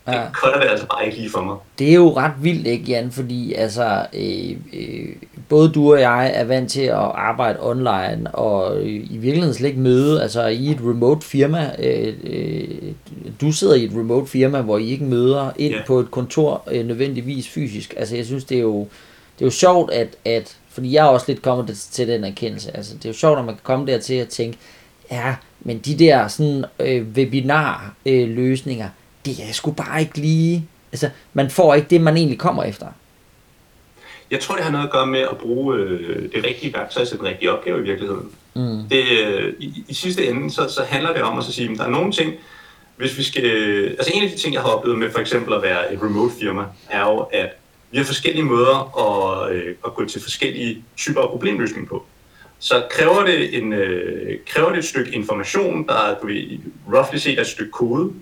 Ja. 0.08 0.22
Det 0.22 0.36
kolder 0.42 0.60
det 0.60 0.70
altså 0.70 0.86
bare 0.88 1.06
ikke 1.06 1.18
lige 1.18 1.30
for 1.30 1.42
mig. 1.42 1.56
Det 1.80 1.90
er 1.90 1.94
jo 1.94 2.18
ret 2.18 2.34
vildt, 2.42 2.68
ikke 2.68 2.86
Jan? 2.86 3.12
Fordi 3.12 3.54
altså, 3.54 4.06
øh, 4.14 4.58
øh, 4.74 5.16
både 5.50 5.70
du 5.70 5.94
og 5.94 6.02
jeg 6.02 6.32
er 6.36 6.44
vant 6.44 6.72
til 6.72 6.82
at 6.82 7.12
arbejde 7.16 7.60
online, 7.62 8.30
og 8.34 8.78
øh, 8.80 8.88
i 8.88 9.18
virkeligheden 9.18 9.54
slet 9.54 9.68
ikke 9.68 9.80
møde, 9.80 10.22
altså 10.22 10.46
i 10.46 10.72
et 10.72 10.80
remote 10.82 11.26
firma, 11.26 11.72
øh, 11.80 12.14
øh, 12.24 12.68
du 13.42 13.52
sidder 13.52 13.76
i 13.76 13.84
et 13.84 13.92
remote 13.92 14.28
firma, 14.28 14.62
hvor 14.62 14.78
I 14.78 14.90
ikke 14.90 15.06
møder 15.06 15.52
ind 15.58 15.74
yeah. 15.74 15.86
på 15.86 16.00
et 16.00 16.12
kontor 16.12 16.64
øh, 16.72 16.86
nødvendigvis 16.86 17.50
fysisk. 17.50 17.94
Altså 17.98 18.16
jeg 18.16 18.26
synes, 18.26 18.44
det 18.44 18.58
er 18.58 18.62
jo, 18.62 18.80
det 19.40 19.42
er 19.42 19.46
jo 19.46 19.52
sjovt, 19.52 19.92
at, 19.92 20.16
at 20.26 20.58
fordi 20.78 20.94
jeg 20.94 21.06
er 21.06 21.10
også 21.10 21.26
lidt 21.28 21.42
kommet 21.42 21.78
til 21.78 22.08
den 22.08 22.24
erkendelse, 22.24 22.78
altså 22.78 22.94
det 22.96 23.06
er 23.06 23.10
jo 23.10 23.14
sjovt, 23.14 23.40
at 23.40 23.46
man 23.46 23.56
kan 23.56 23.64
komme 23.64 23.88
der 23.88 24.00
til 24.00 24.14
at 24.14 24.28
tænke, 24.28 24.58
ja, 25.12 25.36
men 25.60 25.80
de 25.80 26.00
der 26.00 26.28
sådan 26.28 26.66
øh, 26.80 27.08
webinar 27.08 27.94
øh, 28.06 28.30
løsninger, 28.30 28.90
det 29.26 29.34
er 29.50 29.54
sgu 29.54 29.72
bare 29.72 30.02
ikke 30.02 30.18
lige... 30.18 30.68
Altså, 30.92 31.10
man 31.34 31.50
får 31.50 31.76
ikke 31.76 31.88
det, 31.90 32.02
man 32.02 32.18
egentlig 32.18 32.40
kommer 32.40 32.64
efter. 32.64 32.88
Jeg 34.32 34.40
tror, 34.40 34.56
det 34.56 34.64
har 34.64 34.72
noget 34.72 34.86
at 34.86 34.92
gøre 34.92 35.08
med 35.08 35.20
at 35.20 35.38
bruge 35.38 35.78
øh, 35.78 36.32
det 36.36 36.44
rigtige 36.46 36.74
værktøj 36.74 37.06
til 37.06 37.18
den 37.18 37.26
rigtige 37.26 37.52
opgave 37.52 37.80
i 37.80 37.82
virkeligheden. 37.82 38.30
Mm. 38.54 38.90
Det, 38.90 39.04
øh, 39.26 39.54
i, 39.60 39.84
I 39.88 39.94
sidste 39.94 40.28
ende, 40.28 40.52
så, 40.52 40.70
så 40.70 40.84
handler 40.84 41.14
det 41.14 41.22
om 41.22 41.38
at 41.38 41.44
så 41.44 41.52
sige, 41.52 41.72
at 41.72 41.78
der 41.78 41.84
er 41.84 41.90
nogle 41.90 42.12
ting, 42.12 42.34
hvis 42.96 43.18
vi 43.18 43.24
skal... 43.24 43.46
Altså 43.86 44.12
en 44.16 44.24
af 44.24 44.30
de 44.30 44.38
ting, 44.38 44.54
jeg 44.54 44.62
har 44.62 44.70
oplevet 44.70 45.00
med 45.00 45.12
for 45.12 45.20
eksempel 45.20 45.54
at 45.54 45.62
være 45.62 45.94
et 45.94 46.00
remote 46.02 46.34
firma, 46.40 46.64
er 46.90 47.02
jo, 47.02 47.18
at 47.20 47.50
vi 47.92 47.98
har 47.98 48.06
forskellige 48.06 48.46
måder 48.46 48.98
at, 49.00 49.52
øh, 49.56 49.76
at 49.86 49.94
gå 49.94 50.06
til 50.06 50.22
forskellige 50.22 50.84
typer 50.98 51.22
af 51.22 51.30
problemløsning 51.30 51.88
på. 51.88 52.06
Så 52.60 52.84
kræver 52.90 53.26
det, 53.26 53.58
en, 53.58 53.74
øh, 53.74 54.40
kræver 54.48 54.70
det 54.70 54.78
et 54.78 54.86
stykke 54.86 55.12
information, 55.12 55.88
der 55.88 56.16
du 56.22 56.28
ved, 56.28 56.60
roughly 56.94 57.18
set 57.18 57.38
er 57.38 57.42
et 57.42 57.48
stykke 57.48 57.72
kode, 57.72 58.14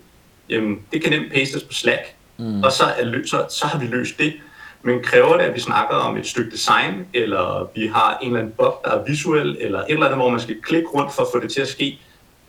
jamen 0.49 0.79
det 0.93 1.03
kan 1.03 1.11
nemt 1.11 1.33
pastes 1.33 1.63
på 1.63 1.73
Slack, 1.73 2.15
mm. 2.37 2.63
og 2.63 2.71
så, 2.71 2.83
er, 2.83 3.21
så, 3.25 3.45
så 3.49 3.67
har 3.67 3.79
vi 3.79 3.85
løst 3.85 4.17
det. 4.17 4.33
Men 4.81 5.03
kræver 5.03 5.37
det, 5.37 5.43
at 5.43 5.55
vi 5.55 5.59
snakker 5.59 5.95
om 5.95 6.17
et 6.17 6.27
stykke 6.27 6.51
design, 6.51 7.07
eller 7.13 7.69
vi 7.75 7.87
har 7.87 8.17
en 8.21 8.27
eller 8.27 8.39
anden 8.39 8.53
bug, 8.57 8.73
der 8.85 8.91
er 8.91 9.03
visuel, 9.03 9.57
eller 9.59 9.79
et 9.79 9.85
eller 9.89 10.05
andet, 10.05 10.17
hvor 10.17 10.29
man 10.29 10.39
skal 10.39 10.61
klikke 10.61 10.87
rundt 10.87 11.13
for 11.13 11.21
at 11.21 11.27
få 11.33 11.39
det 11.39 11.51
til 11.51 11.61
at 11.61 11.67
ske, 11.67 11.99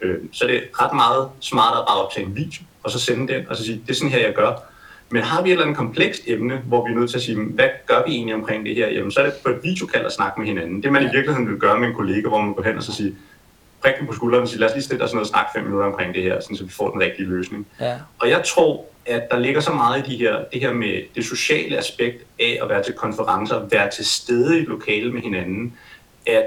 øh, 0.00 0.18
så 0.32 0.44
er 0.44 0.48
det 0.48 0.62
ret 0.80 0.94
meget 0.94 1.28
smartere 1.40 1.84
bare 1.88 1.98
at 1.98 2.04
optage 2.04 2.26
en 2.26 2.36
video, 2.36 2.62
og 2.82 2.90
så 2.90 2.98
sende 2.98 3.32
den, 3.34 3.48
og 3.48 3.56
så 3.56 3.64
sige, 3.64 3.82
det 3.86 3.90
er 3.90 3.94
sådan 3.94 4.10
her, 4.10 4.18
jeg 4.18 4.34
gør. 4.34 4.52
Men 5.10 5.22
har 5.22 5.42
vi 5.42 5.48
et 5.48 5.52
eller 5.52 5.64
andet 5.64 5.76
komplekst 5.76 6.22
emne, 6.26 6.56
hvor 6.66 6.86
vi 6.86 6.92
er 6.92 6.96
nødt 6.96 7.10
til 7.10 7.16
at 7.16 7.22
sige, 7.22 7.38
hvad 7.38 7.68
gør 7.86 8.02
vi 8.06 8.12
egentlig 8.12 8.34
omkring 8.34 8.66
det 8.66 8.74
her? 8.74 8.88
Jamen, 8.88 9.10
så 9.10 9.20
er 9.20 9.24
det 9.24 9.34
på 9.44 9.50
et 9.50 9.58
videokald 9.62 10.06
at 10.06 10.12
snakke 10.12 10.40
med 10.40 10.48
hinanden. 10.48 10.82
Det 10.82 10.92
man 10.92 11.02
i 11.02 11.08
virkeligheden 11.12 11.48
vil 11.48 11.58
gøre 11.58 11.78
med 11.78 11.88
en 11.88 11.94
kollega, 11.94 12.28
hvor 12.28 12.40
man 12.40 12.54
går 12.54 12.62
hen 12.62 12.76
og 12.76 12.82
så 12.82 12.92
siger, 12.92 13.12
prikke 13.82 14.06
på 14.06 14.12
skulderen 14.12 14.42
og 14.42 14.48
sige, 14.48 14.60
lad 14.60 14.68
os 14.68 14.74
lige 14.74 14.84
stille 14.84 15.04
os 15.04 15.12
ned 15.12 15.20
og 15.20 15.26
snakke 15.26 15.50
fem 15.54 15.64
minutter 15.64 15.86
omkring 15.86 16.14
det 16.14 16.22
her, 16.22 16.40
sådan, 16.40 16.56
så 16.56 16.64
vi 16.64 16.70
får 16.70 16.90
den 16.90 17.00
rigtige 17.00 17.28
løsning. 17.28 17.66
Ja. 17.80 17.94
Og 18.18 18.30
jeg 18.30 18.42
tror, 18.44 18.84
at 19.06 19.22
der 19.30 19.38
ligger 19.38 19.60
så 19.60 19.72
meget 19.72 20.06
i 20.06 20.10
de 20.10 20.16
her, 20.16 20.44
det 20.52 20.60
her 20.60 20.72
med 20.72 21.02
det 21.14 21.24
sociale 21.24 21.78
aspekt 21.78 22.24
af 22.40 22.58
at 22.62 22.68
være 22.68 22.82
til 22.82 22.94
konferencer, 22.94 23.62
være 23.70 23.90
til 23.90 24.06
stede 24.06 24.58
i 24.58 24.62
et 24.62 24.68
lokale 24.68 25.12
med 25.12 25.22
hinanden, 25.22 25.74
at 26.26 26.46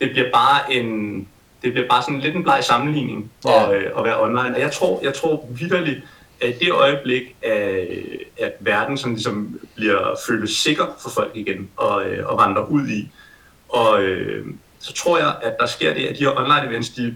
det 0.00 0.10
bliver 0.10 0.30
bare 0.32 0.72
en, 0.72 1.18
det 1.62 1.72
bliver 1.72 1.88
bare 1.88 2.02
sådan 2.02 2.20
lidt 2.20 2.36
en 2.36 2.42
bleg 2.42 2.64
sammenligning 2.64 3.30
ja. 3.44 3.70
at, 3.70 3.76
øh, 3.76 3.90
at 3.98 4.04
være 4.04 4.20
online. 4.22 4.54
Og 4.54 4.60
jeg 4.60 4.72
tror, 4.72 5.00
jeg 5.02 5.14
tror 5.14 5.46
vidderligt, 5.50 6.00
at 6.40 6.60
det 6.60 6.72
øjeblik, 6.72 7.36
at, 7.42 7.88
at 8.38 8.52
verden 8.60 8.98
sådan 8.98 9.12
ligesom 9.12 9.60
bliver 9.74 10.16
føles 10.26 10.50
sikker 10.50 10.86
for 11.02 11.10
folk 11.10 11.30
igen 11.34 11.70
og, 11.76 12.04
øh, 12.04 12.26
og 12.26 12.38
vandrer 12.38 12.64
ud 12.64 12.88
i, 12.88 13.10
og, 13.68 14.02
øh, 14.02 14.46
så 14.80 14.92
tror 14.92 15.18
jeg, 15.18 15.36
at 15.42 15.56
der 15.60 15.66
sker 15.66 15.94
det, 15.94 16.06
at 16.06 16.18
de 16.18 16.24
her 16.24 16.36
online 16.36 16.70
events, 16.70 16.88
de 16.88 17.14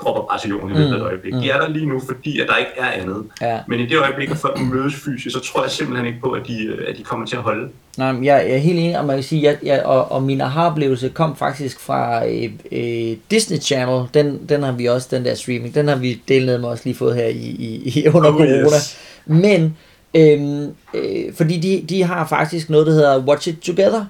dropper 0.00 0.22
bare 0.30 0.40
til 0.40 0.50
jorden 0.50 0.70
i 0.70 0.78
løbet 0.78 0.90
af 0.90 0.94
et 0.94 1.00
mm, 1.00 1.06
øjeblik. 1.06 1.34
Mm. 1.34 1.40
De 1.40 1.50
er 1.50 1.60
der 1.60 1.68
lige 1.68 1.86
nu, 1.86 2.00
fordi 2.00 2.40
at 2.40 2.48
der 2.48 2.56
ikke 2.56 2.70
er 2.76 2.86
andet. 2.86 3.24
Ja. 3.40 3.58
Men 3.68 3.80
i 3.80 3.86
det 3.86 3.98
øjeblik, 3.98 4.30
at 4.30 4.36
folk 4.36 4.60
mødes 4.60 4.94
fysisk, 4.94 5.36
så 5.36 5.40
tror 5.40 5.62
jeg 5.62 5.70
simpelthen 5.70 6.06
ikke 6.06 6.20
på, 6.20 6.30
at 6.30 6.46
de, 6.46 6.76
at 6.88 6.96
de 6.98 7.02
kommer 7.02 7.26
til 7.26 7.36
at 7.36 7.42
holde. 7.42 7.68
Nej, 7.96 8.08
jeg, 8.08 8.24
jeg 8.24 8.50
er 8.50 8.58
helt 8.58 8.78
enig, 8.78 8.98
og 8.98 9.04
man 9.04 9.16
kan 9.16 9.22
sige, 9.22 9.42
jeg, 9.42 9.56
jeg, 9.62 9.82
og, 9.82 10.12
og 10.12 10.22
min 10.22 10.40
aha-oplevelse 10.40 11.08
kom 11.08 11.36
faktisk 11.36 11.80
fra 11.80 12.26
øh, 12.26 12.50
øh, 12.72 13.16
Disney 13.30 13.58
Channel. 13.58 14.08
Den, 14.14 14.40
den 14.48 14.62
har 14.62 14.72
vi 14.72 14.86
også, 14.86 15.08
den 15.10 15.24
der 15.24 15.34
streaming, 15.34 15.74
den 15.74 15.88
har 15.88 15.96
vi 15.96 16.22
delt 16.28 16.60
med 16.60 16.68
os 16.68 16.84
lige 16.84 16.94
fået 16.94 17.16
her 17.16 17.26
i, 17.26 17.46
i, 17.58 18.00
i 18.00 18.08
under 18.14 18.30
oh, 18.30 18.36
corona. 18.36 18.76
Yes. 18.76 18.98
Men, 19.26 19.76
øh, 20.14 20.68
øh, 20.94 21.34
fordi 21.34 21.58
de, 21.58 21.84
de 21.88 22.02
har 22.02 22.26
faktisk 22.26 22.70
noget, 22.70 22.86
der 22.86 22.92
hedder 22.92 23.24
Watch 23.24 23.48
It 23.48 23.58
Together, 23.58 24.04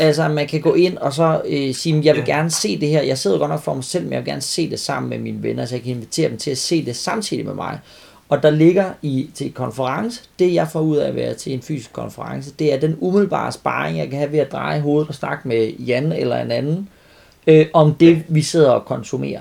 Altså, 0.00 0.28
man 0.28 0.46
kan 0.46 0.60
gå 0.60 0.74
ind 0.74 0.98
og 0.98 1.12
så 1.12 1.42
øh, 1.48 1.74
sige, 1.74 2.00
jeg 2.04 2.14
vil 2.14 2.24
ja. 2.26 2.34
gerne 2.34 2.50
se 2.50 2.80
det 2.80 2.88
her. 2.88 3.02
Jeg 3.02 3.18
sidder 3.18 3.38
godt 3.38 3.50
nok 3.50 3.62
for 3.62 3.74
mig 3.74 3.84
selv, 3.84 4.04
men 4.04 4.12
jeg 4.12 4.20
vil 4.20 4.26
gerne 4.26 4.40
se 4.40 4.70
det 4.70 4.80
sammen 4.80 5.10
med 5.10 5.18
mine 5.18 5.42
venner, 5.42 5.64
så 5.64 5.74
jeg 5.74 5.82
kan 5.82 5.92
invitere 5.92 6.28
dem 6.28 6.38
til 6.38 6.50
at 6.50 6.58
se 6.58 6.84
det 6.84 6.96
samtidig 6.96 7.44
med 7.44 7.54
mig. 7.54 7.78
Og 8.28 8.42
der 8.42 8.50
ligger 8.50 8.92
i 9.02 9.30
til 9.34 9.52
konference, 9.52 10.22
det 10.38 10.54
jeg 10.54 10.68
får 10.68 10.80
ud 10.80 10.96
af 10.96 11.08
at 11.08 11.14
være 11.14 11.34
til 11.34 11.52
en 11.52 11.62
fysisk 11.62 11.92
konference, 11.92 12.52
det 12.58 12.74
er 12.74 12.80
den 12.80 12.96
umiddelbare 13.00 13.52
sparring, 13.52 13.98
jeg 13.98 14.08
kan 14.08 14.18
have 14.18 14.32
ved 14.32 14.38
at 14.38 14.52
dreje 14.52 14.80
hovedet 14.80 15.08
og 15.08 15.14
snakke 15.14 15.48
med 15.48 15.72
Jan 15.78 16.12
eller 16.12 16.36
en 16.42 16.50
anden, 16.50 16.88
øh, 17.46 17.66
om 17.72 17.94
det 17.94 18.22
vi 18.28 18.42
sidder 18.42 18.70
og 18.70 18.84
konsumerer. 18.84 19.40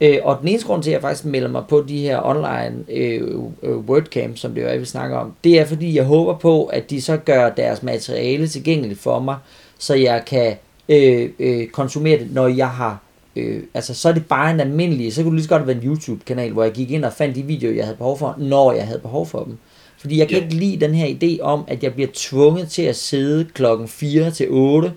Øh, 0.00 0.18
og 0.22 0.38
den 0.40 0.48
eneste 0.48 0.66
grund 0.66 0.82
til, 0.82 0.90
at 0.90 0.94
jeg 0.94 1.00
faktisk 1.00 1.24
melder 1.24 1.48
mig 1.48 1.62
på 1.68 1.84
de 1.88 1.98
her 1.98 2.26
online 2.26 2.84
øh, 2.88 3.22
øh, 3.62 3.76
wordcamps, 3.76 4.40
som 4.40 4.54
det 4.54 4.62
jo 4.62 4.66
er, 4.66 4.78
vi 4.78 4.84
snakker 4.84 5.16
om, 5.16 5.32
det 5.44 5.60
er 5.60 5.64
fordi, 5.64 5.96
jeg 5.96 6.04
håber 6.04 6.34
på, 6.34 6.64
at 6.64 6.90
de 6.90 7.02
så 7.02 7.16
gør 7.16 7.50
deres 7.50 7.82
materiale 7.82 8.48
tilgængeligt 8.48 9.00
for 9.00 9.20
mig, 9.20 9.36
så 9.80 9.94
jeg 9.94 10.24
kan 10.26 10.56
øh, 10.88 11.30
øh, 11.38 11.66
konsumere 11.66 12.18
det, 12.18 12.32
når 12.32 12.48
jeg 12.48 12.70
har 12.70 12.98
øh, 13.36 13.62
altså 13.74 13.94
så 13.94 14.08
er 14.08 14.12
det 14.12 14.26
bare 14.26 14.50
en 14.50 14.60
almindelig, 14.60 15.12
så 15.12 15.22
kunne 15.22 15.30
det 15.30 15.36
lige 15.36 15.44
så 15.44 15.48
godt 15.48 15.66
være 15.66 15.76
en 15.76 15.82
YouTube-kanal, 15.82 16.52
hvor 16.52 16.62
jeg 16.62 16.72
gik 16.72 16.90
ind 16.90 17.04
og 17.04 17.12
fandt 17.12 17.36
de 17.36 17.42
videoer, 17.42 17.74
jeg 17.74 17.84
havde 17.84 17.96
behov 17.96 18.18
for, 18.18 18.34
når 18.38 18.72
jeg 18.72 18.86
havde 18.86 18.98
behov 18.98 19.26
for 19.26 19.44
dem. 19.44 19.58
Fordi 19.98 20.18
jeg 20.18 20.28
kan 20.28 20.36
yeah. 20.36 20.44
ikke 20.44 20.56
lide 20.56 20.86
den 20.86 20.94
her 20.94 21.06
idé 21.06 21.42
om, 21.42 21.64
at 21.68 21.82
jeg 21.82 21.94
bliver 21.94 22.10
tvunget 22.14 22.68
til 22.70 22.82
at 22.82 22.96
sidde 22.96 23.44
klokken 23.54 23.88
4 23.88 24.30
til 24.30 24.46
8, 24.50 24.92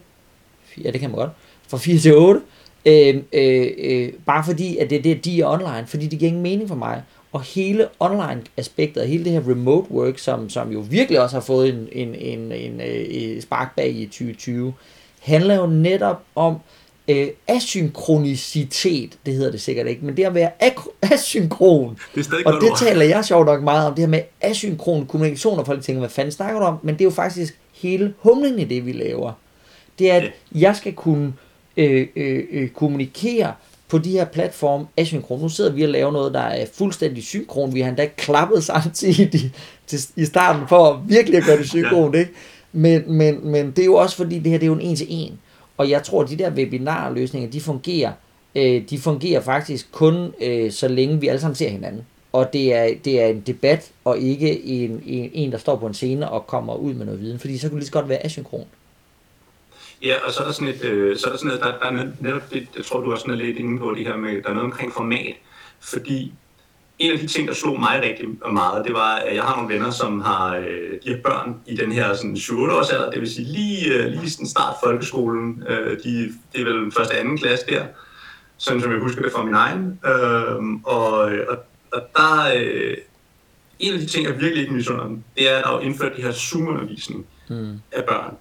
ja 0.84 0.92
det 0.92 1.00
kan 1.00 1.10
man 1.10 1.20
godt, 1.20 1.32
fra 1.68 1.78
4 1.78 1.98
til 1.98 2.16
8, 2.16 2.42
øh, 2.86 3.16
øh, 3.34 3.68
øh, 3.78 4.10
bare 4.26 4.44
fordi, 4.46 4.78
at 4.78 4.90
det 4.90 4.98
er 4.98 5.02
det, 5.02 5.26
de 5.26 5.42
er 5.42 5.48
online, 5.48 5.84
fordi 5.88 6.08
det 6.08 6.20
giver 6.20 6.30
ingen 6.30 6.44
mening 6.44 6.68
for 6.68 6.76
mig. 6.76 7.02
Og 7.34 7.42
hele 7.42 7.88
online 8.00 8.42
aspektet, 8.58 9.04
og 9.04 9.10
hele 9.10 9.24
det 9.24 9.32
her 9.32 9.50
remote 9.50 9.92
work, 9.92 10.18
som, 10.18 10.50
som 10.50 10.72
jo 10.72 10.86
virkelig 10.90 11.22
også 11.22 11.36
har 11.36 11.42
fået 11.42 11.70
en, 11.70 11.88
en, 11.92 12.16
en, 12.16 12.52
en, 12.52 12.82
en 12.82 13.36
øh, 13.36 13.42
spark 13.42 13.76
bag 13.76 13.90
i 13.90 14.06
2020, 14.06 14.74
handler 15.20 15.56
jo 15.56 15.68
netop 15.68 16.24
om 16.36 16.56
øh, 17.08 17.28
asynkronicitet, 17.48 19.18
det 19.26 19.34
hedder 19.34 19.52
det 19.52 19.62
sikkert 19.62 19.88
ikke, 19.88 20.06
men 20.06 20.18
det 20.18 20.24
at 20.24 20.34
være 20.34 20.52
asynkron. 21.14 21.98
Det 22.16 22.28
er 22.28 22.42
og 22.46 22.62
det 22.62 22.72
ord. 22.72 22.78
taler 22.78 23.06
jeg 23.06 23.26
sjovt 23.26 23.46
nok 23.46 23.64
meget 23.64 23.88
om, 23.88 23.96
det 23.96 24.02
her 24.02 24.10
med 24.10 24.22
asynkron 24.42 25.06
kommunikation, 25.06 25.60
og 25.60 25.66
folk 25.66 25.82
tænker, 25.82 26.00
hvad 26.00 26.10
fanden 26.10 26.32
snakker 26.32 26.60
du 26.60 26.66
om? 26.66 26.78
Men 26.84 26.96
det 26.96 27.02
er 27.02 27.06
jo 27.06 27.12
faktisk 27.12 27.60
hele 27.74 28.14
humlen 28.18 28.60
i 28.60 28.64
det, 28.64 28.86
vi 28.86 28.92
laver. 28.92 29.32
Det 30.00 30.12
er, 30.12 30.16
at 30.16 30.32
jeg 30.56 30.76
skal 30.76 30.94
kunne 30.94 31.34
øh, 31.78 32.08
øh, 32.16 32.44
øh, 32.52 32.70
kommunikere 32.70 33.54
på 33.94 33.98
de 33.98 34.12
her 34.12 34.26
platforme 34.26 34.86
asynkron. 34.98 35.42
Nu 35.42 35.50
sidder 35.50 35.72
vi 35.72 35.84
og 35.84 35.90
laver 35.90 36.12
noget, 36.12 36.34
der 36.34 36.40
er 36.40 36.66
fuldstændig 36.74 37.24
synkron. 37.24 37.74
Vi 37.74 37.82
har 37.82 37.90
endda 37.90 38.10
klappet 38.18 38.64
samtidig 38.64 39.52
til, 39.88 40.02
i 40.16 40.26
starten 40.26 40.68
for 40.68 41.04
virkelig 41.08 41.38
at 41.38 41.46
gøre 41.46 41.58
det 41.58 41.70
synkron, 41.70 42.14
ja. 42.14 42.20
ikke? 42.20 42.32
Men, 42.72 43.04
men, 43.08 43.52
men 43.52 43.72
det 43.72 43.80
er 43.80 43.86
jo 43.86 43.96
også 43.96 44.16
fordi, 44.16 44.40
det 44.40 44.52
her 44.52 44.58
det 44.58 44.66
er 44.66 44.68
jo 44.68 44.74
en 44.74 44.82
en 44.82 44.96
til 44.96 45.08
en. 45.10 45.40
Og 45.78 45.90
jeg 45.90 46.04
tror, 46.04 46.24
at 46.24 46.30
de 46.30 46.38
der 46.38 46.52
webinarløsninger, 46.52 47.50
de 47.50 47.62
fungerer, 47.62 48.12
øh, 48.56 48.82
de 48.90 48.98
fungerer 48.98 49.42
faktisk 49.42 49.92
kun, 49.92 50.34
øh, 50.42 50.72
så 50.72 50.88
længe 50.88 51.20
vi 51.20 51.28
alle 51.28 51.42
sammen 51.42 51.56
ser 51.56 51.70
hinanden. 51.70 52.02
Og 52.32 52.54
det 52.54 52.76
er, 52.76 52.90
det 53.06 53.22
er 53.22 53.28
en 53.28 53.44
debat, 53.48 53.92
og 54.06 54.18
ikke 54.18 54.66
en, 54.66 55.04
en, 55.06 55.30
en, 55.34 55.52
der 55.52 55.58
står 55.58 55.76
på 55.76 55.88
en 55.88 55.94
scene 55.94 56.30
og 56.30 56.48
kommer 56.48 56.76
ud 56.76 56.94
med 56.94 57.06
noget 57.06 57.22
viden. 57.22 57.40
Fordi 57.40 57.58
så 57.58 57.70
kunne 57.70 57.76
det 57.76 57.82
lige 57.82 57.88
så 57.88 57.94
godt 57.94 58.10
være 58.10 58.26
asynkron. 58.26 58.66
Ja, 60.04 60.16
og 60.26 60.32
så 60.32 60.42
er 60.42 60.46
der 60.46 60.54
sådan 60.54 60.68
et, 60.68 60.84
øh, 60.84 61.18
så 61.18 61.28
er 61.28 61.32
der 61.32 61.38
sådan 61.38 61.48
noget, 61.48 61.64
der, 61.64 61.80
der 61.80 62.02
er 62.02 62.08
netop 62.20 62.54
det, 62.54 62.68
jeg 62.78 62.86
tror 62.86 63.02
du 63.02 63.12
også 63.12 63.26
er 63.32 63.36
lidt 63.36 63.58
inde 63.58 63.80
på 63.80 63.94
det 63.98 64.08
her 64.08 64.18
med, 64.18 64.42
der 64.42 64.50
er 64.50 64.54
noget 64.54 64.66
omkring 64.66 64.94
format, 64.94 65.36
fordi 65.82 66.34
en 67.00 67.12
af 67.12 67.20
de 67.20 67.28
ting, 67.28 67.48
der 67.48 67.54
slog 67.54 67.80
mig 67.80 68.02
rigtig 68.04 68.28
meget, 68.54 68.86
det 68.86 68.94
var, 68.94 69.16
at 69.16 69.36
jeg 69.36 69.44
har 69.44 69.56
nogle 69.56 69.74
venner, 69.74 69.92
som 69.92 70.22
har 70.22 70.56
øh, 70.56 70.92
de 71.06 71.10
her 71.10 71.22
børn 71.22 71.56
i 71.66 71.76
den 71.76 71.92
her 71.92 72.14
sådan 72.14 72.38
7 72.38 72.60
års 72.60 72.90
alder, 72.90 73.10
det 73.10 73.20
vil 73.20 73.34
sige 73.34 73.48
lige, 73.48 73.94
øh, 73.94 74.06
lige 74.06 74.30
sådan 74.30 74.48
start 74.48 74.76
folkeskolen, 74.84 75.64
øh, 75.70 75.98
de, 76.04 76.34
det 76.54 76.62
er 76.62 76.66
vel 76.66 76.92
første 76.92 77.16
anden 77.16 77.38
klasse 77.38 77.66
der, 77.70 77.86
sådan 78.58 78.82
som 78.82 78.92
jeg 78.92 79.00
husker 79.00 79.22
det 79.22 79.32
fra 79.32 79.44
min 79.44 79.54
egen, 79.54 80.00
øh, 80.06 80.80
og, 80.84 81.12
og, 81.50 81.58
og 81.94 82.02
der, 82.18 82.54
øh, 82.56 82.98
en 83.80 83.94
af 83.94 84.00
de 84.00 84.06
ting, 84.06 84.26
jeg 84.26 84.40
virkelig 84.40 84.62
ikke 84.62 84.74
misunder 84.74 85.08
dem, 85.08 85.24
det 85.38 85.52
er, 85.52 85.58
at 85.58 85.64
der 85.64 85.78
er 85.78 85.80
indført 85.80 86.18
de 86.18 86.22
her 86.22 86.32
Zoom-undervisning 86.32 87.26
mm. 87.50 87.80
af 87.92 88.06
børn. 88.06 88.38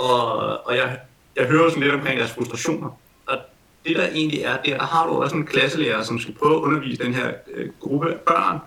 Og, 0.00 0.66
og 0.66 0.76
jeg, 0.76 0.98
jeg 1.36 1.46
hører 1.46 1.68
sådan 1.68 1.82
lidt 1.82 1.94
omkring 1.94 2.18
deres 2.18 2.32
frustrationer. 2.32 2.98
Og 3.26 3.38
det 3.86 3.96
der 3.96 4.08
egentlig 4.08 4.40
er, 4.40 4.56
det 4.64 4.72
er, 4.72 4.78
der 4.78 4.86
har 4.86 5.06
du 5.06 5.12
også 5.12 5.36
en 5.36 5.46
klasselærer, 5.46 6.02
som 6.02 6.18
skal 6.18 6.34
prøve 6.34 6.56
at 6.56 6.60
undervise 6.60 7.04
den 7.04 7.14
her 7.14 7.30
øh, 7.54 7.68
gruppe 7.80 8.12
af 8.12 8.18
børn, 8.20 8.58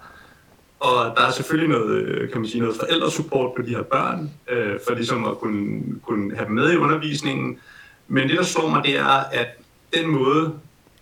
og 0.79 1.15
der 1.17 1.21
er 1.21 1.31
selvfølgelig 1.31 1.77
noget, 1.77 1.95
øh, 1.95 2.31
kan 2.31 2.41
man 2.41 2.49
sige, 2.49 2.61
noget 2.61 2.75
forældresupport 2.75 3.51
på 3.55 3.61
de 3.61 3.69
her 3.69 3.83
børn, 3.83 4.31
øh, 4.49 4.79
for 4.87 4.93
ligesom 4.93 5.25
at 5.25 5.37
kunne, 5.37 5.83
kunne 6.05 6.35
have 6.35 6.45
dem 6.45 6.55
med 6.55 6.73
i 6.73 6.77
undervisningen. 6.77 7.59
Men 8.07 8.29
det, 8.29 8.37
der 8.37 8.43
slår 8.43 8.69
mig, 8.69 8.83
det 8.83 8.97
er, 8.97 9.23
at 9.31 9.47
den 9.93 10.07
måde, 10.07 10.53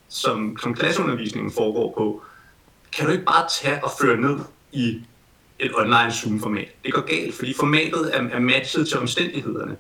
som, 0.10 0.58
som 0.62 0.74
klasseundervisningen 0.74 1.52
foregår 1.52 1.94
på, 1.98 2.22
kan 2.96 3.06
du 3.06 3.12
ikke 3.12 3.26
bare 3.26 3.48
tage 3.62 3.84
og 3.84 3.92
føre 4.02 4.18
ned 4.18 4.40
i 4.72 5.02
et 5.60 5.72
online 5.76 6.12
Zoom-format. 6.12 6.70
Det 6.86 6.94
går 6.94 7.02
galt, 7.02 7.36
fordi 7.36 7.54
formatet 7.54 8.12
er, 8.14 8.22
er 8.32 8.40
matchet 8.40 8.88
til 8.88 9.00
omstændighederne. 9.00 9.78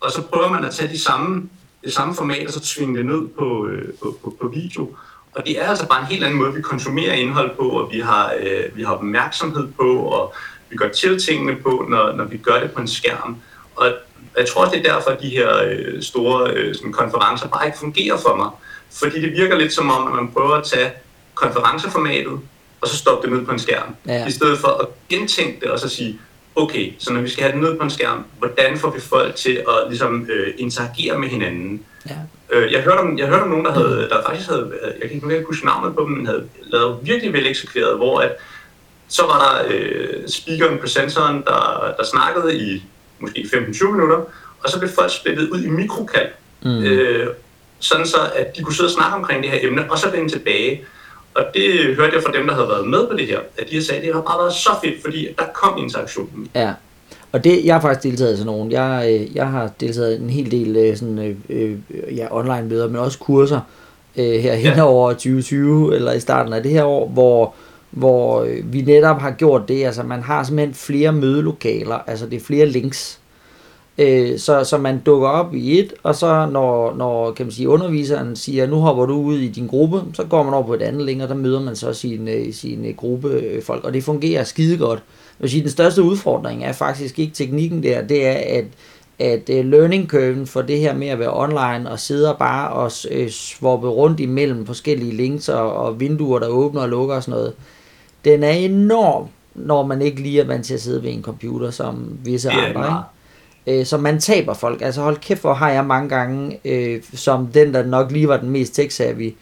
Og 0.00 0.12
så 0.12 0.22
prøver 0.22 0.48
man 0.48 0.64
at 0.64 0.74
tage 0.74 0.92
de 0.92 1.00
samme, 1.00 1.48
det 1.84 1.92
samme 1.92 2.14
format 2.14 2.46
og 2.46 2.52
så 2.52 2.60
tvinge 2.60 2.96
det 2.96 3.06
ned 3.06 3.28
på, 3.38 3.66
øh, 3.66 3.88
på, 4.02 4.18
på, 4.24 4.36
på 4.40 4.48
video. 4.48 4.96
Og 5.32 5.46
det 5.46 5.62
er 5.62 5.66
altså 5.68 5.86
bare 5.88 6.00
en 6.00 6.06
helt 6.06 6.24
anden 6.24 6.38
måde, 6.38 6.54
vi 6.54 6.62
konsumerer 6.62 7.12
indhold 7.14 7.56
på, 7.56 7.68
og 7.68 7.92
vi 7.92 8.00
har, 8.00 8.34
øh, 8.40 8.76
vi 8.76 8.82
har 8.82 8.92
opmærksomhed 8.92 9.68
på, 9.78 9.98
og 9.98 10.34
vi 10.70 10.76
gør 10.76 10.88
til 10.88 11.22
tingene 11.22 11.56
på, 11.56 11.86
når, 11.88 12.12
når 12.12 12.24
vi 12.24 12.36
gør 12.36 12.60
det 12.60 12.70
på 12.72 12.80
en 12.80 12.88
skærm. 12.88 13.36
Og 13.76 13.92
jeg 14.36 14.48
tror 14.48 14.60
også, 14.60 14.76
det 14.76 14.86
er 14.86 14.92
derfor, 14.94 15.10
at 15.10 15.22
de 15.22 15.28
her 15.28 15.64
øh, 15.64 16.02
store 16.02 16.50
øh, 16.50 16.74
sådan 16.74 16.92
konferencer 16.92 17.48
bare 17.48 17.66
ikke 17.66 17.78
fungerer 17.78 18.16
for 18.16 18.36
mig. 18.36 18.50
Fordi 18.92 19.22
det 19.22 19.32
virker 19.32 19.58
lidt 19.58 19.72
som 19.72 19.90
om, 19.90 20.06
at 20.06 20.14
man 20.14 20.32
prøver 20.32 20.54
at 20.54 20.64
tage 20.64 20.92
konferenceformatet, 21.34 22.40
og 22.80 22.88
så 22.88 22.96
stoppe 22.96 23.28
det 23.28 23.36
ned 23.36 23.46
på 23.46 23.52
en 23.52 23.58
skærm. 23.58 23.94
Ja. 24.06 24.26
I 24.26 24.30
stedet 24.30 24.58
for 24.58 24.68
at 24.68 24.86
gentænke 25.08 25.60
det, 25.60 25.70
og 25.70 25.78
så 25.78 25.88
sige, 25.88 26.20
okay, 26.56 26.92
så 26.98 27.12
når 27.12 27.20
vi 27.20 27.28
skal 27.28 27.42
have 27.42 27.52
det 27.52 27.62
ned 27.62 27.78
på 27.78 27.84
en 27.84 27.90
skærm, 27.90 28.24
hvordan 28.38 28.78
får 28.78 28.90
vi 28.90 29.00
folk 29.00 29.34
til 29.34 29.50
at 29.50 29.88
ligesom, 29.88 30.26
øh, 30.30 30.54
interagere 30.58 31.18
med 31.18 31.28
hinanden? 31.28 31.82
Ja. 32.08 32.16
Øh, 32.52 32.72
jeg, 32.72 32.82
hørte 32.82 32.98
om, 32.98 33.18
jeg 33.18 33.26
hørte 33.26 33.42
om 33.42 33.48
nogen, 33.48 33.64
der, 33.64 33.72
havde, 33.72 34.08
der 34.10 34.22
faktisk 34.26 34.48
havde, 34.48 34.72
jeg 35.02 35.10
kan 35.10 35.30
ikke 35.30 35.44
huske 35.46 35.66
navnet 35.66 35.94
på 35.94 36.04
dem, 36.04 36.10
men 36.10 36.26
havde 36.26 36.48
lavet 36.60 36.98
virkelig 37.02 37.32
vel 37.32 37.46
eksekveret, 37.46 37.96
hvor 37.96 38.20
at, 38.20 38.32
så 39.08 39.22
var 39.22 39.38
der 39.38 39.74
øh, 39.74 40.28
speakeren, 40.28 40.78
presenteren, 40.78 41.36
der, 41.36 41.94
der 41.98 42.04
snakkede 42.04 42.58
i 42.58 42.82
måske 43.18 43.40
15-20 43.40 43.90
minutter, 43.90 44.16
og 44.62 44.70
så 44.70 44.78
blev 44.78 44.90
folk 44.90 45.12
splittet 45.12 45.48
ud 45.48 45.62
i 45.62 45.68
mikrokald, 45.68 46.28
mm. 46.62 46.82
øh, 46.82 47.26
sådan 47.78 48.06
så, 48.06 48.18
at 48.36 48.56
de 48.56 48.62
kunne 48.62 48.74
sidde 48.74 48.86
og 48.88 48.92
snakke 48.92 49.16
omkring 49.16 49.42
det 49.42 49.50
her 49.50 49.58
emne, 49.62 49.90
og 49.90 49.98
så 49.98 50.10
vende 50.10 50.28
tilbage. 50.28 50.84
Og 51.34 51.44
det 51.54 51.96
hørte 51.96 52.14
jeg 52.14 52.22
fra 52.22 52.32
dem, 52.32 52.46
der 52.46 52.54
havde 52.54 52.68
været 52.68 52.88
med 52.88 53.06
på 53.06 53.16
det 53.16 53.26
her, 53.26 53.38
at 53.58 53.70
de 53.70 53.74
har 53.74 53.82
sagt, 53.82 53.98
at 53.98 54.04
det 54.04 54.14
har 54.14 54.20
bare 54.20 54.38
været 54.38 54.52
så 54.52 54.70
fedt, 54.84 55.02
fordi 55.04 55.28
der 55.38 55.44
kom 55.54 55.78
interaktionen. 55.78 56.48
Ja, 56.54 56.72
og 57.32 57.44
det, 57.44 57.64
jeg 57.64 57.74
har 57.74 57.80
faktisk 57.80 58.02
deltaget 58.02 58.34
i 58.34 58.36
sådan 58.36 58.46
nogle. 58.46 58.80
Jeg, 58.80 59.10
øh, 59.12 59.36
jeg 59.36 59.48
har 59.48 59.70
deltaget 59.80 60.18
i 60.18 60.22
en 60.22 60.30
hel 60.30 60.50
del 60.50 60.76
øh, 60.76 60.96
sådan, 60.96 61.18
øh, 61.18 61.36
øh, 61.48 61.78
ja, 62.16 62.26
online 62.30 62.68
møder, 62.68 62.88
men 62.88 62.96
også 62.96 63.18
kurser 63.18 63.60
øh, 64.16 64.40
her 64.40 64.54
hen 64.54 64.76
ja. 64.76 64.82
over 64.82 65.12
2020, 65.12 65.94
eller 65.94 66.12
i 66.12 66.20
starten 66.20 66.52
af 66.52 66.62
det 66.62 66.72
her 66.72 66.84
år, 66.84 67.08
hvor, 67.08 67.54
hvor 67.90 68.46
vi 68.64 68.82
netop 68.82 69.20
har 69.20 69.30
gjort 69.30 69.68
det. 69.68 69.84
Altså 69.84 70.02
man 70.02 70.22
har 70.22 70.42
simpelthen 70.42 70.74
flere 70.74 71.12
mødelokaler, 71.12 71.98
altså 72.06 72.26
det 72.26 72.36
er 72.36 72.44
flere 72.44 72.66
links. 72.66 73.20
Øh, 74.00 74.38
så, 74.38 74.64
så 74.64 74.78
man 74.78 74.98
dukker 75.06 75.28
op 75.28 75.54
i 75.54 75.78
et, 75.78 75.92
og 76.02 76.14
så 76.14 76.46
når, 76.52 76.94
når 76.94 77.32
kan 77.32 77.46
man 77.46 77.52
sige, 77.52 77.68
underviseren 77.68 78.36
siger, 78.36 78.66
nu 78.66 78.76
hopper 78.76 79.06
du 79.06 79.14
ud 79.14 79.38
i 79.38 79.48
din 79.48 79.66
gruppe, 79.66 80.02
så 80.14 80.24
går 80.24 80.42
man 80.42 80.54
over 80.54 80.66
på 80.66 80.74
et 80.74 80.82
andet 80.82 81.06
link, 81.06 81.22
og 81.22 81.28
der 81.28 81.34
møder 81.34 81.60
man 81.60 81.76
så 81.76 81.92
sin, 81.92 82.28
sin 82.52 82.94
gruppe 82.96 83.42
folk, 83.62 83.84
og 83.84 83.94
det 83.94 84.04
fungerer 84.04 84.44
skide 84.44 84.78
godt. 84.78 84.98
Jeg 84.98 85.42
vil 85.42 85.50
sige, 85.50 85.62
den 85.62 85.70
største 85.70 86.02
udfordring 86.02 86.64
er 86.64 86.72
faktisk 86.72 87.18
ikke 87.18 87.34
teknikken 87.34 87.82
der, 87.82 88.02
det 88.02 88.26
er, 88.26 88.58
at, 88.58 88.64
at 89.18 89.64
learning 89.64 90.08
curven 90.08 90.46
for 90.46 90.62
det 90.62 90.78
her 90.78 90.94
med 90.94 91.08
at 91.08 91.18
være 91.18 91.36
online 91.36 91.90
og 91.90 91.98
sidde 91.98 92.32
og 92.32 92.38
bare 92.38 92.70
og 92.70 92.92
uh, 93.20 93.28
svoppe 93.28 93.88
rundt 93.88 94.20
imellem 94.20 94.66
forskellige 94.66 95.16
links 95.16 95.48
og, 95.48 95.72
og 95.72 96.00
vinduer, 96.00 96.38
der 96.38 96.48
åbner 96.48 96.80
og 96.80 96.88
lukker 96.88 97.14
og 97.14 97.22
sådan 97.22 97.38
noget, 97.38 97.52
den 98.24 98.42
er 98.42 98.50
enorm, 98.50 99.26
når 99.54 99.86
man 99.86 100.02
ikke 100.02 100.22
lige 100.22 100.40
er 100.40 100.46
vant 100.46 100.66
til 100.66 100.74
at 100.74 100.80
sidde 100.80 101.02
ved 101.02 101.10
en 101.10 101.22
computer 101.22 101.70
som 101.70 102.18
visse 102.24 102.50
andre. 102.50 102.68
Ikke? 102.68 103.19
Øh, 103.70 103.86
så 103.86 103.96
man 103.96 104.20
taber 104.20 104.54
folk. 104.54 104.82
Altså 104.82 105.02
hold 105.02 105.16
kæft, 105.16 105.40
hvor 105.40 105.54
har 105.54 105.70
jeg 105.70 105.84
mange 105.84 106.08
gange, 106.08 106.58
øh, 106.64 107.02
som 107.14 107.46
den, 107.46 107.74
der 107.74 107.86
nok 107.86 108.12
lige 108.12 108.28
var 108.28 108.36
den 108.36 108.50
mest 108.50 108.78
tech-savvy, 108.78 109.34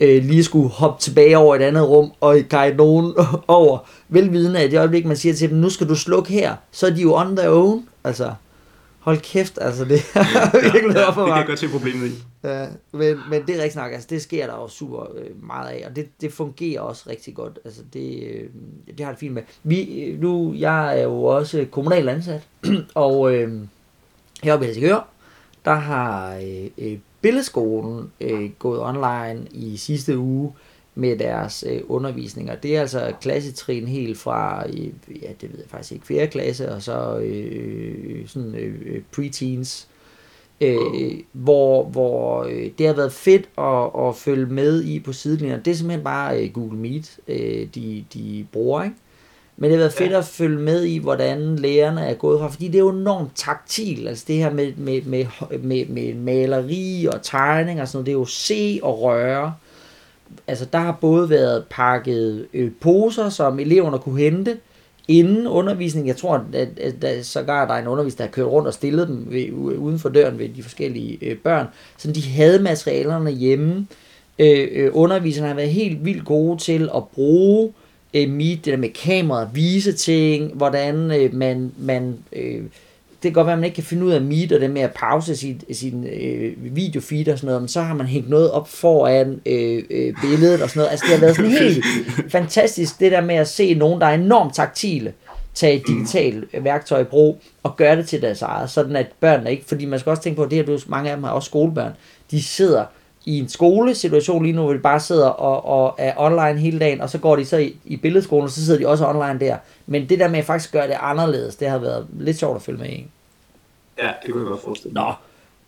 øh, 0.00 0.24
lige 0.24 0.44
skulle 0.44 0.68
hoppe 0.68 1.02
tilbage 1.02 1.38
over 1.38 1.56
et 1.56 1.62
andet 1.62 1.88
rum 1.88 2.12
og 2.20 2.38
guide 2.50 2.76
nogen 2.76 3.14
over, 3.48 3.78
velvidende 4.08 4.60
at 4.60 4.70
det 4.70 4.78
øjeblik, 4.78 5.06
man 5.06 5.16
siger 5.16 5.34
til 5.34 5.50
dem, 5.50 5.58
nu 5.58 5.70
skal 5.70 5.88
du 5.88 5.94
slukke 5.94 6.32
her, 6.32 6.54
så 6.72 6.86
er 6.86 6.90
de 6.90 7.02
jo 7.02 7.14
on 7.14 7.36
their 7.36 7.48
own. 7.48 7.84
Altså, 8.04 8.32
hold 9.06 9.20
kæft, 9.20 9.58
altså 9.60 9.84
det 9.84 10.00
er 10.14 10.24
ja, 10.34 10.60
virkelig 10.72 10.96
ja, 10.96 11.10
for 11.10 11.26
mig. 11.26 11.26
Det 11.26 11.34
kan 11.34 11.36
jeg 11.36 11.46
godt 11.46 11.58
se 11.58 11.68
problemet 11.68 12.06
i. 12.06 12.12
Ja, 12.44 12.66
men, 12.92 13.16
men 13.30 13.46
det 13.46 13.58
er 13.58 13.62
rigtig 13.62 13.80
nok, 13.80 13.92
altså 13.92 14.06
det 14.10 14.22
sker 14.22 14.46
der 14.46 14.54
jo 14.54 14.68
super 14.68 15.02
øh, 15.16 15.46
meget 15.46 15.68
af, 15.68 15.84
og 15.88 15.96
det, 15.96 16.08
det 16.20 16.32
fungerer 16.32 16.80
også 16.80 17.04
rigtig 17.10 17.34
godt. 17.34 17.58
Altså 17.64 17.82
det, 17.92 18.22
øh, 18.22 18.48
det 18.98 19.06
har 19.06 19.12
det 19.12 19.18
fint 19.20 19.34
med. 19.34 19.42
Vi, 19.62 20.02
øh, 20.02 20.20
nu, 20.20 20.54
jeg 20.54 20.98
er 20.98 21.02
jo 21.02 21.24
også 21.24 21.66
kommunal 21.70 22.08
ansat, 22.08 22.42
og 22.94 23.34
øh, 23.34 23.60
heroppe 24.42 24.64
i 24.64 24.66
Helsingør, 24.66 25.08
der 25.64 25.74
har 25.74 26.40
øh, 26.78 26.98
Billedskolen 27.20 28.12
øh, 28.20 28.50
gået 28.58 28.80
online 28.80 29.46
i 29.50 29.76
sidste 29.76 30.18
uge 30.18 30.52
med 30.98 31.16
deres 31.16 31.64
øh, 31.68 31.80
undervisninger. 31.88 32.54
Det 32.54 32.76
er 32.76 32.80
altså 32.80 33.12
klassetrin 33.20 33.88
helt 33.88 34.18
fra, 34.18 34.66
øh, 34.68 35.22
ja, 35.22 35.28
det 35.40 35.52
ved 35.52 35.58
jeg 35.58 35.68
faktisk 35.68 35.92
ikke, 35.92 36.06
4. 36.06 36.26
klasse, 36.26 36.72
og 36.72 36.82
så 36.82 37.18
øh, 37.18 38.28
sådan 38.28 38.54
øh, 38.54 39.02
preteens, 39.12 39.88
øh, 40.60 40.76
hvor, 41.32 41.84
hvor 41.84 42.44
øh, 42.44 42.70
det 42.78 42.86
har 42.86 42.94
været 42.94 43.12
fedt 43.12 43.48
at, 43.58 44.06
at 44.08 44.16
følge 44.16 44.46
med 44.46 44.82
i 44.82 45.00
på 45.00 45.12
sidelinjen. 45.12 45.60
Det 45.64 45.70
er 45.70 45.74
simpelthen 45.74 46.04
bare 46.04 46.42
øh, 46.42 46.52
Google 46.52 46.78
Meet, 46.78 47.18
øh, 47.28 47.66
de, 47.74 48.04
de 48.14 48.46
bruger, 48.52 48.82
ikke? 48.82 48.96
Men 49.56 49.70
det 49.70 49.78
har 49.78 49.82
været 49.82 49.92
fedt 49.92 50.12
at 50.12 50.24
følge 50.24 50.58
med 50.58 50.84
i, 50.84 50.98
hvordan 50.98 51.56
lærerne 51.56 52.00
er 52.00 52.14
gået 52.14 52.40
fra, 52.40 52.48
fordi 52.48 52.66
det 52.66 52.74
er 52.74 52.78
jo 52.78 52.90
enormt 52.90 53.30
taktil, 53.34 54.08
altså 54.08 54.24
det 54.28 54.36
her 54.36 54.52
med, 54.52 54.72
med, 54.76 55.02
med, 55.02 55.26
med, 55.58 55.86
med 55.86 56.14
maleri 56.14 57.06
og 57.12 57.22
tegning 57.22 57.80
og 57.80 57.88
sådan 57.88 57.96
noget, 57.96 58.06
det 58.06 58.12
er 58.12 58.18
jo 58.18 58.24
se 58.24 58.80
og 58.82 59.02
røre. 59.02 59.54
Altså 60.46 60.64
der 60.72 60.78
har 60.78 60.98
både 61.00 61.30
været 61.30 61.64
pakket 61.70 62.46
øh, 62.54 62.70
poser, 62.80 63.28
som 63.28 63.58
eleverne 63.58 63.98
kunne 63.98 64.20
hente, 64.20 64.56
inden 65.08 65.46
undervisningen. 65.46 66.08
Jeg 66.08 66.16
tror, 66.16 66.44
at, 66.52 66.68
at, 66.78 67.04
at 67.04 67.26
sågar 67.26 67.66
der 67.66 67.74
er 67.74 67.78
en 67.78 67.86
underviser, 67.86 68.16
der 68.16 68.24
har 68.24 68.30
kørt 68.30 68.46
rundt 68.46 68.68
og 68.68 68.74
stillet 68.74 69.08
dem 69.08 69.26
ved, 69.30 69.52
uden 69.78 69.98
for 69.98 70.08
døren 70.08 70.38
ved 70.38 70.48
de 70.48 70.62
forskellige 70.62 71.18
øh, 71.22 71.36
børn. 71.38 71.66
Så 71.98 72.12
de 72.12 72.22
havde 72.22 72.62
materialerne 72.62 73.30
hjemme. 73.30 73.86
Øh, 74.38 74.68
øh, 74.72 74.90
underviserne 74.92 75.48
har 75.48 75.54
været 75.54 75.70
helt 75.70 76.04
vildt 76.04 76.24
gode 76.24 76.58
til 76.58 76.90
at 76.96 77.08
bruge 77.14 77.72
øh, 78.14 78.28
meet, 78.28 78.64
det 78.64 78.72
der 78.72 78.76
med 78.76 78.88
kameraet, 78.88 79.48
vise 79.54 79.92
ting, 79.92 80.54
hvordan 80.54 81.10
øh, 81.20 81.34
man, 81.34 81.72
man 81.78 82.18
øh, 82.32 82.62
det 83.26 83.34
kan 83.34 83.40
godt 83.40 83.46
være, 83.46 83.52
at 83.52 83.58
man 83.58 83.64
ikke 83.64 83.74
kan 83.74 83.84
finde 83.84 84.04
ud 84.04 84.12
af 84.12 84.20
meet 84.20 84.52
og 84.52 84.60
det 84.60 84.70
med 84.70 84.82
at 84.82 84.92
pause 84.92 85.36
sin, 85.36 85.60
sin 85.72 86.06
øh, 86.06 86.52
videofeed 86.76 87.28
og 87.28 87.38
sådan 87.38 87.46
noget, 87.46 87.62
men 87.62 87.68
så 87.68 87.82
har 87.82 87.94
man 87.94 88.06
hængt 88.06 88.30
noget 88.30 88.50
op 88.50 88.68
foran 88.68 89.40
øh, 89.46 89.82
øh, 89.90 90.14
billedet 90.20 90.62
og 90.62 90.70
sådan 90.70 90.80
noget. 90.80 90.90
Altså 90.90 91.06
det 91.06 91.14
har 91.14 91.20
været 91.20 91.36
sådan 91.36 91.50
helt 91.50 91.84
fantastisk, 92.36 93.00
det 93.00 93.12
der 93.12 93.20
med 93.20 93.34
at 93.34 93.48
se 93.48 93.74
nogen, 93.74 94.00
der 94.00 94.06
er 94.06 94.14
enormt 94.14 94.54
taktile, 94.54 95.12
tage 95.54 95.82
digitalt 95.86 96.64
værktøj 96.64 97.00
i 97.00 97.04
brug 97.04 97.40
og 97.62 97.76
gøre 97.76 97.96
det 97.96 98.08
til 98.08 98.22
deres 98.22 98.42
eget, 98.42 98.70
sådan 98.70 98.96
at 98.96 99.06
børnene 99.20 99.50
ikke, 99.50 99.64
fordi 99.66 99.84
man 99.84 99.98
skal 99.98 100.10
også 100.10 100.22
tænke 100.22 100.36
på, 100.36 100.42
at 100.42 100.50
det 100.50 100.68
her, 100.68 100.78
mange 100.88 101.10
af 101.10 101.16
dem 101.16 101.24
har 101.24 101.30
også 101.30 101.46
skolebørn, 101.46 101.92
de 102.30 102.42
sidder 102.42 102.84
i 103.26 103.38
en 103.38 103.48
skolesituation 103.48 104.42
lige 104.42 104.56
nu, 104.56 104.62
hvor 104.62 104.72
de 104.72 104.78
bare 104.78 105.00
sidder 105.00 105.28
og, 105.28 105.64
og 105.64 105.94
er 105.98 106.12
online 106.16 106.60
hele 106.60 106.78
dagen, 106.78 107.00
og 107.00 107.10
så 107.10 107.18
går 107.18 107.36
de 107.36 107.44
så 107.44 107.56
i, 107.56 107.76
i 107.84 107.96
billedskolen, 107.96 108.44
og 108.44 108.50
så 108.50 108.64
sidder 108.64 108.78
de 108.78 108.88
også 108.88 109.06
online 109.06 109.40
der. 109.40 109.56
Men 109.86 110.08
det 110.08 110.18
der 110.18 110.28
med 110.28 110.38
at 110.38 110.44
faktisk 110.44 110.72
gøre 110.72 110.86
det 110.86 110.96
anderledes, 111.00 111.56
det 111.56 111.68
har 111.68 111.78
været 111.78 112.06
lidt 112.18 112.38
sjovt 112.38 112.56
at 112.56 112.62
følge 112.62 112.78
med 112.78 112.88
i. 112.88 113.06
Ja, 114.02 114.10
det 114.26 114.32
kunne 114.32 114.42
jeg 114.42 114.50
godt 114.50 114.62
forestille 114.62 114.94
mig. 114.94 115.04
Nå, 115.04 115.12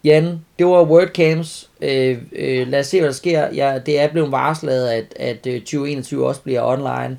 Jan, 0.04 0.44
det 0.58 0.66
var 0.66 0.84
WordCamps. 0.84 1.70
Øh, 1.80 2.18
øh, 2.32 2.68
lad 2.68 2.80
os 2.80 2.86
se, 2.86 2.98
hvad 2.98 3.08
der 3.08 3.14
sker. 3.14 3.54
Ja, 3.54 3.78
det 3.86 4.00
er 4.00 4.08
blevet 4.08 4.32
varslet, 4.32 4.88
at, 4.88 5.04
at 5.16 5.40
2021 5.40 6.20
øh, 6.20 6.26
også 6.26 6.42
bliver 6.42 6.62
online. 6.62 7.18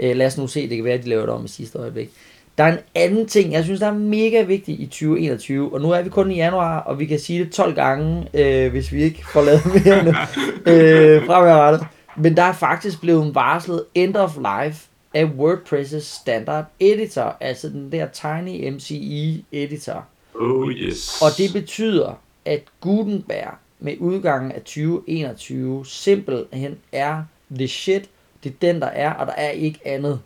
Øh, 0.00 0.16
lad 0.16 0.26
os 0.26 0.38
nu 0.38 0.46
se, 0.46 0.68
det 0.68 0.76
kan 0.76 0.84
være, 0.84 0.94
at 0.94 1.04
de 1.04 1.08
laver 1.08 1.22
det 1.22 1.34
om 1.34 1.44
i 1.44 1.48
sidste 1.48 1.78
øjeblik. 1.78 2.10
Der 2.58 2.64
er 2.64 2.72
en 2.72 2.78
anden 2.94 3.26
ting, 3.26 3.52
jeg 3.52 3.64
synes, 3.64 3.80
der 3.80 3.86
er 3.86 3.94
mega 3.94 4.42
vigtig 4.42 4.80
i 4.80 4.86
2021, 4.86 5.74
og 5.74 5.80
nu 5.80 5.90
er 5.90 6.02
vi 6.02 6.08
kun 6.08 6.30
i 6.30 6.36
januar, 6.36 6.78
og 6.78 6.98
vi 6.98 7.06
kan 7.06 7.18
sige 7.18 7.44
det 7.44 7.52
12 7.52 7.74
gange, 7.74 8.28
øh, 8.34 8.70
hvis 8.70 8.92
vi 8.92 9.02
ikke 9.02 9.22
får 9.32 9.42
lavet 9.42 9.62
mere 9.66 10.04
nu, 10.04 10.10
øh, 10.72 11.26
fremadrettet. 11.26 11.86
Men 12.16 12.36
der 12.36 12.42
er 12.42 12.52
faktisk 12.52 13.00
blevet 13.00 13.34
varslet 13.34 13.84
end 13.94 14.16
of 14.16 14.36
life 14.36 14.86
af 15.14 15.24
WordPress' 15.24 16.00
standard 16.00 16.64
editor, 16.80 17.36
altså 17.40 17.68
den 17.68 17.92
der 17.92 18.06
Tiny 18.06 18.70
MCE 18.70 19.44
editor. 19.52 20.06
Oh 20.34 20.72
yes. 20.72 21.22
Og 21.22 21.30
det 21.36 21.52
betyder, 21.52 22.20
at 22.44 22.62
Gutenberg 22.80 23.54
med 23.80 23.96
udgangen 23.98 24.52
af 24.52 24.60
2021 24.60 25.86
simpelthen 25.86 26.78
er 26.92 27.22
the 27.50 27.68
shit. 27.68 28.08
Det 28.44 28.50
er 28.50 28.54
den, 28.60 28.80
der 28.80 28.86
er, 28.86 29.12
og 29.12 29.26
der 29.26 29.32
er 29.32 29.50
ikke 29.50 29.80
andet. 29.84 30.20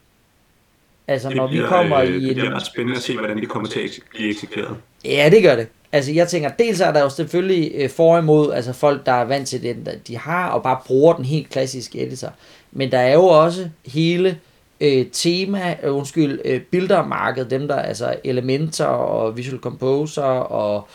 Altså, 1.09 1.29
det 1.29 1.37
når 1.37 1.47
bliver, 1.47 1.63
vi 1.63 1.69
kommer 1.69 1.99
øh, 1.99 2.09
i... 2.09 2.29
Det 2.29 2.35
bliver 2.35 2.55
ret 2.55 2.67
spændende 2.67 2.97
at 2.97 3.03
se, 3.03 3.17
hvordan 3.17 3.37
det 3.37 3.49
kommer 3.49 3.69
til 3.69 3.81
at 3.81 3.91
blive 4.15 4.31
eksekveret. 4.31 4.77
Ja, 5.05 5.29
det 5.33 5.43
gør 5.43 5.57
det. 5.57 5.69
Altså 5.93 6.13
jeg 6.13 6.29
tænker, 6.29 6.49
dels 6.49 6.81
er 6.81 6.93
der 6.93 7.01
jo 7.01 7.09
selvfølgelig 7.09 7.73
øh, 7.75 7.91
for 7.91 8.19
imod, 8.19 8.53
altså 8.53 8.73
folk, 8.73 9.07
der 9.07 9.13
er 9.13 9.25
vant 9.25 9.49
til 9.49 9.63
det, 9.63 10.01
de 10.07 10.17
har, 10.19 10.49
og 10.49 10.63
bare 10.63 10.79
bruger 10.87 11.15
den 11.15 11.25
helt 11.25 11.51
klassiske 11.51 12.07
editor. 12.07 12.33
Men 12.73 12.93
der 12.93 12.99
er 12.99 13.13
jo 13.13 13.25
også 13.25 13.69
hele 13.87 14.39
øh, 14.81 15.07
tema, 15.13 15.77
øh, 15.83 15.97
undskyld, 15.97 16.41
øh, 16.45 16.61
bildermarked, 16.61 17.45
dem 17.45 17.69
der, 17.69 17.77
altså 17.77 18.17
Elementor 18.25 18.85
og 18.85 19.37
Visual 19.37 19.61
Composer 19.61 20.23
og 20.23 20.89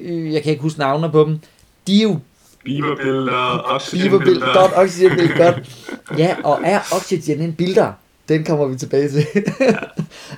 øh, 0.00 0.32
jeg 0.32 0.42
kan 0.42 0.50
ikke 0.50 0.62
huske 0.62 0.78
navnene 0.78 1.12
på 1.12 1.24
dem, 1.24 1.40
de 1.86 1.98
er 1.98 2.02
jo 2.02 2.18
Beaver-billeder, 2.64 3.62
Oxygen-billeder. 4.76 5.52
Godt. 5.52 5.88
Ja, 6.18 6.36
og 6.44 6.60
er 6.64 6.80
Oxygen 6.92 7.40
en 7.40 7.52
bilder? 7.52 7.92
Den 8.28 8.44
kommer 8.44 8.66
vi 8.66 8.76
tilbage 8.76 9.08
til. 9.08 9.26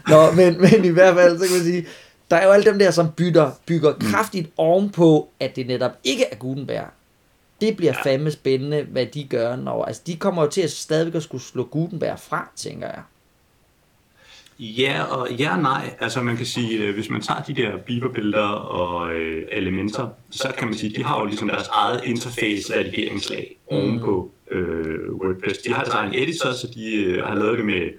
Nå, 0.09 0.31
men, 0.31 0.61
men 0.61 0.85
i 0.85 0.89
hvert 0.89 1.15
fald, 1.15 1.39
så 1.39 1.45
kan 1.45 1.57
man 1.57 1.65
sige, 1.65 1.87
der 2.31 2.37
er 2.37 2.47
jo 2.47 2.53
alle 2.53 2.71
dem 2.71 2.79
der, 2.79 2.91
som 2.91 3.09
bygger, 3.17 3.51
bygger 3.67 3.95
mm. 3.95 4.07
kraftigt 4.07 4.51
ovenpå, 4.57 5.29
at 5.41 5.57
det 5.57 5.67
netop 5.67 5.91
ikke 6.05 6.25
er 6.33 6.37
Gutenberg. 6.37 6.85
Det 7.61 7.77
bliver 7.77 7.93
ja. 7.97 8.11
fandme 8.11 8.31
spændende, 8.31 8.83
hvad 8.83 9.07
de 9.07 9.25
gør. 9.25 9.57
Når, 9.57 9.85
altså, 9.85 10.03
de 10.07 10.17
kommer 10.17 10.43
jo 10.43 10.51
til 10.51 10.61
at 10.61 10.71
stadigvæk 10.71 11.15
at 11.15 11.23
skulle 11.23 11.43
slå 11.43 11.65
Gutenberg 11.65 12.19
fra, 12.19 12.51
tænker 12.57 12.87
jeg. 12.87 13.03
Ja 14.61 15.03
og 15.03 15.33
ja 15.33 15.57
nej. 15.57 15.95
Altså 16.01 16.23
man 16.23 16.37
kan 16.37 16.47
sige, 16.47 16.79
øh, 16.79 16.95
hvis 16.95 17.11
man 17.11 17.21
tager 17.21 17.43
de 17.43 17.55
der 17.55 17.77
beaver 17.77 18.47
og 18.49 19.15
øh, 19.15 19.45
elementer, 19.53 20.09
så 20.31 20.53
kan 20.59 20.69
man 20.69 20.77
sige, 20.77 20.95
de 20.97 21.05
har 21.05 21.21
jo 21.21 21.27
ligesom 21.27 21.49
deres 21.49 21.69
eget 21.69 22.01
interface 22.05 22.79
redigeringslag 22.79 23.57
mm. 23.71 23.77
ovenpå 23.77 24.31
øh, 24.51 25.13
WordPress. 25.13 25.59
De 25.59 25.73
har 25.73 25.83
deres 25.83 25.95
egen 25.95 26.15
editor, 26.15 26.53
så 26.53 26.67
de 26.75 26.95
øh, 26.95 27.25
har 27.25 27.35
lavet 27.35 27.59
det 27.59 27.67
med 27.67 27.91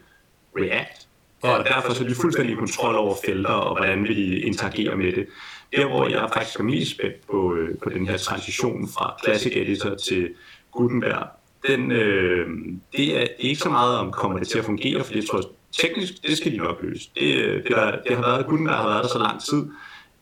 React, 0.59 1.07
og 1.41 1.65
derfor 1.65 1.93
så 1.93 2.03
er 2.03 2.07
de 2.07 2.15
fuldstændig 2.15 2.57
kontrol 2.57 2.95
over 2.95 3.15
felter, 3.25 3.49
og 3.49 3.77
hvordan 3.77 4.03
vil 4.03 4.15
de 4.15 4.39
interagere 4.39 4.95
med 4.95 5.11
det. 5.11 5.27
Der 5.75 5.87
hvor 5.87 6.07
jeg 6.07 6.29
faktisk 6.33 6.59
er 6.59 6.63
mest 6.63 6.91
spændt 6.91 7.27
på, 7.31 7.55
øh, 7.55 7.77
på 7.77 7.89
den 7.89 8.07
her 8.07 8.17
transition 8.17 8.87
fra 8.87 9.15
Classic 9.23 9.53
Editor 9.55 9.95
til 9.95 10.29
Gutenberg, 10.71 11.27
den, 11.67 11.91
øh, 11.91 12.49
det, 12.97 13.17
er, 13.17 13.19
det 13.21 13.29
ikke 13.39 13.61
så 13.61 13.69
meget 13.69 13.97
om, 13.97 14.11
kommer 14.11 14.39
det 14.39 14.47
til 14.47 14.57
at 14.57 14.65
fungere, 14.65 15.03
for 15.03 15.13
jeg 15.13 15.23
tror, 15.31 15.41
teknisk, 15.71 16.13
det 16.27 16.37
skal 16.37 16.51
de 16.51 16.57
nok 16.57 16.79
løse. 16.81 17.09
Det, 17.15 17.35
det, 17.63 17.71
der, 17.75 17.91
det 18.07 18.15
har 18.15 18.21
været, 18.21 18.45
Gutenberg 18.45 18.75
har 18.75 18.87
været 18.89 19.03
der 19.03 19.09
så 19.09 19.19
lang 19.19 19.41
tid, 19.41 19.65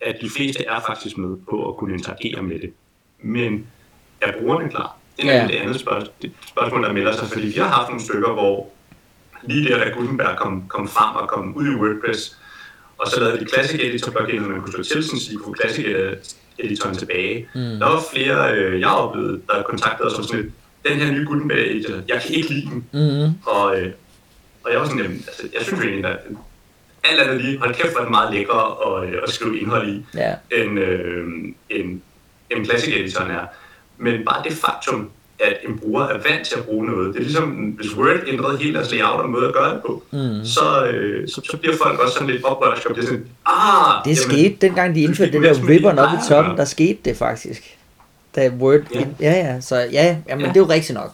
at 0.02 0.18
de 0.22 0.30
fleste 0.30 0.66
er 0.66 0.80
faktisk 0.88 1.18
med 1.18 1.38
på 1.50 1.70
at 1.70 1.76
kunne 1.78 1.94
interagere 1.94 2.42
med 2.42 2.60
det. 2.60 2.74
Men 3.22 3.68
er 4.22 4.32
brugerne 4.40 4.70
klar? 4.70 4.98
Det 5.18 5.30
er 5.30 5.42
ja. 5.42 5.48
det 5.48 5.56
andet 5.56 5.80
spørgsmål, 5.80 6.14
det 6.22 6.32
spørgsmål, 6.48 6.84
der 6.84 6.94
melder 6.94 7.12
sig, 7.14 7.28
fordi 7.28 7.48
vi 7.48 7.60
har 7.60 7.68
haft 7.68 7.90
nogle 7.90 8.04
stykker, 8.04 8.34
hvor 8.34 8.70
lige 9.44 9.70
der, 9.70 9.84
da 9.84 9.90
Gutenberg 9.90 10.38
kom, 10.38 10.68
kom 10.68 10.88
frem 10.88 11.16
og 11.16 11.30
kom 11.30 11.56
ud 11.56 11.68
i 11.68 11.76
WordPress, 11.76 12.39
og 13.00 13.08
så 13.08 13.20
lavede 13.20 13.40
de 13.40 13.50
Classic 13.50 13.80
Editor 13.84 14.12
plugin, 14.12 14.50
man 14.50 14.62
kunne 14.62 14.74
slå 14.74 14.84
til, 14.84 15.04
sådan 15.04 15.20
sige, 15.20 15.38
kunne 15.38 15.56
Classic 15.62 15.86
Editoren 16.60 16.96
tilbage. 16.96 17.48
Mm. 17.56 17.62
Der 17.62 17.86
var 17.86 18.04
flere, 18.14 18.56
øh, 18.56 18.80
jeg 18.80 18.90
oplevede, 18.90 19.42
der 19.48 19.64
kontaktede 19.64 20.08
os 20.08 20.14
sådan 20.14 20.42
lidt, 20.42 20.54
den 20.88 21.00
her 21.00 21.12
nye 21.12 21.26
Gutenberg 21.26 21.60
Editor, 21.60 21.94
jeg 22.08 22.22
kan 22.22 22.32
ikke 22.36 22.50
lide 22.50 22.66
den. 22.66 22.86
Mm. 22.92 23.34
Og, 23.46 23.80
øh, 23.80 23.92
og 24.64 24.72
jeg 24.72 24.80
var 24.80 24.86
sådan, 24.86 25.02
jamen, 25.02 25.24
altså, 25.28 25.44
jeg 25.54 25.62
synes 25.62 25.82
egentlig, 25.82 26.06
at 26.06 26.18
alt 27.04 27.22
andet 27.22 27.42
lige, 27.42 27.60
hold 27.60 27.76
kæft, 27.76 27.96
er 27.96 28.02
det 28.02 28.10
meget 28.10 28.34
lækkere 28.34 28.76
at, 28.88 29.10
øh, 29.10 29.20
at 29.24 29.30
skrive 29.30 29.60
indhold 29.60 29.90
i, 29.90 30.06
yeah. 30.18 30.36
end, 30.52 30.80
øh, 30.80 31.28
end, 31.70 32.02
end 32.52 32.66
Classic 32.66 32.94
Editoren 32.96 33.32
er. 33.32 33.46
Men 33.98 34.26
bare 34.26 34.44
det 34.44 34.54
faktum, 34.54 35.12
at 35.40 35.58
en 35.68 35.80
bruger 35.80 36.04
er 36.04 36.14
vant 36.14 36.48
til 36.48 36.56
at 36.58 36.66
bruge 36.66 36.86
noget. 36.86 37.14
Det 37.14 37.20
er 37.20 37.24
ligesom, 37.24 37.50
hvis 37.50 37.96
Word 37.96 38.20
ændrede 38.28 38.58
hele 38.58 38.74
deres 38.74 38.92
layout 38.92 39.20
og 39.20 39.30
måde 39.30 39.48
at 39.48 39.54
gøre 39.54 39.74
det 39.74 39.82
på, 39.86 40.04
mm. 40.12 40.46
så, 40.46 40.86
øh, 40.86 41.28
så, 41.28 41.42
så 41.52 41.58
bliver 41.58 41.76
folk 41.84 42.00
også 42.00 42.14
sådan 42.14 42.28
lidt 42.28 42.44
oprørt 42.44 42.86
og 42.86 42.94
bliver 42.94 43.06
sådan, 43.06 43.26
ah! 43.46 44.06
Det 44.06 44.12
jamen, 44.12 44.16
skete, 44.16 44.56
dengang 44.62 44.96
de 44.96 45.02
indførte 45.02 45.32
det, 45.32 45.42
det 45.42 45.56
der 45.56 45.70
ribbon 45.70 46.00
op 46.00 46.10
i 46.14 46.30
toppen, 46.30 46.58
der 46.58 46.66
skete 46.66 47.00
det 47.06 47.18
faktisk. 47.18 47.78
Da 48.36 48.52
Word, 48.60 48.82
ja, 48.94 49.06
ja, 49.20 49.32
ja 49.32 49.62
så 49.62 49.76
ja, 49.76 50.18
jamen, 50.30 50.46
ja. 50.46 50.50
det 50.50 50.58
er 50.58 50.62
jo 50.62 50.70
rigtigt 50.70 50.94
nok. 50.94 51.14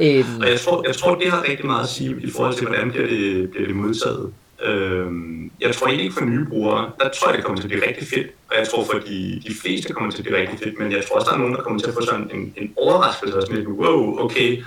Øhm. 0.00 0.40
Og 0.40 0.48
jeg 0.48 0.60
tror, 0.60 0.84
jeg 0.86 0.96
tror, 0.96 1.14
det 1.14 1.30
har 1.30 1.44
rigtig 1.48 1.66
meget 1.66 1.82
at 1.82 1.88
sige 1.88 2.16
i 2.20 2.30
forhold 2.30 2.54
til, 2.54 2.66
hvordan 2.66 2.90
bliver 2.90 3.06
det, 3.06 3.50
bliver 3.50 3.66
det 3.66 3.76
modtaget. 3.76 4.32
Øhm, 4.64 5.43
jeg 5.64 5.74
tror 5.74 5.86
egentlig 5.86 6.04
ikke 6.04 6.16
for 6.18 6.24
nye 6.24 6.44
brugere, 6.44 6.90
der 7.00 7.08
tror 7.08 7.28
jeg, 7.28 7.36
det 7.36 7.44
kommer 7.44 7.60
til 7.60 7.68
at 7.68 7.70
blive 7.70 7.86
rigtig 7.88 8.06
fedt, 8.08 8.26
og 8.50 8.54
jeg 8.58 8.68
tror 8.68 8.84
for 8.84 8.98
de, 8.98 9.42
de 9.48 9.54
fleste 9.62 9.92
kommer 9.92 10.10
til 10.10 10.18
at 10.18 10.24
blive 10.24 10.40
rigtig 10.40 10.58
fedt, 10.58 10.78
men 10.78 10.92
jeg 10.92 11.04
tror 11.04 11.16
også, 11.16 11.28
der 11.30 11.34
er 11.34 11.38
nogen, 11.38 11.54
der 11.54 11.62
kommer 11.62 11.80
til 11.80 11.88
at 11.88 11.94
få 11.94 12.04
sådan 12.04 12.30
en, 12.34 12.54
en 12.56 12.72
overraskelse, 12.76 13.36
og 13.36 13.42
sådan 13.42 13.56
lidt, 13.56 13.68
wow, 13.68 14.18
okay, 14.18 14.62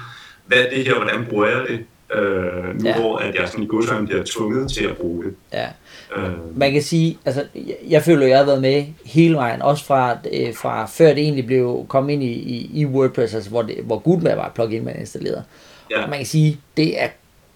hvad 0.46 0.58
er 0.58 0.70
det 0.70 0.86
her, 0.86 0.96
hvordan 0.96 1.26
bruger 1.30 1.48
jeg 1.48 1.62
det? 1.68 1.86
Øh, 2.14 2.82
nu 2.82 2.90
ja. 2.90 3.00
hvor 3.00 3.18
at 3.18 3.36
jeg 3.36 3.50
sådan 3.50 3.64
i 3.64 3.68
godsøjne 3.68 4.08
bliver 4.08 4.24
tvunget 4.26 4.72
til 4.72 4.86
at 4.86 4.98
bruge 4.98 5.24
det. 5.24 5.34
Ja. 5.54 5.68
Øh. 6.16 6.58
Man 6.58 6.72
kan 6.72 6.82
sige, 6.82 7.18
altså, 7.26 7.46
jeg, 7.56 7.76
jeg 7.88 8.04
føler, 8.04 8.24
at 8.24 8.30
jeg 8.30 8.38
har 8.38 8.46
været 8.46 8.62
med 8.62 8.86
hele 9.06 9.36
vejen, 9.36 9.62
også 9.62 9.86
fra, 9.86 10.18
øh, 10.34 10.56
fra 10.56 10.86
før 10.86 11.08
det 11.08 11.18
egentlig 11.18 11.46
blev 11.46 11.86
kommet 11.90 12.14
ind 12.14 12.24
i, 12.24 12.32
i, 12.32 12.72
i 12.74 12.86
WordPress, 12.86 13.34
altså 13.34 13.50
hvor, 13.50 13.62
det, 13.62 13.76
hvor 13.84 14.00
Gutenberg 14.00 14.38
var 14.38 14.46
et 14.46 14.54
plugin, 14.54 14.86
man 14.86 15.00
installerede. 15.00 15.44
Ja. 15.92 16.04
Og 16.04 16.10
man 16.10 16.20
kan 16.20 16.26
sige, 16.26 16.60
det 16.78 17.04
er 17.04 17.08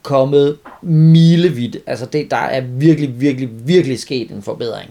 kommet 0.01 0.57
milevidt. 0.81 1.77
Altså 1.87 2.05
det, 2.05 2.31
der 2.31 2.37
er 2.37 2.61
virkelig, 2.61 3.21
virkelig, 3.21 3.49
virkelig 3.67 3.99
sket 3.99 4.31
en 4.31 4.41
forbedring. 4.41 4.89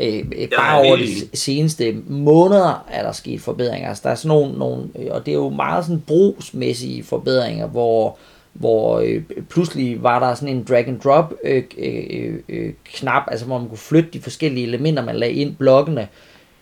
Øh, 0.00 0.24
bare 0.56 0.78
over 0.78 0.96
de 0.96 1.36
seneste 1.36 1.96
måneder 2.06 2.86
er 2.90 3.02
der 3.02 3.12
sket 3.12 3.40
forbedringer. 3.40 3.88
Altså 3.88 4.02
der 4.04 4.10
er 4.10 4.14
sådan 4.14 4.28
nogle, 4.28 4.58
nogle 4.58 4.88
og 5.10 5.26
det 5.26 5.32
er 5.32 5.36
jo 5.36 5.48
meget 5.48 5.84
sådan 5.84 6.02
brugsmæssige 6.06 7.04
forbedringer, 7.04 7.66
hvor 7.66 8.18
hvor 8.52 8.98
øh, 8.98 9.22
pludselig 9.50 10.02
var 10.02 10.18
der 10.28 10.34
sådan 10.34 10.56
en 10.56 10.64
drag 10.64 10.88
and 10.88 11.00
drop 11.00 11.34
øh, 11.44 11.62
øh, 11.78 12.34
øh, 12.48 12.72
knap, 12.84 13.22
altså 13.30 13.46
hvor 13.46 13.58
man 13.58 13.68
kunne 13.68 13.78
flytte 13.78 14.10
de 14.12 14.20
forskellige 14.20 14.66
elementer, 14.66 15.04
man 15.04 15.16
lagde 15.16 15.34
ind 15.34 15.56
blokkene. 15.56 16.08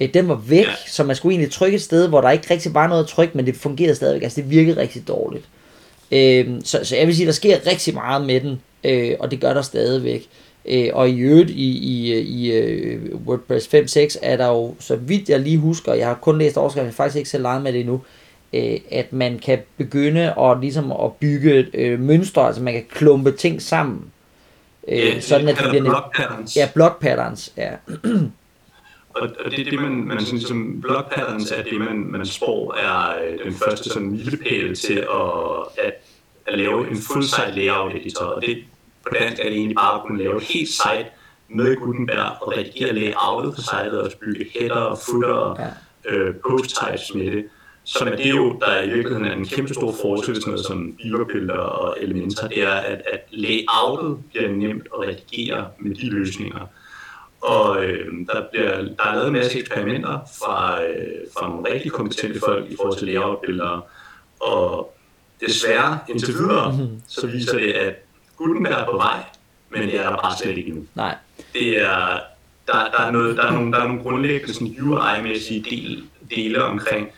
Øh, 0.00 0.14
den 0.14 0.28
var 0.28 0.34
væk, 0.34 0.66
så 0.86 1.04
man 1.04 1.16
skulle 1.16 1.32
egentlig 1.32 1.52
trykke 1.52 1.74
et 1.74 1.82
sted, 1.82 2.08
hvor 2.08 2.20
der 2.20 2.30
ikke 2.30 2.50
rigtig 2.50 2.74
var 2.74 2.86
noget 2.86 3.02
at 3.02 3.08
trykke, 3.08 3.36
men 3.36 3.46
det 3.46 3.56
fungerede 3.56 3.94
stadigvæk. 3.94 4.22
Altså 4.22 4.40
det 4.40 4.50
virkede 4.50 4.80
rigtig 4.80 5.08
dårligt. 5.08 5.44
Øh, 5.44 5.63
så, 6.64 6.80
så 6.82 6.96
jeg 6.96 7.06
vil 7.06 7.16
sige, 7.16 7.26
der 7.26 7.32
sker 7.32 7.66
rigtig 7.66 7.94
meget 7.94 8.26
med 8.26 8.40
den, 8.40 8.60
øh, 8.84 9.16
og 9.18 9.30
det 9.30 9.40
gør 9.40 9.54
der 9.54 9.62
stadigvæk. 9.62 10.28
Øh, 10.68 10.90
og 10.92 11.10
i 11.10 11.18
øvrigt 11.18 11.50
i, 11.50 11.78
i, 11.78 12.18
i 12.20 13.12
uh, 13.12 13.26
WordPress 13.26 13.74
5.6 13.74 14.18
er 14.22 14.36
der 14.36 14.46
jo, 14.46 14.74
så 14.80 14.96
vidt 14.96 15.28
jeg 15.28 15.40
lige 15.40 15.58
husker, 15.58 15.94
jeg 15.94 16.06
har 16.06 16.14
kun 16.14 16.38
læst 16.38 16.56
overskriften, 16.56 16.86
jeg 16.86 16.92
har 16.92 16.96
faktisk 16.96 17.16
ikke 17.16 17.30
selv 17.30 17.42
leget 17.42 17.62
med 17.62 17.72
det 17.72 17.80
endnu, 17.80 18.00
øh, 18.52 18.78
at 18.90 19.12
man 19.12 19.38
kan 19.38 19.58
begynde 19.76 20.34
at, 20.40 20.60
ligesom 20.60 20.92
at 20.92 21.12
bygge 21.12 21.66
øh, 21.74 22.00
mønstre, 22.00 22.46
altså 22.46 22.62
man 22.62 22.72
kan 22.72 22.84
klumpe 22.90 23.32
ting 23.32 23.62
sammen. 23.62 24.04
Øh, 24.88 24.98
ja, 24.98 25.20
sådan 25.20 25.48
at 25.48 25.56
det 25.56 25.68
bliver 25.68 25.84
block 25.84 26.16
patterns. 26.16 26.56
Ja, 26.56 26.68
block 26.74 27.00
patterns, 27.00 27.52
ja. 27.56 27.70
Og, 29.14 29.28
og 29.44 29.50
det 29.50 29.66
er 29.66 29.70
det, 29.70 29.80
man, 29.80 29.92
man 29.92 30.20
sådan, 30.20 30.38
ligesom, 30.38 30.80
block 30.80 31.14
patterns 31.14 31.50
er 31.50 31.62
det, 31.62 31.78
man, 31.80 31.96
man 31.96 32.26
spår 32.26 32.74
er 32.74 33.24
øh, 33.24 33.44
den 33.44 33.54
første 33.54 33.90
sådan 33.90 34.10
milepæl 34.10 34.74
til 34.74 34.98
at, 34.98 35.84
at, 35.84 35.94
at 36.46 36.58
lave 36.58 36.90
en 36.90 36.96
full 36.96 37.24
site 37.24 37.52
layout 37.54 37.94
editor. 37.94 38.24
Og 38.24 38.42
det 38.42 38.64
på 39.02 39.08
dansk 39.20 39.40
er 39.40 39.44
det 39.44 39.56
egentlig 39.56 39.76
bare 39.76 39.94
at 39.94 40.02
kunne 40.06 40.18
lave 40.18 40.36
et 40.36 40.42
helt 40.42 40.68
site 40.68 41.06
med 41.48 41.76
Gutenberg 41.76 42.42
og 42.42 42.52
redigere 42.56 42.92
layoutet 42.92 43.54
på 43.54 43.60
sitet 43.60 43.98
og 44.00 44.10
bygge 44.20 44.46
header 44.54 44.74
og 44.74 44.98
footer 44.98 45.28
og 45.28 45.58
ja. 45.58 46.14
øh, 46.14 46.34
post 46.48 46.76
types 46.76 47.14
med 47.14 47.30
det. 47.32 47.44
Som 47.84 48.08
er 48.08 48.16
det 48.16 48.30
jo, 48.30 48.58
der 48.60 48.82
i 48.82 48.86
virkeligheden 48.86 49.24
er 49.24 49.32
en 49.32 49.46
kæmpe 49.46 49.74
stor 49.74 49.94
forskel 50.02 50.34
sådan 50.34 50.50
noget 50.50 50.66
som 50.66 50.96
beaver 51.32 51.58
og 51.58 51.96
elementer, 52.00 52.48
det 52.48 52.62
er, 52.62 52.74
at, 52.74 53.02
at 53.12 53.20
layoutet 53.30 54.18
bliver 54.30 54.48
nemt 54.48 54.86
at 54.94 55.08
redigere 55.08 55.68
med 55.78 55.94
de 55.94 56.10
løsninger. 56.10 56.68
Og 57.44 57.84
øh, 57.84 58.26
der, 58.26 58.42
bliver, 58.52 58.76
der 58.76 59.04
er 59.04 59.14
lavet 59.14 59.26
en 59.26 59.32
masse 59.32 59.58
eksperimenter 59.58 60.18
fra, 60.38 60.84
øh, 60.84 61.20
fra 61.38 61.48
nogle 61.48 61.72
rigtig 61.72 61.92
kompetente 61.92 62.40
folk 62.40 62.70
i 62.70 62.76
forhold 62.76 62.98
til 62.98 63.06
layout-billeder. 63.06 63.86
Og 64.40 64.96
desværre, 65.40 65.98
indtil 66.08 66.34
videre, 66.34 66.88
så 67.08 67.26
viser 67.26 67.58
det, 67.58 67.72
at 67.72 67.94
Gutenberg 68.36 68.72
er 68.72 68.84
på 68.90 68.96
vej, 68.96 69.24
men 69.70 69.82
det 69.82 70.00
er 70.00 70.10
der 70.10 70.16
bare 70.16 70.36
slet 70.42 70.58
ikke 70.58 70.68
endnu. 70.68 70.86
Nej. 70.94 71.16
Det 71.52 71.82
er, 71.82 72.20
der, 72.66 72.90
der, 72.96 73.00
er 73.06 73.10
noget, 73.10 73.36
der, 73.36 73.42
er 73.42 73.52
nogle, 73.52 73.72
der 73.72 73.78
er 73.78 73.86
nogle 73.86 74.02
grundlæggende 74.02 74.54
sådan 74.54 74.76
UI-mæssige 74.80 75.64
del, 75.70 76.04
dele 76.30 76.64
omkring 76.64 77.08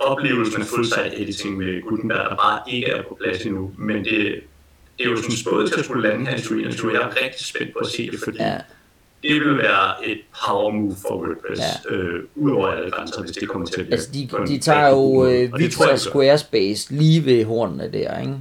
oplevelsen 0.00 0.62
af 0.62 0.66
full-site 0.66 1.22
editing 1.22 1.56
med 1.56 1.82
Gutenberg, 1.82 2.30
der 2.30 2.36
bare 2.36 2.60
ikke 2.68 2.86
er 2.86 3.02
på 3.02 3.18
plads 3.22 3.46
endnu. 3.46 3.72
Men 3.78 3.96
det, 3.96 4.40
det 4.98 5.06
er 5.06 5.10
jo 5.10 5.16
sådan 5.16 5.36
spået 5.36 5.72
til 5.72 5.78
at 5.78 5.84
skulle 5.84 6.08
lande 6.08 6.26
her 6.26 6.36
i 6.36 6.40
Sweden, 6.40 6.92
jeg 6.92 7.02
er 7.02 7.24
rigtig 7.24 7.46
spændt 7.46 7.72
på 7.72 7.78
at 7.78 7.86
se 7.86 8.10
det, 8.10 8.20
fordi 8.24 8.38
ja 8.42 8.58
det 9.28 9.40
vil 9.40 9.58
være 9.58 10.06
et 10.06 10.18
power 10.46 10.70
move 10.72 10.96
for 11.06 11.14
WordPress, 11.14 11.62
ja. 11.90 11.96
øh, 11.96 12.24
ud 12.34 12.50
over 12.50 12.68
alle 12.68 12.90
grænser, 12.90 13.20
hvis 13.22 13.32
det 13.32 13.48
kommer 13.48 13.66
til 13.66 13.80
at 13.80 13.92
Altså, 13.92 14.08
de, 14.14 14.28
de 14.48 14.58
tager 14.58 14.88
jo 14.88 15.26
øh, 15.26 15.58
Vita 15.58 15.96
Squarespace 15.96 16.94
lige 16.94 17.24
ved 17.24 17.44
hornene 17.44 17.92
der, 17.92 18.20
ikke? 18.20 18.34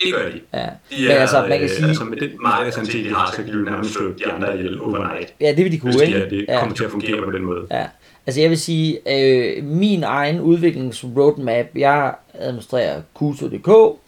Det 0.00 0.14
gør 0.14 0.30
de. 0.30 0.40
Ja. 0.54 0.58
de 0.58 1.04
er, 1.04 1.08
Men 1.08 1.10
altså, 1.10 1.46
man 1.48 1.58
kan 1.58 1.68
sige... 1.68 1.88
Altså, 1.88 2.04
med 2.04 2.16
den 2.16 2.30
markedsantil, 2.40 3.04
de 3.04 3.14
har, 3.14 3.30
så 3.30 3.36
kan 3.36 3.46
de 3.46 3.58
jo 3.58 3.64
nærmest 3.64 3.92
slå 3.92 4.12
de 4.12 4.32
andre 4.32 4.58
ihjel 4.58 4.80
overnight. 4.80 5.34
Ja, 5.40 5.48
det 5.56 5.64
vil 5.64 5.72
de 5.72 5.78
kunne, 5.78 5.92
hvis 5.92 6.02
ikke? 6.02 6.20
Det, 6.20 6.30
det 6.30 6.44
ja. 6.48 6.58
kommer 6.58 6.76
til 6.76 6.84
at 6.84 6.90
fungere 6.90 7.24
på 7.24 7.30
den 7.30 7.42
måde. 7.42 7.66
Ja. 7.70 7.86
Altså 8.26 8.40
jeg 8.40 8.50
vil 8.50 8.58
sige, 8.58 8.98
øh, 9.06 9.64
min 9.64 10.02
egen 10.02 10.40
udviklingsroadmap, 10.40 11.66
jeg 11.74 12.14
administrerer 12.34 13.02
Kuso.dk, 13.14 13.98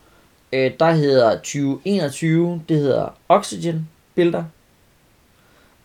øh, 0.52 0.70
der 0.80 0.90
hedder 0.90 1.34
2021, 1.34 2.62
det 2.68 2.76
hedder 2.76 3.18
Oxygen 3.28 3.88
Builder, 4.14 4.44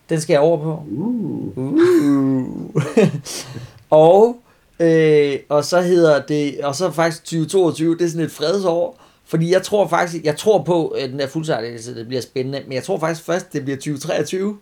Den 0.10 0.22
skal 0.22 0.34
jeg 0.34 0.42
over 0.42 0.58
på. 0.58 0.84
Uh. 0.92 1.58
Uh. 1.58 2.76
og, 3.90 4.38
øh, 4.80 5.40
og 5.50 5.66
så 5.66 5.82
hedder 5.82 6.22
det, 6.22 6.60
og 6.64 6.76
så 6.76 6.92
faktisk 6.92 7.24
2022, 7.24 7.98
det 7.98 8.06
er 8.06 8.10
sådan 8.10 8.26
et 8.26 8.32
fredsår, 8.32 9.00
fordi 9.26 9.52
jeg 9.52 9.64
tror 9.64 9.88
faktisk, 9.88 10.24
jeg 10.24 10.38
tror 10.38 10.64
på, 10.64 10.88
at 10.88 11.10
den 11.10 11.20
er 11.20 11.28
fuldstændig, 11.28 11.96
det 11.96 12.08
bliver 12.08 12.22
spændende, 12.22 12.62
men 12.64 12.74
jeg 12.74 12.84
tror 12.84 13.00
faktisk 13.00 13.26
først, 13.26 13.54
det 13.54 13.64
bliver 13.64 13.78
2023. 13.78 14.58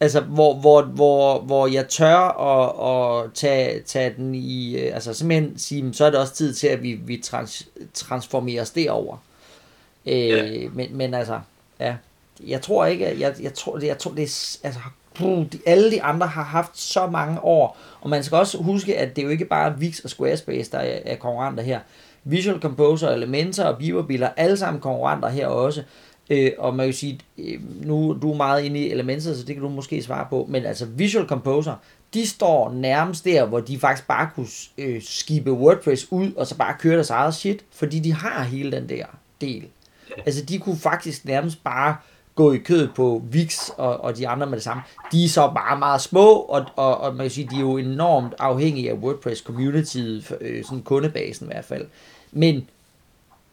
Altså, 0.00 0.20
hvor, 0.20 0.54
hvor, 0.54 0.82
hvor, 0.82 1.40
hvor 1.40 1.66
jeg 1.66 1.88
tør 1.88 2.16
at, 2.16 3.24
at 3.24 3.30
tage, 3.34 3.80
tage 3.82 4.14
den 4.16 4.34
i, 4.34 4.76
øh, 4.78 4.94
altså 4.94 5.14
simpelthen 5.14 5.58
sige, 5.58 5.94
så 5.94 6.04
er 6.04 6.10
det 6.10 6.18
også 6.20 6.34
tid 6.34 6.54
til, 6.54 6.66
at 6.66 6.82
vi, 6.82 6.92
vi 6.92 7.16
trans, 7.24 7.68
transformerer 7.94 8.62
os 8.62 8.70
derover. 8.70 9.16
Øh, 10.06 10.14
Ja. 10.28 10.68
men, 10.72 10.96
men 10.96 11.14
altså, 11.14 11.40
ja, 11.80 11.94
jeg 12.46 12.62
tror 12.62 12.86
ikke, 12.86 13.06
at- 13.06 13.20
jeg, 13.20 13.34
jeg 13.42 13.54
tror, 13.54 13.78
det, 13.78 13.86
jeg 13.86 13.98
tror, 13.98 14.10
det 14.10 14.22
er, 14.22 14.58
altså, 14.66 14.80
puh, 15.14 15.44
de, 15.52 15.58
alle 15.66 15.90
de 15.90 16.02
andre 16.02 16.26
har 16.26 16.42
haft 16.42 16.78
så 16.78 17.06
mange 17.06 17.40
år, 17.44 17.76
og 18.00 18.10
man 18.10 18.24
skal 18.24 18.38
også 18.38 18.58
huske, 18.58 18.98
at 18.98 19.16
det 19.16 19.22
er 19.22 19.26
jo 19.26 19.30
ikke 19.30 19.44
bare 19.44 19.74
Wix 19.78 20.00
og 20.00 20.10
Squarespace, 20.10 20.70
der 20.70 20.78
er, 20.78 20.98
er 21.04 21.16
konkurrenter 21.16 21.62
her. 21.62 21.80
Visual 22.24 22.60
Composer, 22.60 23.10
Elementor 23.10 23.64
og 23.64 23.78
Beaver 23.78 24.28
alle 24.36 24.56
sammen 24.56 24.80
konkurrenter 24.80 25.28
her 25.28 25.46
også. 25.46 25.82
Øh, 26.30 26.50
og 26.58 26.74
man 26.76 26.86
kan 26.86 26.94
sige, 26.94 27.20
øh, 27.38 27.60
nu 27.86 28.18
du 28.22 28.32
er 28.32 28.36
meget 28.36 28.64
inde 28.64 28.80
i 28.80 28.90
Elementor, 28.90 29.32
så 29.32 29.42
det 29.44 29.54
kan 29.54 29.62
du 29.62 29.68
måske 29.68 30.02
svare 30.02 30.26
på, 30.30 30.46
men 30.50 30.64
altså 30.66 30.84
Visual 30.86 31.26
Composer, 31.26 31.74
de 32.14 32.26
står 32.28 32.72
nærmest 32.72 33.24
der, 33.24 33.44
hvor 33.46 33.60
de 33.60 33.78
faktisk 33.78 34.08
bare 34.08 34.28
kunne 34.34 34.46
øh, 34.78 35.02
skibe 35.02 35.52
WordPress 35.52 36.06
ud, 36.10 36.32
og 36.36 36.46
så 36.46 36.56
bare 36.56 36.74
køre 36.78 36.94
deres 36.94 37.10
eget 37.10 37.34
shit, 37.34 37.64
fordi 37.72 37.98
de 37.98 38.12
har 38.12 38.42
hele 38.42 38.72
den 38.72 38.88
der 38.88 39.04
del. 39.40 39.64
Altså, 40.26 40.44
de 40.44 40.58
kunne 40.58 40.76
faktisk 40.78 41.24
nærmest 41.24 41.64
bare 41.64 41.96
gå 42.34 42.52
i 42.52 42.58
kødet 42.58 42.90
på 42.96 43.22
Wix 43.32 43.68
og, 43.68 44.00
og 44.00 44.16
de 44.16 44.28
andre 44.28 44.46
med 44.46 44.54
det 44.54 44.62
samme. 44.62 44.82
De 45.12 45.24
er 45.24 45.28
så 45.28 45.52
bare 45.54 45.78
meget 45.78 46.00
små, 46.00 46.30
og, 46.30 46.66
og, 46.76 46.98
og 46.98 47.14
man 47.14 47.24
kan 47.24 47.30
sige, 47.30 47.48
de 47.50 47.56
er 47.56 47.60
jo 47.60 47.76
enormt 47.76 48.34
afhængige 48.38 48.90
af 48.90 48.94
WordPress-communityet, 48.94 50.36
øh, 50.40 50.64
sådan 50.64 50.82
kundebasen 50.82 51.46
i 51.46 51.52
hvert 51.52 51.64
fald. 51.64 51.86
Men 52.32 52.70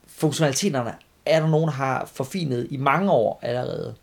funktionaliteterne 0.08 0.96
er 1.26 1.40
der 1.40 1.50
nogen, 1.50 1.68
der 1.68 1.74
har 1.74 2.06
forfinet 2.06 2.68
i 2.70 2.78
mange 2.78 3.12
år 3.12 3.40
allerede. 3.42 3.96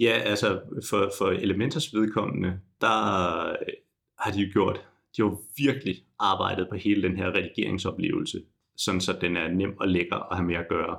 Ja, 0.00 0.20
altså 0.24 0.60
for, 0.90 1.12
for 1.18 1.26
Elementors 1.26 1.94
vedkommende, 1.94 2.60
der 2.80 3.46
øh, 3.48 3.56
har 4.18 4.30
de 4.30 4.40
jo 4.40 4.52
gjort, 4.52 4.76
de 5.16 5.22
har 5.22 5.28
jo 5.28 5.38
virkelig 5.56 5.96
arbejdet 6.18 6.68
på 6.68 6.76
hele 6.76 7.02
den 7.02 7.16
her 7.16 7.26
redigeringsoplevelse, 7.26 8.42
sådan 8.76 9.00
så 9.00 9.18
den 9.20 9.36
er 9.36 9.48
nem 9.48 9.76
og 9.80 9.88
lækker 9.88 10.16
at 10.16 10.36
have 10.36 10.46
med 10.46 10.56
at 10.56 10.68
gøre. 10.68 10.98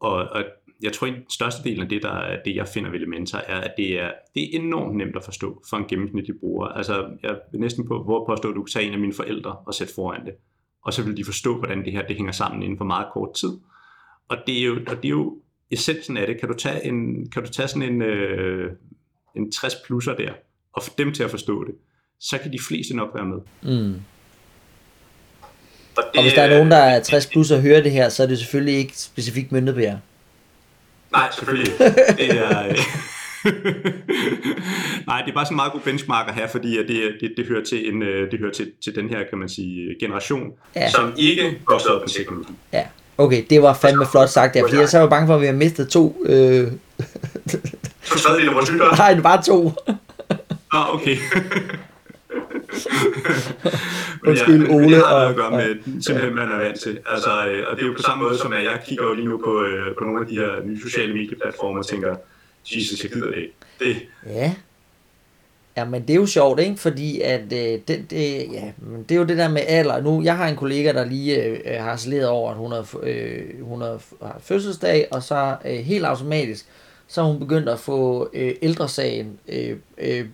Og, 0.00 0.12
og 0.12 0.44
jeg 0.82 0.92
tror, 0.92 1.06
at 1.06 1.12
den 1.12 1.30
største 1.30 1.64
del 1.64 1.80
af 1.80 1.88
det, 1.88 2.02
der 2.02 2.12
er 2.12 2.42
det, 2.42 2.56
jeg 2.56 2.68
finder 2.68 2.90
ved 2.90 2.98
Elementor, 2.98 3.38
er, 3.38 3.60
at 3.60 3.74
det 3.76 4.00
er, 4.00 4.12
det 4.34 4.42
er 4.42 4.60
enormt 4.60 4.96
nemt 4.96 5.16
at 5.16 5.24
forstå 5.24 5.62
for 5.70 5.76
en 5.76 5.84
gennemsnitlig 5.84 6.34
bruger. 6.40 6.66
Altså, 6.66 7.10
jeg 7.22 7.38
vil 7.52 7.60
næsten 7.60 7.88
på, 7.88 8.02
hvor 8.02 8.26
påstå, 8.26 8.48
at 8.48 8.54
du 8.54 8.62
kan 8.62 8.72
tage 8.72 8.86
en 8.86 8.92
af 8.92 8.98
mine 8.98 9.12
forældre 9.12 9.56
og 9.56 9.74
sætte 9.74 9.94
foran 9.94 10.26
det. 10.26 10.34
Og 10.84 10.92
så 10.92 11.02
vil 11.02 11.16
de 11.16 11.24
forstå, 11.24 11.58
hvordan 11.58 11.84
det 11.84 11.92
her 11.92 12.06
det 12.06 12.16
hænger 12.16 12.32
sammen 12.32 12.62
inden 12.62 12.78
for 12.78 12.84
meget 12.84 13.06
kort 13.12 13.34
tid. 13.34 13.52
Og 14.28 14.36
det 14.46 14.58
er 14.58 14.64
jo, 14.64 14.74
og 14.86 14.96
det 14.96 15.04
er 15.04 15.08
jo 15.08 15.40
essensen 15.70 16.16
af 16.16 16.26
det. 16.26 16.40
Kan 16.40 16.48
du 16.48 16.54
tage, 16.54 16.84
en, 16.84 17.30
kan 17.30 17.44
du 17.44 17.50
tage 17.50 17.68
sådan 17.68 17.92
en, 17.92 18.02
øh, 18.02 18.72
en 19.36 19.52
60 19.52 19.74
plusser 19.86 20.16
der, 20.16 20.32
og 20.72 20.82
få 20.82 20.90
dem 20.98 21.12
til 21.12 21.22
at 21.22 21.30
forstå 21.30 21.64
det, 21.64 21.74
så 22.20 22.38
kan 22.38 22.52
de 22.52 22.58
fleste 22.68 22.96
nok 22.96 23.14
være 23.14 23.24
med. 23.24 23.38
Mm. 23.62 24.00
Og, 25.96 26.02
det, 26.12 26.16
Og 26.18 26.22
hvis 26.22 26.32
der 26.32 26.42
er 26.42 26.50
nogen, 26.50 26.70
der 26.70 26.76
er 26.76 27.02
60 27.02 27.26
plus 27.26 27.50
og 27.50 27.60
hører 27.60 27.80
det 27.82 27.92
her, 27.92 28.08
så 28.08 28.22
er 28.22 28.26
det 28.26 28.38
selvfølgelig 28.38 28.78
ikke 28.78 28.92
specifikt 28.96 29.52
myndet 29.52 29.74
på 29.74 29.80
jer. 29.80 29.96
Nej, 31.12 31.28
selvfølgelig. 31.32 31.72
Det 32.18 32.30
er, 32.38 32.74
Nej, 35.06 35.22
det 35.22 35.30
er 35.30 35.34
bare 35.34 35.44
sådan 35.44 35.52
en 35.52 35.56
meget 35.56 35.72
god 35.72 35.80
benchmark 35.80 36.28
at 36.28 36.34
have, 36.34 36.48
fordi 36.48 36.78
at 36.78 36.84
det, 36.88 37.00
det, 37.20 37.32
det 37.36 37.46
hører, 37.46 37.64
til, 37.64 37.94
en, 37.94 38.02
øh, 38.02 38.30
det 38.30 38.38
hører 38.38 38.52
til, 38.52 38.70
til 38.84 38.94
den 38.94 39.08
her, 39.08 39.18
kan 39.30 39.38
man 39.38 39.48
sige, 39.48 39.94
generation, 40.00 40.50
Ja. 40.76 40.90
som 40.90 41.12
ikke 41.16 41.58
vokser 41.70 41.90
op 41.90 42.00
med 42.00 42.08
teknologi. 42.08 42.52
Ja, 42.72 42.82
okay, 43.18 43.44
det 43.50 43.62
var 43.62 43.74
fandme 43.74 44.06
flot 44.10 44.28
sagt 44.28 44.54
der, 44.54 44.62
fordi 44.62 44.76
jeg 44.80 44.88
så 44.88 44.98
var 44.98 45.08
bange 45.08 45.26
for, 45.26 45.34
at 45.34 45.40
vi 45.40 45.46
har 45.46 45.52
mistet 45.52 45.88
to. 45.88 46.22
Øh... 46.26 46.68
Så 48.02 48.18
tredjedel 48.18 48.48
af 48.48 48.54
vores 48.54 48.70
lyttere. 48.70 48.96
Nej, 49.02 49.14
det 49.14 49.24
var 49.24 49.40
to. 49.46 49.72
Ah, 50.72 50.94
okay. 50.94 51.16
Undskyld, 54.26 54.58
men 54.58 54.70
Ole 54.70 54.96
Det 54.96 55.04
har 55.06 55.16
at 55.16 55.36
gøre 55.36 55.50
med, 55.50 56.02
simpelthen, 56.02 56.34
man 56.34 56.52
er 56.52 56.56
vant 56.56 56.80
til. 56.80 56.98
Altså, 57.06 57.30
øh, 57.30 57.64
og 57.70 57.76
det 57.76 57.82
er 57.82 57.86
jo 57.86 57.92
på 57.96 58.02
samme 58.02 58.24
måde, 58.24 58.38
som 58.38 58.52
at 58.52 58.64
jeg 58.64 58.80
kigger 58.86 59.04
jo 59.04 59.14
lige 59.14 59.28
nu 59.28 59.40
på, 59.44 59.62
øh, 59.62 59.94
på 59.98 60.04
nogle 60.04 60.20
af 60.20 60.26
de 60.26 60.34
her 60.34 60.64
nye 60.64 60.80
sociale 60.82 61.14
medieplatforme 61.14 61.78
og 61.78 61.86
tænker, 61.86 62.16
Jesus, 62.74 63.02
jeg 63.02 63.12
gider 63.12 63.30
det 63.30 63.36
ikke. 63.36 63.54
Det, 63.78 63.96
Ja. 64.26 64.54
Ja, 65.76 65.84
men 65.84 66.02
det 66.02 66.10
er 66.10 66.14
jo 66.14 66.26
sjovt, 66.26 66.60
ikke? 66.60 66.76
Fordi 66.76 67.20
at 67.20 67.42
øh, 67.42 67.80
det, 67.88 68.10
det, 68.10 68.52
ja, 68.52 68.72
men 68.78 69.02
det 69.02 69.10
er 69.10 69.16
jo 69.16 69.24
det 69.24 69.38
der 69.38 69.48
med 69.48 69.62
alder. 69.66 70.00
Nu, 70.00 70.22
jeg 70.22 70.36
har 70.36 70.48
en 70.48 70.56
kollega, 70.56 70.92
der 70.92 71.04
lige 71.04 71.44
øh, 71.44 71.60
øh, 71.66 71.82
har 71.82 71.96
slet 71.96 72.28
over, 72.28 72.50
at 72.50 72.56
hun 72.56 72.72
har, 72.72 72.98
øh, 73.02 73.62
hun 73.62 73.80
har 73.80 74.02
har 74.22 74.40
fødselsdag, 74.40 75.08
og 75.10 75.22
så 75.22 75.56
øh, 75.64 75.78
helt 75.78 76.04
automatisk, 76.04 76.66
så 77.08 77.20
er 77.20 77.24
hun 77.24 77.38
begyndt 77.38 77.68
at 77.68 77.78
få 77.78 78.28
øh, 78.34 78.54
ældresagen 78.62 79.38
øh, 79.48 79.76
øh, 79.98 80.24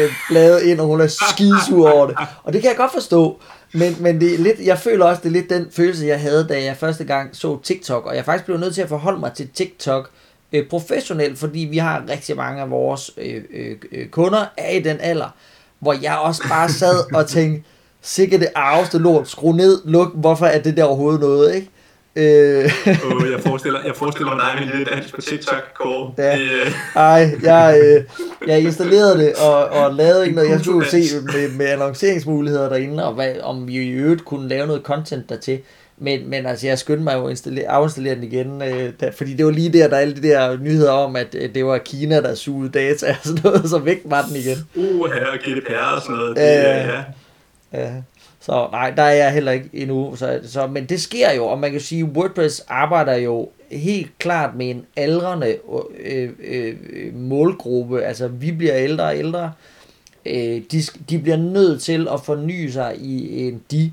øh, 0.00 0.10
bladet 0.30 0.62
ind, 0.62 0.80
og 0.80 0.86
hun 0.86 1.00
er 1.00 1.06
skisur 1.06 1.90
over 1.90 2.06
det. 2.06 2.16
Og 2.42 2.52
det 2.52 2.62
kan 2.62 2.68
jeg 2.68 2.76
godt 2.76 2.92
forstå. 2.92 3.40
Men, 3.74 3.96
men 4.00 4.20
det 4.20 4.34
er 4.34 4.38
lidt, 4.38 4.60
jeg 4.60 4.78
føler 4.78 5.04
også, 5.04 5.20
det 5.22 5.28
er 5.28 5.32
lidt 5.32 5.50
den 5.50 5.66
følelse, 5.70 6.06
jeg 6.06 6.20
havde, 6.20 6.46
da 6.48 6.64
jeg 6.64 6.76
første 6.76 7.04
gang 7.04 7.36
så 7.36 7.58
TikTok. 7.62 8.06
Og 8.06 8.16
jeg 8.16 8.24
faktisk 8.24 8.44
blev 8.44 8.58
nødt 8.58 8.74
til 8.74 8.82
at 8.82 8.88
forholde 8.88 9.20
mig 9.20 9.32
til 9.32 9.48
TikTok 9.48 10.10
øh, 10.52 10.68
professionelt, 10.68 11.38
fordi 11.38 11.60
vi 11.60 11.78
har 11.78 12.04
rigtig 12.08 12.36
mange 12.36 12.62
af 12.62 12.70
vores 12.70 13.10
øh, 13.16 13.42
øh, 13.50 13.76
øh, 13.92 14.08
kunder 14.08 14.44
er 14.56 14.70
i 14.70 14.80
den 14.80 14.96
alder, 15.00 15.34
hvor 15.78 15.96
jeg 16.02 16.18
også 16.18 16.42
bare 16.48 16.68
sad 16.68 17.14
og 17.14 17.26
tænkte, 17.26 17.62
sikkert 18.02 18.40
det 18.40 18.48
arveste 18.54 18.98
lort, 18.98 19.28
skru 19.28 19.52
ned, 19.52 19.80
luk, 19.84 20.14
hvorfor 20.14 20.46
er 20.46 20.62
det 20.62 20.76
der 20.76 20.84
overhovedet 20.84 21.20
noget, 21.20 21.54
ikke? 21.54 21.70
Øh, 22.16 22.70
jeg 23.32 23.40
forestiller, 23.46 23.80
jeg 23.86 23.96
forestiller 23.96 24.34
mig 24.34 24.44
dig 24.44 24.54
med 24.54 24.72
en 24.72 24.78
lille 24.78 24.94
dans 24.94 25.12
på 25.12 25.20
TikTok, 25.20 25.62
Kåre. 25.74 26.12
Ja. 26.18 26.38
Øh, 26.38 26.72
ej, 26.96 27.30
jeg, 27.42 27.80
øh, 27.84 28.04
jeg 28.46 28.60
installerede 28.60 29.18
det 29.18 29.32
og, 29.34 29.64
og 29.64 29.94
lavede 29.94 30.24
ikke 30.24 30.36
noget. 30.36 30.50
Jeg 30.50 30.60
skulle 30.60 30.86
se 30.88 31.02
med, 31.24 31.50
med 31.56 31.66
annonceringsmuligheder 31.66 32.68
derinde, 32.68 33.06
og 33.06 33.14
hvad, 33.14 33.40
om 33.42 33.68
vi 33.68 33.74
i 33.74 33.90
øvrigt 33.90 34.24
kunne 34.24 34.48
lave 34.48 34.66
noget 34.66 34.82
content 34.82 35.28
dertil. 35.28 35.58
Men, 36.02 36.30
men 36.30 36.46
altså, 36.46 36.66
jeg 36.66 36.78
skyndte 36.78 37.04
mig 37.04 37.14
jo 37.14 37.24
at 37.24 37.30
installere, 37.30 37.68
afinstallere 37.68 38.14
den 38.14 38.24
igen, 38.24 38.62
øh, 38.62 38.92
da, 39.00 39.10
fordi 39.16 39.34
det 39.34 39.46
var 39.46 39.52
lige 39.52 39.72
der, 39.72 39.88
der 39.88 39.96
er 39.96 40.00
alle 40.00 40.16
de 40.16 40.28
der 40.28 40.56
nyheder 40.58 40.92
om, 40.92 41.16
at 41.16 41.34
øh, 41.34 41.54
det 41.54 41.66
var 41.66 41.78
Kina, 41.78 42.20
der 42.20 42.34
sugede 42.34 42.70
data 42.70 43.06
og 43.10 43.16
sådan 43.22 43.40
noget, 43.44 43.70
så 43.70 43.78
væk 43.78 44.00
var 44.04 44.22
den 44.22 44.36
igen. 44.36 44.56
uh, 44.74 45.12
her 45.12 45.36
GDPR 45.36 45.94
og 45.96 46.02
sådan 46.02 46.16
noget. 46.16 46.36
Det, 46.36 46.42
Ja, 46.42 46.86
ja. 46.86 47.02
ja. 47.72 47.92
Så 48.50 48.68
nej, 48.72 48.90
der 48.90 49.02
er 49.02 49.14
jeg 49.14 49.32
heller 49.32 49.52
ikke 49.52 49.70
endnu. 49.72 50.16
Så, 50.16 50.40
så, 50.44 50.66
men 50.66 50.84
det 50.84 51.00
sker 51.00 51.32
jo, 51.32 51.46
og 51.46 51.58
man 51.58 51.70
kan 51.72 51.80
sige, 51.80 52.04
WordPress 52.04 52.64
arbejder 52.68 53.14
jo 53.14 53.48
helt 53.70 54.18
klart 54.18 54.56
med 54.56 54.70
en 54.70 54.86
aldrende 54.96 55.56
øh, 55.98 56.30
øh, 56.40 56.76
øh, 56.92 57.14
målgruppe. 57.14 58.02
Altså, 58.02 58.28
vi 58.28 58.52
bliver 58.52 58.76
ældre 58.76 59.04
og 59.04 59.18
ældre. 59.18 59.52
Øh, 60.26 60.62
de, 60.72 60.82
de 61.10 61.18
bliver 61.18 61.36
nødt 61.36 61.82
til 61.82 62.08
at 62.08 62.20
forny 62.20 62.68
sig 62.68 62.96
i 62.96 63.42
en 63.48 63.62
de. 63.70 63.92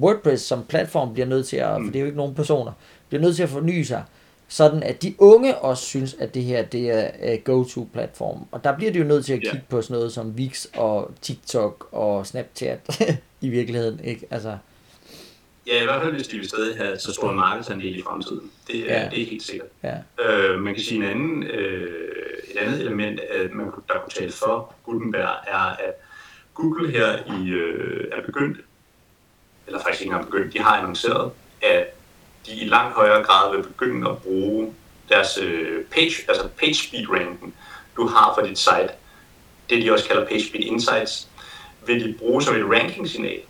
WordPress 0.00 0.44
som 0.44 0.64
platform 0.68 1.12
bliver 1.12 1.26
nødt 1.26 1.46
til 1.46 1.56
at, 1.56 1.68
for 1.84 1.86
det 1.86 1.96
er 1.96 2.00
jo 2.00 2.06
ikke 2.06 2.18
nogen 2.18 2.34
personer, 2.34 2.72
bliver 3.08 3.22
nødt 3.22 3.36
til 3.36 3.42
at 3.42 3.48
forny 3.48 3.82
sig, 3.82 4.02
sådan 4.48 4.82
at 4.82 5.02
de 5.02 5.14
unge 5.18 5.56
også 5.56 5.82
synes, 5.82 6.16
at 6.20 6.34
det 6.34 6.44
her 6.44 6.62
det 6.62 6.90
er 7.20 7.36
go-to-platform. 7.36 8.46
Og 8.52 8.64
der 8.64 8.76
bliver 8.76 8.92
de 8.92 8.98
jo 8.98 9.04
nødt 9.04 9.24
til 9.24 9.32
at 9.32 9.40
kigge 9.40 9.66
på 9.68 9.82
sådan 9.82 9.94
noget 9.94 10.12
som 10.12 10.30
Wix 10.30 10.66
og 10.76 11.10
TikTok 11.22 11.88
og 11.92 12.26
Snapchat 12.26 12.78
i 13.40 13.48
virkeligheden, 13.48 14.00
ikke? 14.04 14.26
Altså, 14.30 14.58
ja, 15.66 15.82
i 15.82 15.84
hvert 15.84 16.02
fald 16.02 16.12
hvis 16.14 16.28
de 16.28 16.36
vil 16.36 16.48
stadig 16.48 16.76
have 16.76 16.98
så 16.98 17.12
stor 17.12 17.30
en 17.30 17.36
markedsandel 17.36 17.98
i 17.98 18.02
fremtiden. 18.02 18.50
Det 18.66 18.90
er, 18.90 19.00
Ja. 19.02 19.08
det 19.10 19.22
er 19.22 19.26
helt 19.26 19.42
sikkert. 19.42 19.68
ja. 19.82 19.94
Øh, 20.28 20.60
man 20.60 20.74
kan 20.74 20.82
sige 20.82 20.96
en 21.04 21.10
anden, 21.10 21.42
øh, 21.42 21.88
et 22.50 22.56
andet 22.56 22.80
element, 22.80 23.20
at 23.20 23.52
man, 23.54 23.66
der 23.66 23.94
kunne 24.00 24.12
tale 24.18 24.32
for 24.32 24.74
Gutenberg, 24.84 25.36
er, 25.46 25.58
at 25.58 25.94
Google 26.54 26.90
her 26.90 27.18
i, 27.40 27.48
øh, 27.50 28.04
er 28.12 28.22
begyndt, 28.26 28.58
eller 29.66 29.80
faktisk 29.80 30.00
ikke 30.02 30.12
engang 30.12 30.30
begyndt, 30.30 30.52
de 30.54 30.58
har 30.58 30.76
annonceret, 30.76 31.30
at 31.62 31.86
de 32.46 32.52
i 32.54 32.64
langt 32.68 32.94
højere 32.94 33.22
grad 33.24 33.56
vil 33.56 33.62
begynde 33.62 34.10
at 34.10 34.18
bruge 34.18 34.74
deres 35.08 35.38
øh, 35.42 35.84
page, 35.84 36.12
altså 36.28 36.48
page 36.58 36.74
speed 36.74 37.08
ranking, 37.10 37.54
du 37.96 38.06
har 38.06 38.34
for 38.38 38.46
dit 38.46 38.58
site, 38.58 38.88
det 39.70 39.82
de 39.82 39.92
også 39.92 40.08
kalder 40.08 40.26
page 40.26 40.44
speed 40.48 40.62
insights, 40.64 41.28
vil 41.88 42.04
de 42.04 42.14
bruge 42.18 42.42
som 42.42 42.54
et 42.54 42.70
ranking-signal 42.70 43.40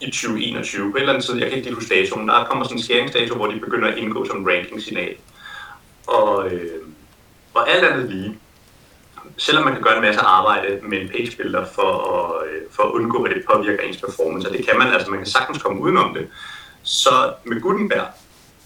i 0.00 0.10
2021. 0.10 0.90
På 0.90 0.96
et 0.96 1.00
eller 1.00 1.12
andet 1.12 1.26
tid, 1.26 1.36
jeg 1.36 1.48
kan 1.48 1.56
ikke 1.56 1.68
lige 1.68 1.74
huske 1.74 1.94
datoen, 1.94 2.28
der 2.28 2.44
kommer 2.44 2.64
sådan 2.64 2.76
en 2.76 2.82
skæringsdato, 2.82 3.34
hvor 3.34 3.46
de 3.46 3.60
begynder 3.60 3.88
at 3.88 3.98
indgå 3.98 4.24
som 4.24 4.44
ranking-signal. 4.44 5.14
Og, 6.06 6.50
øh, 6.52 6.82
og 7.54 7.70
alt 7.70 7.84
andet 7.84 8.10
lige, 8.10 8.38
selvom 9.36 9.64
man 9.64 9.74
kan 9.74 9.82
gøre 9.82 9.96
en 9.96 10.02
masse 10.02 10.20
arbejde 10.20 10.80
med 10.82 11.00
en 11.00 11.08
page 11.08 11.36
builder 11.36 11.64
for 11.74 11.92
at, 12.14 12.48
øh, 12.48 12.62
for 12.70 12.82
at 12.82 12.90
undgå, 12.90 13.22
at 13.22 13.36
det 13.36 13.44
påvirker 13.52 13.82
ens 13.82 13.96
performance, 13.96 14.48
og 14.48 14.56
det 14.56 14.66
kan 14.66 14.78
man, 14.78 14.92
altså 14.92 15.10
man 15.10 15.18
kan 15.18 15.26
sagtens 15.26 15.62
komme 15.62 15.82
udenom 15.82 16.14
det, 16.14 16.28
så 16.82 17.32
med 17.44 17.60
Gutenberg, 17.60 18.06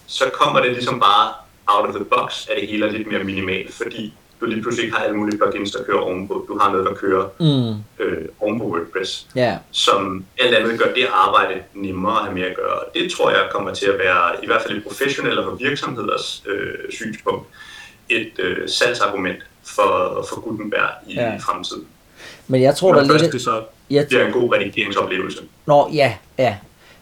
så 0.07 0.31
kommer 0.33 0.61
det 0.61 0.71
ligesom 0.71 0.99
bare 0.99 1.33
out 1.67 1.89
of 1.89 1.95
the 1.95 2.05
box, 2.05 2.47
at 2.47 2.57
det 2.61 2.67
hele 2.67 2.85
er 2.85 2.91
lidt 2.91 3.07
mere 3.07 3.23
minimalt, 3.23 3.73
fordi 3.73 4.13
du 4.41 4.45
lige 4.45 4.61
pludselig 4.61 4.85
ikke 4.85 4.97
har 4.97 5.03
alle 5.03 5.17
mulige 5.17 5.37
plugins, 5.37 5.71
der 5.71 5.83
kører 5.83 5.99
ovenpå. 5.99 6.45
Du 6.47 6.57
har 6.57 6.71
noget, 6.71 6.85
der 6.85 6.93
kører 6.93 7.29
mm. 7.39 8.03
øh, 8.05 8.25
ovenpå 8.39 8.65
WordPress, 8.65 9.27
yeah. 9.37 9.57
som 9.71 10.25
alt 10.39 10.55
andet 10.55 10.79
gør 10.79 10.93
det 10.93 11.07
arbejde 11.11 11.61
nemmere 11.73 12.17
at 12.19 12.23
have 12.25 12.33
mere 12.33 12.47
at 12.47 12.55
gøre. 12.55 12.79
Det 12.93 13.11
tror 13.11 13.29
jeg 13.29 13.49
kommer 13.51 13.73
til 13.73 13.85
at 13.85 13.99
være, 13.99 14.43
i 14.43 14.45
hvert 14.45 14.61
fald 14.61 14.77
et 14.77 14.83
professionelle 14.83 15.45
og 15.47 15.59
virksomheders 15.59 16.43
øh, 16.47 16.73
synspunkt, 16.89 17.47
et 18.09 18.31
øh, 18.39 18.69
salgsargument 18.69 19.37
for, 19.63 20.25
for 20.29 20.41
Gutenberg 20.41 20.89
i 21.07 21.13
ja. 21.13 21.37
fremtiden. 21.37 21.85
Men 22.47 22.61
jeg 22.61 22.75
tror, 22.75 22.93
Når 22.93 22.99
der 22.99 23.07
ligger... 23.07 23.29
Det 23.29 23.41
så 23.41 23.63
jeg 23.89 24.07
bliver 24.07 24.25
en 24.25 24.31
god 24.31 24.53
redigeringsoplevelse. 24.53 25.43
Nå, 25.65 25.89
ja, 25.93 26.13
ja. 26.37 26.55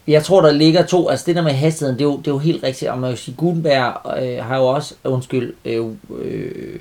Jeg 0.07 0.23
tror, 0.23 0.41
der 0.41 0.51
ligger 0.51 0.85
to, 0.85 1.09
altså 1.09 1.25
det 1.25 1.35
der 1.35 1.41
med 1.41 1.51
hastigheden, 1.51 1.99
det 1.99 2.05
er 2.05 2.09
jo, 2.09 2.17
det 2.17 2.27
er 2.27 2.31
jo 2.31 2.37
helt 2.37 2.63
rigtigt, 2.63 2.91
og 2.91 2.99
man 2.99 3.11
kan 3.11 3.17
sige, 3.17 3.35
Gutenberg 3.37 4.23
øh, 4.23 4.45
har 4.45 4.57
jo 4.57 4.65
også, 4.65 4.95
øh, 5.05 5.13
undskyld, 5.13 5.53
øh, 5.65 5.85
øh, 6.19 6.79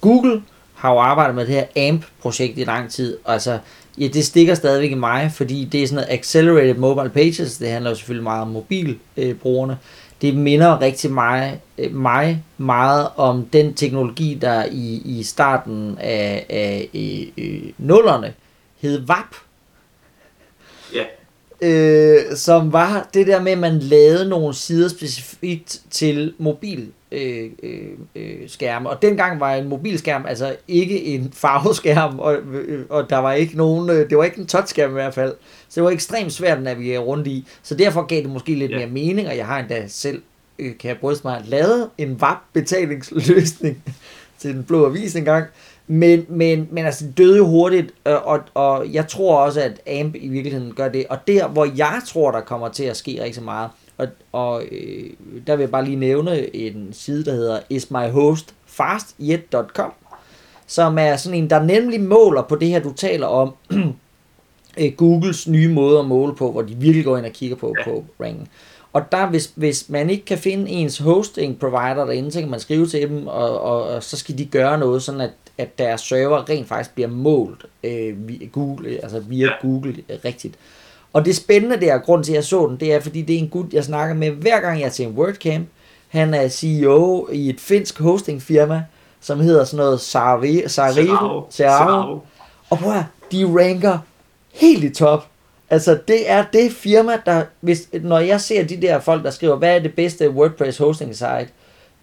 Google 0.00 0.42
har 0.74 0.92
jo 0.92 0.98
arbejdet 0.98 1.34
med 1.34 1.46
det 1.46 1.54
her 1.54 1.88
AMP-projekt 1.88 2.58
i 2.58 2.64
lang 2.64 2.90
tid, 2.90 3.16
altså 3.26 3.58
ja, 3.98 4.06
det 4.06 4.24
stikker 4.24 4.54
stadigvæk 4.54 4.90
i 4.90 4.94
mig, 4.94 5.32
fordi 5.32 5.64
det 5.64 5.82
er 5.82 5.86
sådan 5.86 5.94
noget 5.94 6.18
Accelerated 6.18 6.74
Mobile 6.74 7.10
Pages, 7.10 7.58
det 7.58 7.68
handler 7.68 7.90
jo 7.90 7.96
selvfølgelig 7.96 8.24
meget 8.24 8.42
om 8.42 8.48
mobilbrugerne, 8.48 9.72
øh, 9.72 9.78
det 10.22 10.36
minder 10.36 10.80
rigtig 10.80 11.12
mig, 11.12 11.60
øh, 11.78 11.94
mig 11.94 12.44
meget 12.58 13.08
om 13.16 13.46
den 13.46 13.74
teknologi, 13.74 14.38
der 14.40 14.64
i, 14.70 15.02
i 15.04 15.22
starten 15.22 15.98
af, 16.00 16.46
af 16.48 16.88
øh, 16.94 17.44
øh, 17.44 17.72
nullerne 17.78 18.34
hed 18.80 19.06
VAP. 19.06 19.34
Ja 20.94 21.04
øh, 21.62 22.36
som 22.36 22.72
var 22.72 23.08
det 23.14 23.26
der 23.26 23.42
med, 23.42 23.52
at 23.52 23.58
man 23.58 23.78
lavede 23.78 24.28
nogle 24.28 24.54
sider 24.54 24.88
specifikt 24.88 25.80
til 25.90 26.34
mobil 26.38 26.92
øh, 27.12 27.50
øh, 27.62 27.82
øh, 28.16 28.48
skærme. 28.48 28.90
Og 28.90 29.02
dengang 29.02 29.40
var 29.40 29.54
en 29.54 29.68
mobilskærm 29.68 30.26
altså 30.26 30.56
ikke 30.68 31.04
en 31.04 31.32
farveskærm, 31.42 32.18
og, 32.18 32.36
øh, 32.36 32.84
og 32.88 33.10
der 33.10 33.18
var 33.18 33.32
ikke 33.32 33.56
nogen, 33.56 33.90
øh, 33.90 34.10
det 34.10 34.18
var 34.18 34.24
ikke 34.24 34.38
en 34.38 34.46
touchskærm 34.46 34.90
i 34.90 34.92
hvert 34.92 35.14
fald. 35.14 35.34
Så 35.68 35.74
det 35.74 35.84
var 35.84 35.90
ekstremt 35.90 36.32
svært 36.32 36.58
at 36.58 36.64
navigere 36.64 36.98
rundt 36.98 37.26
i. 37.26 37.46
Så 37.62 37.74
derfor 37.74 38.02
gav 38.02 38.22
det 38.22 38.30
måske 38.30 38.54
lidt 38.54 38.70
ja. 38.70 38.76
mere 38.76 38.86
mening, 38.86 39.28
og 39.28 39.36
jeg 39.36 39.46
har 39.46 39.58
endda 39.58 39.84
selv, 39.88 40.22
øh, 40.58 40.78
kan 40.78 40.88
jeg 40.88 40.98
bryste 40.98 41.26
mig, 41.26 41.42
lavet 41.46 41.88
en 41.98 42.18
WAP-betalingsløsning 42.22 43.82
til 44.40 44.54
den 44.54 44.64
blå 44.64 44.86
avis 44.86 45.16
engang, 45.16 45.46
men, 45.90 46.26
men, 46.28 46.68
men 46.70 46.84
altså, 46.84 47.06
det 47.06 47.18
døde 47.18 47.36
jo 47.36 47.46
hurtigt, 47.46 47.94
og, 48.04 48.26
og, 48.26 48.40
og 48.54 48.92
jeg 48.92 49.08
tror 49.08 49.38
også, 49.38 49.60
at 49.60 49.80
AMP 49.86 50.14
i 50.14 50.28
virkeligheden 50.28 50.74
gør 50.74 50.88
det. 50.88 51.06
Og 51.06 51.18
der, 51.26 51.48
hvor 51.48 51.68
jeg 51.76 52.02
tror, 52.06 52.30
der 52.30 52.40
kommer 52.40 52.68
til 52.68 52.84
at 52.84 52.96
ske 52.96 53.22
rigtig 53.22 53.42
meget, 53.42 53.70
og, 53.98 54.08
og 54.32 54.62
øh, 54.72 55.10
der 55.46 55.56
vil 55.56 55.62
jeg 55.62 55.70
bare 55.70 55.84
lige 55.84 55.96
nævne 55.96 56.56
en 56.56 56.88
side, 56.92 57.24
der 57.24 57.32
hedder 57.32 57.60
ismyhostfastyet.com, 57.70 59.92
som 60.66 60.98
er 60.98 61.16
sådan 61.16 61.38
en, 61.38 61.50
der 61.50 61.62
nemlig 61.62 62.00
måler 62.00 62.42
på 62.42 62.56
det 62.56 62.68
her, 62.68 62.80
du 62.80 62.92
taler 62.92 63.26
om, 63.26 63.54
øh, 64.80 64.92
Googles 64.96 65.48
nye 65.48 65.68
måde 65.68 65.98
at 65.98 66.04
måle 66.04 66.34
på, 66.34 66.52
hvor 66.52 66.62
de 66.62 66.74
virkelig 66.74 67.04
går 67.04 67.16
ind 67.16 67.26
og 67.26 67.32
kigger 67.32 67.56
på, 67.56 67.74
på 67.84 68.04
ringen. 68.20 68.48
Og 68.92 69.12
der, 69.12 69.26
hvis, 69.26 69.52
hvis 69.54 69.88
man 69.88 70.10
ikke 70.10 70.24
kan 70.24 70.38
finde 70.38 70.70
ens 70.70 70.98
hosting 70.98 71.58
provider 71.58 72.04
derinde, 72.04 72.32
så 72.32 72.40
kan 72.40 72.50
man 72.50 72.60
skrive 72.60 72.86
til 72.86 73.08
dem, 73.08 73.26
og, 73.26 73.60
og, 73.60 73.82
og 73.84 74.02
så 74.02 74.16
skal 74.16 74.38
de 74.38 74.44
gøre 74.44 74.78
noget, 74.78 75.02
sådan 75.02 75.20
at 75.20 75.30
at 75.60 75.78
deres 75.78 76.00
server 76.00 76.48
rent 76.48 76.68
faktisk 76.68 76.94
bliver 76.94 77.08
målt 77.08 77.64
øh, 77.84 78.28
via 78.28 78.46
Google, 78.46 78.98
altså 79.02 79.20
via. 79.20 79.48
Google 79.62 79.96
øh, 80.08 80.18
rigtigt. 80.24 80.54
Og 81.12 81.24
det 81.24 81.36
spændende 81.36 81.80
der, 81.80 81.98
grund 81.98 82.24
til 82.24 82.32
at 82.32 82.36
jeg 82.36 82.44
så 82.44 82.66
den, 82.66 82.76
det 82.76 82.92
er, 82.92 83.00
fordi 83.00 83.22
det 83.22 83.34
er 83.34 83.38
en 83.38 83.48
gut, 83.48 83.72
jeg 83.72 83.84
snakker 83.84 84.14
med 84.14 84.30
hver 84.30 84.60
gang 84.60 84.80
jeg 84.80 84.86
er 84.86 84.90
til 84.90 85.06
en 85.06 85.12
WordCamp. 85.12 85.68
Han 86.08 86.34
er 86.34 86.48
CEO 86.48 87.28
i 87.32 87.48
et 87.48 87.60
finsk 87.60 87.98
hostingfirma, 87.98 88.84
som 89.20 89.40
hedder 89.40 89.64
sådan 89.64 89.84
noget 89.84 90.00
Sariro. 90.00 90.68
Sariro. 91.50 92.20
Og 92.70 92.78
prøv 92.78 92.92
at, 92.92 93.04
de 93.32 93.44
ranker 93.44 93.98
helt 94.52 94.84
i 94.84 94.90
top. 94.94 95.29
Altså, 95.70 95.98
det 96.08 96.30
er 96.30 96.44
det 96.52 96.72
firma, 96.72 97.12
der, 97.26 97.44
hvis, 97.60 97.88
når 98.02 98.18
jeg 98.18 98.40
ser 98.40 98.64
de 98.64 98.82
der 98.82 99.00
folk, 99.00 99.24
der 99.24 99.30
skriver, 99.30 99.56
hvad 99.56 99.76
er 99.76 99.78
det 99.78 99.94
bedste 99.94 100.30
WordPress 100.30 100.78
hosting 100.78 101.14
site, 101.14 101.48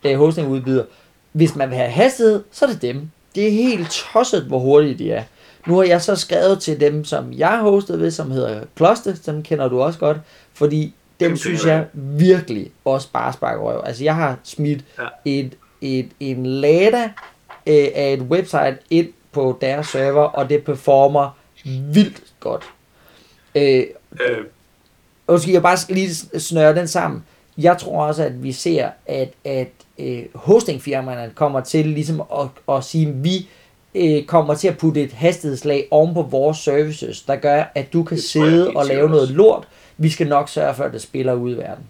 øh, 0.03 0.18
hosting 0.18 0.47
udbyder, 0.47 0.84
hvis 1.32 1.55
man 1.55 1.70
vil 1.70 1.78
have 1.78 1.89
hastighed, 1.89 2.43
så 2.51 2.65
er 2.65 2.70
det 2.70 2.82
dem. 2.82 3.09
Det 3.36 3.47
er 3.47 3.51
helt 3.51 3.89
tosset, 3.89 4.43
hvor 4.43 4.59
hurtigt 4.59 4.99
de 4.99 5.11
er. 5.11 5.24
Nu 5.68 5.76
har 5.76 5.84
jeg 5.84 6.01
så 6.01 6.15
skrevet 6.15 6.61
til 6.61 6.80
dem, 6.80 7.05
som 7.05 7.34
jeg 7.34 7.59
hostet 7.59 7.99
ved, 7.99 8.11
som 8.11 8.32
hedder 8.32 8.61
Kloste, 8.76 9.18
dem 9.26 9.43
kender 9.43 9.68
du 9.68 9.82
også 9.82 9.99
godt, 9.99 10.18
fordi 10.53 10.93
dem 11.20 11.38
synes 11.38 11.65
jeg 11.65 11.86
virkelig 11.93 12.72
også 12.86 13.07
bare 13.13 13.34
sparker 13.34 13.61
røv. 13.61 13.82
Altså 13.86 14.03
jeg 14.03 14.15
har 14.15 14.38
smidt 14.43 14.86
ja. 14.99 15.07
et, 15.26 15.55
et, 15.82 16.09
en 16.20 16.45
lada 16.45 17.03
øh, 17.68 17.88
af 17.95 18.13
et 18.13 18.22
website 18.22 18.78
ind 18.89 19.07
på 19.32 19.57
deres 19.61 19.88
server, 19.88 20.24
og 20.24 20.49
det 20.49 20.63
performer 20.63 21.38
vildt 21.65 22.24
godt. 22.39 22.70
Øh, 23.57 23.83
øh. 24.29 24.45
Og 25.27 25.39
skal 25.39 25.51
jeg 25.51 25.61
bare 25.61 25.77
lige 25.93 26.13
snøre 26.39 26.75
den 26.75 26.87
sammen. 26.87 27.23
Jeg 27.57 27.77
tror 27.77 28.05
også, 28.05 28.23
at 28.23 28.43
vi 28.43 28.51
ser, 28.51 28.89
at, 29.05 29.33
at 29.43 29.71
øh, 29.99 30.23
hostingfirmaerne 30.35 31.33
kommer 31.35 31.61
til 31.61 31.85
ligesom 31.87 32.21
at, 32.21 32.75
at 32.75 32.83
sige, 32.83 33.07
at 33.07 33.23
vi 33.23 33.49
øh, 33.95 34.25
kommer 34.25 34.55
til 34.55 34.67
at 34.67 34.77
putte 34.77 35.03
et 35.03 35.13
hastighedslag 35.13 35.87
oven 35.91 36.13
på 36.13 36.21
vores 36.21 36.57
services, 36.57 37.21
der 37.21 37.35
gør, 37.35 37.63
at 37.75 37.93
du 37.93 38.03
kan 38.03 38.17
sidde 38.17 38.71
og 38.75 38.85
lave 38.85 39.09
noget 39.09 39.29
lort. 39.29 39.67
Vi 39.97 40.09
skal 40.09 40.27
nok 40.27 40.49
sørge 40.49 40.75
for, 40.75 40.83
at 40.83 40.93
det 40.93 41.01
spiller 41.01 41.33
ud 41.33 41.51
i 41.51 41.57
verden. 41.57 41.83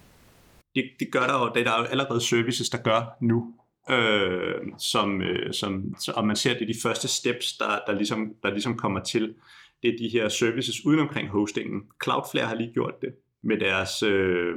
Det, 0.74 0.84
det 1.00 1.08
gør 1.12 1.26
der 1.26 1.38
jo, 1.38 1.50
det 1.54 1.60
er 1.60 1.64
der 1.64 1.78
jo 1.78 1.84
allerede 1.84 2.20
services, 2.20 2.68
der 2.68 2.78
gør 2.78 3.16
nu. 3.20 3.46
Øh, 3.90 4.54
som, 4.78 5.22
øh, 5.22 5.52
som, 5.52 5.94
og 6.14 6.26
man 6.26 6.36
ser, 6.36 6.50
at 6.50 6.56
det 6.60 6.68
er 6.68 6.72
de 6.72 6.80
første 6.82 7.08
steps, 7.08 7.52
der, 7.52 7.78
der, 7.86 7.92
ligesom, 7.92 8.32
der 8.42 8.50
ligesom 8.50 8.76
kommer 8.76 9.00
til. 9.00 9.34
Det 9.82 9.94
er 9.94 9.98
de 9.98 10.08
her 10.08 10.28
services 10.28 10.86
uden 10.86 11.00
omkring 11.00 11.28
hostingen. 11.28 11.82
Cloudflare 12.04 12.46
har 12.46 12.54
lige 12.54 12.72
gjort 12.72 12.94
det 13.02 13.14
med 13.42 13.58
deres 13.58 14.02
øh, 14.02 14.56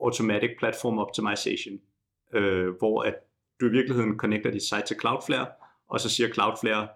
Automatic 0.00 0.50
Platform 0.58 0.98
Optimization 0.98 1.78
øh, 2.34 2.68
hvor 2.78 3.02
at 3.02 3.14
du 3.60 3.66
i 3.66 3.70
virkeligheden 3.70 4.18
connecter 4.18 4.50
dit 4.50 4.62
site 4.62 4.86
til 4.86 4.96
Cloudflare, 5.00 5.46
og 5.88 6.00
så 6.00 6.08
siger 6.08 6.28
Cloudflare, 6.28 6.88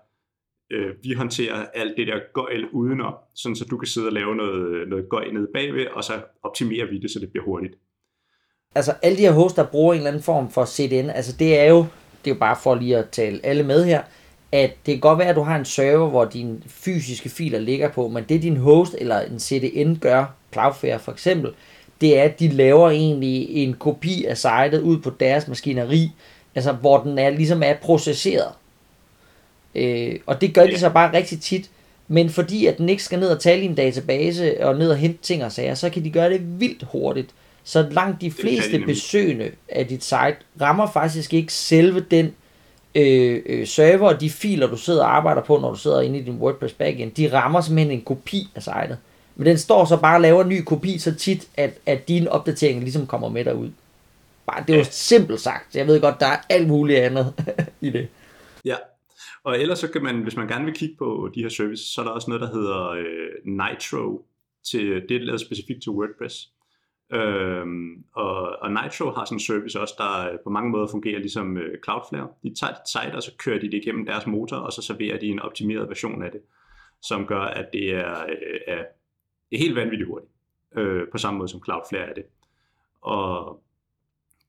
øh, 0.71 0.95
vi 1.03 1.13
håndterer 1.13 1.67
alt 1.75 1.97
det 1.97 2.07
der 2.07 2.19
gøjl 2.35 2.69
udenom, 2.69 3.15
sådan 3.35 3.57
så 3.57 3.65
du 3.65 3.79
kan 3.79 3.87
sidde 3.87 4.07
og 4.07 4.13
lave 4.13 4.37
noget, 4.37 4.89
noget 4.89 5.09
gøjl 5.11 5.35
nede 5.35 5.49
bagved, 5.55 5.87
og 5.87 6.05
så 6.05 6.13
optimerer 6.43 6.87
vi 6.87 6.99
det, 6.99 7.11
så 7.11 7.19
det 7.21 7.31
bliver 7.31 7.45
hurtigt. 7.45 7.75
Altså 8.75 8.95
alle 9.03 9.19
de 9.19 9.23
her 9.23 9.33
hosts, 9.33 9.57
der 9.57 9.67
bruger 9.67 9.93
en 9.93 9.99
eller 9.99 10.11
anden 10.11 10.23
form 10.23 10.51
for 10.51 10.65
CDN, 10.65 11.11
altså 11.11 11.37
det 11.39 11.59
er 11.59 11.65
jo, 11.65 11.79
det 12.25 12.31
er 12.31 12.35
jo 12.35 12.39
bare 12.39 12.57
for 12.63 12.75
lige 12.75 12.97
at 12.97 13.11
tale 13.11 13.41
alle 13.43 13.63
med 13.63 13.85
her, 13.85 14.03
at 14.53 14.71
det 14.87 14.95
kan 14.95 15.01
godt 15.01 15.19
være, 15.19 15.29
at 15.29 15.37
du 15.37 15.43
har 15.43 15.57
en 15.57 15.65
server, 15.65 16.09
hvor 16.09 16.25
dine 16.25 16.59
fysiske 16.67 17.29
filer 17.29 17.59
ligger 17.59 17.89
på, 17.89 18.09
men 18.09 18.25
det 18.29 18.43
din 18.43 18.57
host 18.57 18.95
eller 18.99 19.21
en 19.21 19.39
CDN 19.39 19.95
gør, 19.95 20.25
Cloudflare 20.53 20.99
for 20.99 21.13
eksempel, 21.13 21.51
det 22.01 22.19
er, 22.19 22.23
at 22.23 22.41
de 22.41 22.49
laver 22.49 22.91
egentlig 22.91 23.49
en 23.49 23.75
kopi 23.75 24.25
af 24.25 24.37
sitet 24.39 24.81
ud 24.81 24.99
på 24.99 25.11
deres 25.11 25.49
maskineri, 25.49 26.11
altså 26.55 26.73
hvor 26.73 27.03
den 27.03 27.19
er 27.19 27.31
ligesom 27.31 27.63
er 27.63 27.75
processeret. 27.75 28.53
Øh, 29.75 30.19
og 30.27 30.41
det 30.41 30.55
gør 30.55 30.67
de 30.67 30.79
så 30.79 30.91
bare 30.91 31.17
rigtig 31.17 31.41
tit, 31.41 31.71
men 32.09 32.31
fordi 32.31 32.67
at 32.67 32.79
den 32.79 32.89
ikke 32.89 33.03
skal 33.03 33.19
ned 33.19 33.29
og 33.29 33.41
tale 33.41 33.63
i 33.63 33.65
en 33.65 33.75
database 33.75 34.65
og 34.65 34.79
ned 34.79 34.91
og 34.91 34.97
hente 34.97 35.23
ting 35.23 35.45
og 35.45 35.53
sager, 35.53 35.75
så 35.75 35.91
kan 35.91 36.05
de 36.05 36.11
gøre 36.11 36.31
det 36.31 36.61
vildt 36.61 36.83
hurtigt. 36.93 37.31
Så 37.65 37.87
langt 37.91 38.21
de 38.21 38.31
fleste 38.31 38.79
besøgende 38.87 39.51
af 39.69 39.87
dit 39.87 40.05
site 40.05 40.37
rammer 40.61 40.91
faktisk 40.91 41.35
ikke 41.35 41.53
selve 41.53 42.01
den 42.01 42.33
øh, 42.95 43.43
øh, 43.47 43.66
server 43.66 44.09
og 44.09 44.20
de 44.20 44.30
filer, 44.30 44.66
du 44.66 44.76
sidder 44.76 45.05
og 45.05 45.16
arbejder 45.16 45.43
på, 45.43 45.59
når 45.59 45.70
du 45.70 45.78
sidder 45.78 46.01
inde 46.01 46.18
i 46.18 46.22
din 46.22 46.38
WordPress 46.38 46.74
backend. 46.74 47.12
De 47.12 47.32
rammer 47.32 47.61
simpelthen 47.61 47.99
en 47.99 48.05
kopi 48.05 48.49
af 48.55 48.62
sitet. 48.62 48.99
Men 49.36 49.47
den 49.47 49.59
står 49.59 49.84
så 49.84 49.97
bare 49.97 50.16
og 50.16 50.20
laver 50.20 50.43
en 50.43 50.49
ny 50.49 50.62
kopi 50.62 50.99
så 50.99 51.14
tit, 51.14 51.49
at, 51.57 51.78
at 51.86 52.09
dine 52.09 52.32
opdateringer 52.32 52.82
ligesom 52.82 53.07
kommer 53.07 53.28
med 53.28 53.45
derud. 53.45 53.70
Bare, 54.47 54.64
det 54.66 54.74
er 54.74 54.78
jo 54.78 54.84
simpelt 54.91 55.41
sagt. 55.41 55.76
Jeg 55.76 55.86
ved 55.86 56.01
godt, 56.01 56.20
der 56.20 56.26
er 56.26 56.36
alt 56.49 56.68
muligt 56.68 56.99
andet 56.99 57.34
i 57.80 57.91
det. 57.91 58.09
Ja, 58.64 58.76
og 59.45 59.61
ellers 59.61 59.78
så 59.78 59.88
kan 59.88 60.03
man, 60.03 60.22
hvis 60.22 60.36
man 60.36 60.49
gerne 60.49 60.64
vil 60.64 60.74
kigge 60.74 60.95
på 60.99 61.30
de 61.34 61.43
her 61.43 61.49
services, 61.49 61.86
så 61.86 62.01
er 62.01 62.05
der 62.05 62.12
også 62.12 62.30
noget, 62.30 62.41
der 62.41 62.53
hedder 62.53 62.91
øh, 62.91 63.28
Nitro. 63.45 64.26
Til, 64.70 65.03
det 65.09 65.16
er 65.16 65.20
lavet 65.20 65.41
specifikt 65.41 65.82
til 65.82 65.93
WordPress. 65.93 66.49
Øhm, 67.13 68.05
og, 68.13 68.63
og 68.63 68.71
Nitro 68.71 69.11
har 69.11 69.25
sådan 69.25 69.37
en 69.37 69.41
service 69.41 69.81
også, 69.81 69.95
der 69.99 70.33
øh, 70.33 70.39
på 70.45 70.51
mange 70.51 70.71
måder 70.71 70.87
fungerer 70.91 71.19
ligesom 71.19 71.57
øh, 71.57 71.79
Cloudflare. 71.85 72.29
De 72.43 72.55
tager 72.61 72.73
dit 72.73 72.89
site, 72.89 73.17
og 73.17 73.23
så 73.23 73.33
kører 73.39 73.59
de 73.61 73.67
det 73.67 73.75
igennem 73.75 74.07
deres 74.07 74.27
motor, 74.27 74.57
og 74.57 74.73
så 74.73 74.83
serverer 74.83 75.19
de 75.19 75.27
en 75.27 75.41
optimeret 75.41 75.89
version 75.89 76.23
af 76.23 76.31
det, 76.31 76.41
som 77.03 77.27
gør, 77.27 77.41
at 77.41 77.69
det 77.73 77.91
er, 77.91 78.23
øh, 78.23 78.61
er 78.67 78.85
er 79.53 79.59
helt 79.59 79.77
vanvittigt 79.77 80.09
hurtigt, 80.09 80.33
øh, 80.77 81.09
på 81.13 81.19
samme 81.19 81.39
måde 81.39 81.49
som 81.49 81.65
Cloudflare 81.65 82.11
er 82.11 82.15
det. 82.15 82.25
Og 83.01 83.63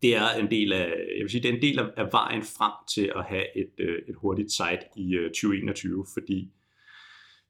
det 0.02 0.16
er 0.16 0.30
en 0.40 0.52
del 0.52 0.74
af, 0.74 0.88
jeg 1.18 1.24
vil 1.24 1.30
sige, 1.30 1.44
det 1.44 1.50
er 1.50 1.56
en 1.56 1.62
del 1.62 1.80
af, 1.80 1.86
af 1.98 2.08
vejen 2.12 2.42
frem 2.42 2.72
til 2.94 3.12
at 3.16 3.24
have 3.26 3.58
et, 3.58 3.72
øh, 3.78 4.02
et 4.08 4.16
hurtigt 4.16 4.52
site 4.52 4.86
i 4.96 5.16
øh, 5.16 5.30
2021, 5.30 6.06
fordi 6.14 6.52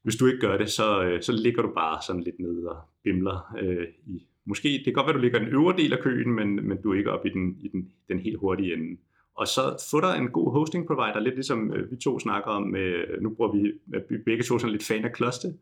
hvis 0.02 0.16
du 0.16 0.26
ikke 0.26 0.40
gør 0.40 0.56
det, 0.56 0.70
så, 0.70 1.02
øh, 1.02 1.22
så 1.22 1.32
ligger 1.32 1.62
du 1.62 1.72
bare 1.74 2.02
sådan 2.06 2.22
lidt 2.22 2.38
nede 2.38 2.70
og 2.70 2.76
bimler 3.04 3.54
øh, 3.58 3.88
i, 4.06 4.26
måske, 4.46 4.68
det 4.68 4.84
kan 4.84 4.92
godt 4.92 5.06
være, 5.06 5.16
du 5.16 5.20
ligger 5.20 5.40
i 5.40 5.44
den 5.44 5.52
øvre 5.52 5.76
del 5.76 5.92
af 5.92 5.98
køen, 5.98 6.32
men, 6.32 6.68
men 6.68 6.82
du 6.82 6.92
er 6.92 6.98
ikke 6.98 7.10
oppe 7.10 7.28
i 7.28 7.32
den, 7.32 7.56
i 7.60 7.68
den, 7.68 7.88
den 8.08 8.18
helt 8.18 8.38
hurtige 8.38 8.74
ende. 8.74 8.96
og 9.36 9.48
så 9.48 9.86
få 9.90 10.00
dig 10.00 10.18
en 10.18 10.28
god 10.28 10.52
hosting 10.52 10.86
provider, 10.86 11.20
lidt 11.20 11.34
ligesom 11.34 11.72
øh, 11.72 11.90
vi 11.90 11.96
to 11.96 12.18
snakker 12.18 12.50
om, 12.50 12.76
øh, 12.76 13.22
nu 13.22 13.30
bruger 13.30 13.52
vi, 13.52 13.72
vi 14.10 14.16
begge 14.26 14.42
to 14.42 14.58
sådan 14.58 14.72
lidt 14.72 14.84
fan 14.84 15.04
af 15.04 15.10
Cluster, 15.16 15.52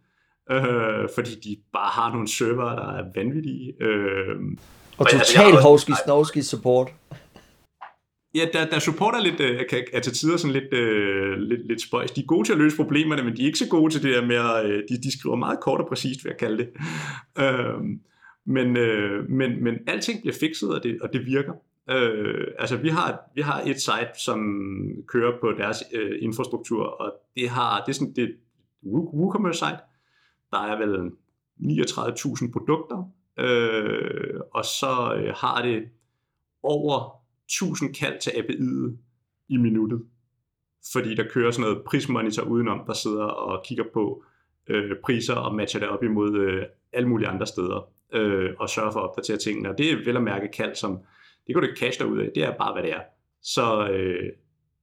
øh, 0.50 1.08
fordi 1.14 1.30
de 1.44 1.56
bare 1.72 1.90
har 1.90 2.12
nogle 2.12 2.28
server, 2.28 2.64
der 2.64 2.92
er 2.92 3.04
vanvittige. 3.14 3.82
Øh, 3.82 4.36
og, 4.98 5.06
og 5.06 5.06
total 5.10 5.52
hovski 5.62 5.92
snovski 6.04 6.42
support. 6.42 6.92
Ja, 8.34 8.46
der, 8.52 8.66
der 8.66 8.78
support 8.78 9.14
er, 9.14 9.22
lidt, 9.22 9.40
øh, 9.40 9.60
kan, 9.70 9.84
er 9.92 10.00
til 10.00 10.12
tider 10.12 10.36
sådan 10.36 10.52
lidt, 10.52 10.72
øh, 10.72 11.38
lidt, 11.38 11.66
lidt 11.66 11.82
spøjs. 11.82 12.10
De 12.10 12.20
er 12.20 12.26
gode 12.26 12.48
til 12.48 12.52
at 12.52 12.58
løse 12.58 12.76
problemerne, 12.76 13.22
men 13.22 13.36
de 13.36 13.42
er 13.42 13.46
ikke 13.46 13.58
så 13.58 13.68
gode 13.68 13.92
til 13.92 14.02
det 14.02 14.14
der 14.14 14.26
med, 14.26 14.36
at 14.36 14.66
øh, 14.70 14.82
de, 14.88 15.02
de 15.02 15.18
skriver 15.18 15.36
meget 15.36 15.60
kort 15.60 15.80
og 15.80 15.88
præcist, 15.88 16.24
vil 16.24 16.30
jeg 16.30 16.38
kalde 16.38 16.58
det. 16.58 16.68
Øh, 17.38 17.80
men, 18.50 18.76
øh, 18.76 19.30
men, 19.30 19.64
men 19.64 19.74
alting 19.86 20.20
bliver 20.20 20.34
fikset, 20.40 20.74
og 20.74 20.82
det, 20.82 21.02
og 21.02 21.12
det 21.12 21.26
virker. 21.26 21.52
Øh, 21.90 22.46
altså 22.58 22.76
vi 22.76 22.88
har, 22.88 23.20
vi 23.34 23.40
har 23.40 23.60
et 23.66 23.80
site, 23.80 24.24
som 24.24 24.40
kører 25.08 25.40
på 25.40 25.52
deres 25.58 25.76
øh, 25.92 26.18
infrastruktur, 26.20 26.84
og 26.84 27.12
det 27.36 27.48
har 27.48 27.84
det 27.84 27.88
er 27.88 27.94
sådan 27.94 28.12
det 28.12 28.36
WooCommerce 28.86 29.58
site. 29.58 29.78
Der 30.52 30.58
er 30.58 30.78
vel 30.78 31.10
39.000 31.60 32.52
produkter, 32.52 33.10
øh, 33.38 34.40
og 34.50 34.64
så 34.64 35.14
øh, 35.16 35.34
har 35.36 35.62
det 35.62 35.88
over 36.62 37.22
1000 37.46 37.94
kald 37.94 38.20
til 38.20 38.30
API'et 38.30 38.96
i 39.48 39.56
minuttet. 39.56 40.02
Fordi 40.92 41.14
der 41.14 41.28
kører 41.30 41.50
sådan 41.50 41.70
noget 41.70 41.84
prismonitor 41.86 42.42
udenom, 42.42 42.86
der 42.86 42.92
sidder 42.92 43.24
og 43.24 43.64
kigger 43.64 43.84
på 43.92 44.24
øh, 44.66 44.96
priser 45.04 45.34
og 45.34 45.54
matcher 45.54 45.80
det 45.80 45.88
op 45.88 46.02
imod 46.02 46.36
øh, 46.36 46.62
alle 46.92 47.08
mulige 47.08 47.28
andre 47.28 47.46
steder 47.46 47.90
øh, 48.12 48.50
og 48.58 48.70
sørger 48.70 48.90
for 48.90 49.00
at 49.00 49.08
opdatere 49.08 49.36
tingene. 49.36 49.68
Og 49.70 49.78
det 49.78 49.92
er 49.92 49.96
vel 50.04 50.16
at 50.16 50.22
mærke 50.22 50.48
kald, 50.48 50.74
som 50.74 50.98
det 51.46 51.54
kan 51.54 51.62
du 51.62 51.68
ikke 51.68 51.80
cache 51.80 52.06
ud 52.06 52.18
af. 52.18 52.28
Det 52.34 52.42
er 52.42 52.52
bare, 52.58 52.72
hvad 52.72 52.82
det 52.82 52.92
er. 52.92 53.00
Så, 53.42 53.88
øh, 53.88 54.32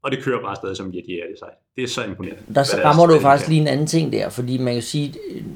og 0.04 0.12
det 0.12 0.24
kører 0.24 0.42
bare 0.42 0.56
stadig 0.56 0.78
som 0.78 0.88
Yeti 0.88 1.20
er 1.20 1.28
det 1.30 1.40
sig. 1.40 1.50
Det 1.76 1.84
er 1.84 1.88
så 1.88 2.04
imponerende. 2.04 2.42
Der 2.56 2.64
så 2.64 2.78
rammer 2.84 3.06
du 3.06 3.20
faktisk 3.20 3.50
lige 3.50 3.62
en 3.62 3.68
anden 3.68 3.88
ting 3.88 4.12
der, 4.12 4.30
fordi 4.30 4.58
man 4.58 4.74
kan 4.74 4.84
sige, 4.84 5.14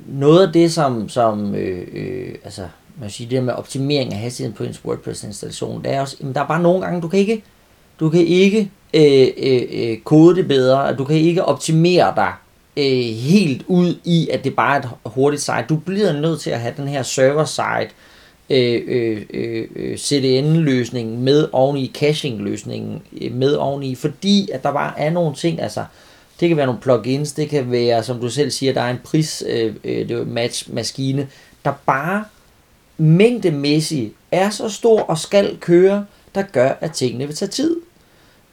noget 0.07 0.47
af 0.47 0.53
det, 0.53 0.71
som, 0.71 1.09
som 1.09 1.55
øh, 1.55 1.87
øh, 1.93 2.35
altså, 2.43 2.61
man 2.61 3.01
kan 3.01 3.09
sige, 3.09 3.29
det 3.29 3.35
der 3.35 3.41
med 3.41 3.53
optimering 3.53 4.13
af 4.13 4.19
hastigheden 4.19 4.57
på 4.57 4.63
ens 4.63 4.85
WordPress-installation, 4.85 5.83
det 5.83 5.93
er 5.93 6.01
også, 6.01 6.17
jamen, 6.19 6.35
der 6.35 6.41
er 6.41 6.47
bare 6.47 6.61
nogle 6.61 6.81
gange, 6.81 7.01
du 7.01 7.07
kan 7.07 7.19
ikke, 7.19 7.43
du 7.99 8.09
kan 8.09 8.21
ikke 8.21 8.71
øh, 8.93 9.27
øh, 9.37 9.61
øh, 9.71 9.97
kode 9.97 10.35
det 10.35 10.47
bedre, 10.47 10.95
du 10.95 11.05
kan 11.05 11.15
ikke 11.15 11.45
optimere 11.45 12.13
dig 12.15 12.33
øh, 12.77 13.15
helt 13.15 13.63
ud 13.67 13.95
i, 14.03 14.29
at 14.29 14.43
det 14.43 14.55
bare 14.55 14.75
er 14.75 14.81
et 14.81 14.89
hurtigt 15.05 15.41
site. 15.41 15.65
Du 15.69 15.75
bliver 15.75 16.13
nødt 16.13 16.41
til 16.41 16.49
at 16.49 16.59
have 16.59 16.73
den 16.77 16.87
her 16.87 17.03
server-side, 17.03 17.89
øh, 18.49 18.81
øh, 18.87 19.21
øh, 19.33 19.67
øh 19.75 19.97
CDN-løsningen 19.97 21.21
med 21.21 21.47
oveni, 21.51 21.91
caching-løsningen 21.95 23.01
øh, 23.21 23.33
med 23.33 23.53
oveni, 23.53 23.95
fordi 23.95 24.49
at 24.51 24.63
der 24.63 24.71
bare 24.71 24.99
er 24.99 25.09
nogle 25.09 25.35
ting, 25.35 25.61
altså 25.61 25.85
det 26.39 26.47
kan 26.47 26.57
være 26.57 26.65
nogle 26.65 26.81
plugins, 26.81 27.31
det 27.33 27.49
kan 27.49 27.71
være, 27.71 28.03
som 28.03 28.19
du 28.19 28.29
selv 28.29 28.51
siger, 28.51 28.73
der 28.73 28.81
er 28.81 28.91
en 28.91 28.99
pris 29.03 29.43
øh, 29.47 29.75
øh, 29.83 30.27
match-maskine, 30.27 31.27
der 31.65 31.73
bare 31.85 32.25
mængdemæssigt 32.97 34.13
er 34.31 34.49
så 34.49 34.69
stor 34.69 35.01
og 35.01 35.17
skal 35.17 35.57
køre, 35.57 36.05
der 36.35 36.41
gør, 36.41 36.69
at 36.81 36.91
tingene 36.91 37.27
vil 37.27 37.35
tage 37.35 37.49
tid. 37.49 37.75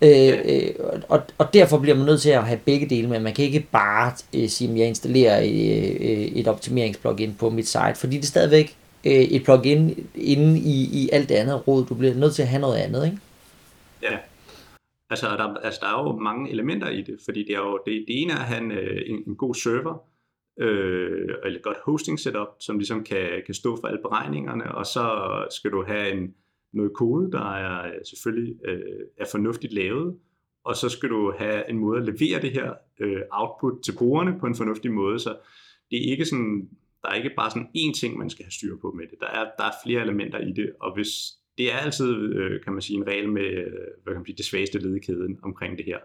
Øh, 0.03 0.39
øh, 0.45 1.01
og, 1.09 1.23
og 1.39 1.55
derfor 1.55 1.79
bliver 1.79 1.97
man 1.97 2.07
nødt 2.07 2.21
til 2.21 2.31
at 2.31 2.45
have 2.45 2.61
begge 2.65 2.87
dele 2.87 3.09
med. 3.09 3.21
Man 3.21 3.35
kan 3.35 3.45
ikke 3.45 3.67
bare 3.73 4.13
øh, 4.37 4.49
sige, 4.49 4.71
at 4.71 4.79
jeg 4.79 4.89
installerer 4.89 5.41
øh, 5.41 6.11
øh, 6.11 6.27
et 6.41 6.49
optimeringsplugin 6.49 7.35
på 7.41 7.51
mit 7.51 7.69
site, 7.69 7.95
fordi 7.95 8.17
det 8.17 8.23
er 8.23 8.27
stadigvæk 8.27 8.77
øh, 9.07 9.13
et 9.13 9.45
plugin 9.45 10.09
inde 10.15 10.59
i, 10.59 11.03
i 11.03 11.09
alt 11.13 11.29
det 11.29 11.35
andet 11.35 11.69
råd. 11.69 11.87
Du 11.87 11.95
bliver 11.95 12.15
nødt 12.15 12.35
til 12.35 12.43
at 12.43 12.49
have 12.49 12.61
noget 12.61 12.77
andet, 12.77 13.05
ikke? 13.05 13.19
Ja. 14.03 14.19
Altså 15.11 15.27
der, 15.27 15.55
altså, 15.55 15.81
der 15.83 15.89
er 15.89 16.03
jo 16.03 16.19
mange 16.19 16.51
elementer 16.51 16.89
i 16.89 17.03
det, 17.03 17.17
fordi 17.25 17.45
det 17.45 17.55
er 17.55 17.59
jo 17.59 17.81
det, 17.87 18.05
det 18.09 18.23
ene 18.23 18.33
er 18.33 18.37
at 18.37 18.45
have 18.45 18.61
en, 18.61 18.73
en, 19.07 19.23
en 19.27 19.37
god 19.37 19.55
server, 19.55 20.03
øh, 20.61 21.29
eller 21.45 21.59
et 21.59 21.63
godt 21.63 21.77
hosting 21.85 22.21
setup, 22.21 22.49
som 22.61 22.79
ligesom 22.79 23.05
kan, 23.05 23.29
kan 23.47 23.55
stå 23.55 23.77
for 23.81 23.89
alle 23.89 24.01
beregningerne, 24.03 24.75
og 24.75 24.87
så 24.87 25.07
skal 25.51 25.71
du 25.71 25.85
have 25.87 26.13
en, 26.13 26.35
noget 26.73 26.93
kode, 26.93 27.33
der 27.33 27.55
er 27.55 27.87
øh, 27.87 28.01
selvfølgelig 28.05 28.57
øh, 28.65 29.07
er 29.17 29.27
fornuftigt 29.31 29.73
lavet, 29.73 30.19
og 30.65 30.77
så 30.77 30.89
skal 30.89 31.09
du 31.09 31.33
have 31.39 31.71
en 31.71 31.79
måde 31.79 31.99
at 31.99 32.05
levere 32.05 32.43
det 32.43 32.53
her 32.53 32.75
øh, 33.01 33.23
output 33.31 33.83
til 33.85 33.95
brugerne 33.99 34.39
på 34.41 34.47
en 34.47 34.55
fornuftig 34.55 34.93
måde, 34.93 35.19
så 35.19 35.37
det 35.91 35.99
er 35.99 36.11
ikke 36.11 36.25
sådan, 36.25 36.69
der 37.03 37.09
er 37.09 37.15
ikke 37.15 37.33
bare 37.37 37.51
sådan 37.51 37.69
én 37.77 38.01
ting, 38.01 38.19
man 38.19 38.31
skal 38.31 38.45
have 38.45 38.53
styr 38.53 38.77
på 38.77 38.91
med 38.91 39.07
det. 39.11 39.21
Der 39.21 39.27
er, 39.27 39.51
der 39.59 39.65
er 39.65 39.73
flere 39.85 40.03
elementer 40.03 40.39
i 40.39 40.53
det, 40.53 40.73
og 40.81 40.95
hvis 40.95 41.09
det 41.59 41.73
er 41.73 41.77
altid, 41.77 42.35
øh, 42.35 42.63
kan 42.65 42.73
man 42.73 42.83
sige, 42.83 42.97
en 42.97 43.07
regel 43.07 43.29
med 43.33 43.45
øh, 43.45 43.73
hvad 44.03 44.15
kan 44.15 44.21
man 44.21 44.27
sige, 44.27 44.37
det 44.37 44.45
svageste 44.45 44.79
led 44.79 44.97
i 44.97 44.99
kæden 44.99 45.39
omkring 45.43 45.79
det 45.79 45.85
her, 45.85 45.99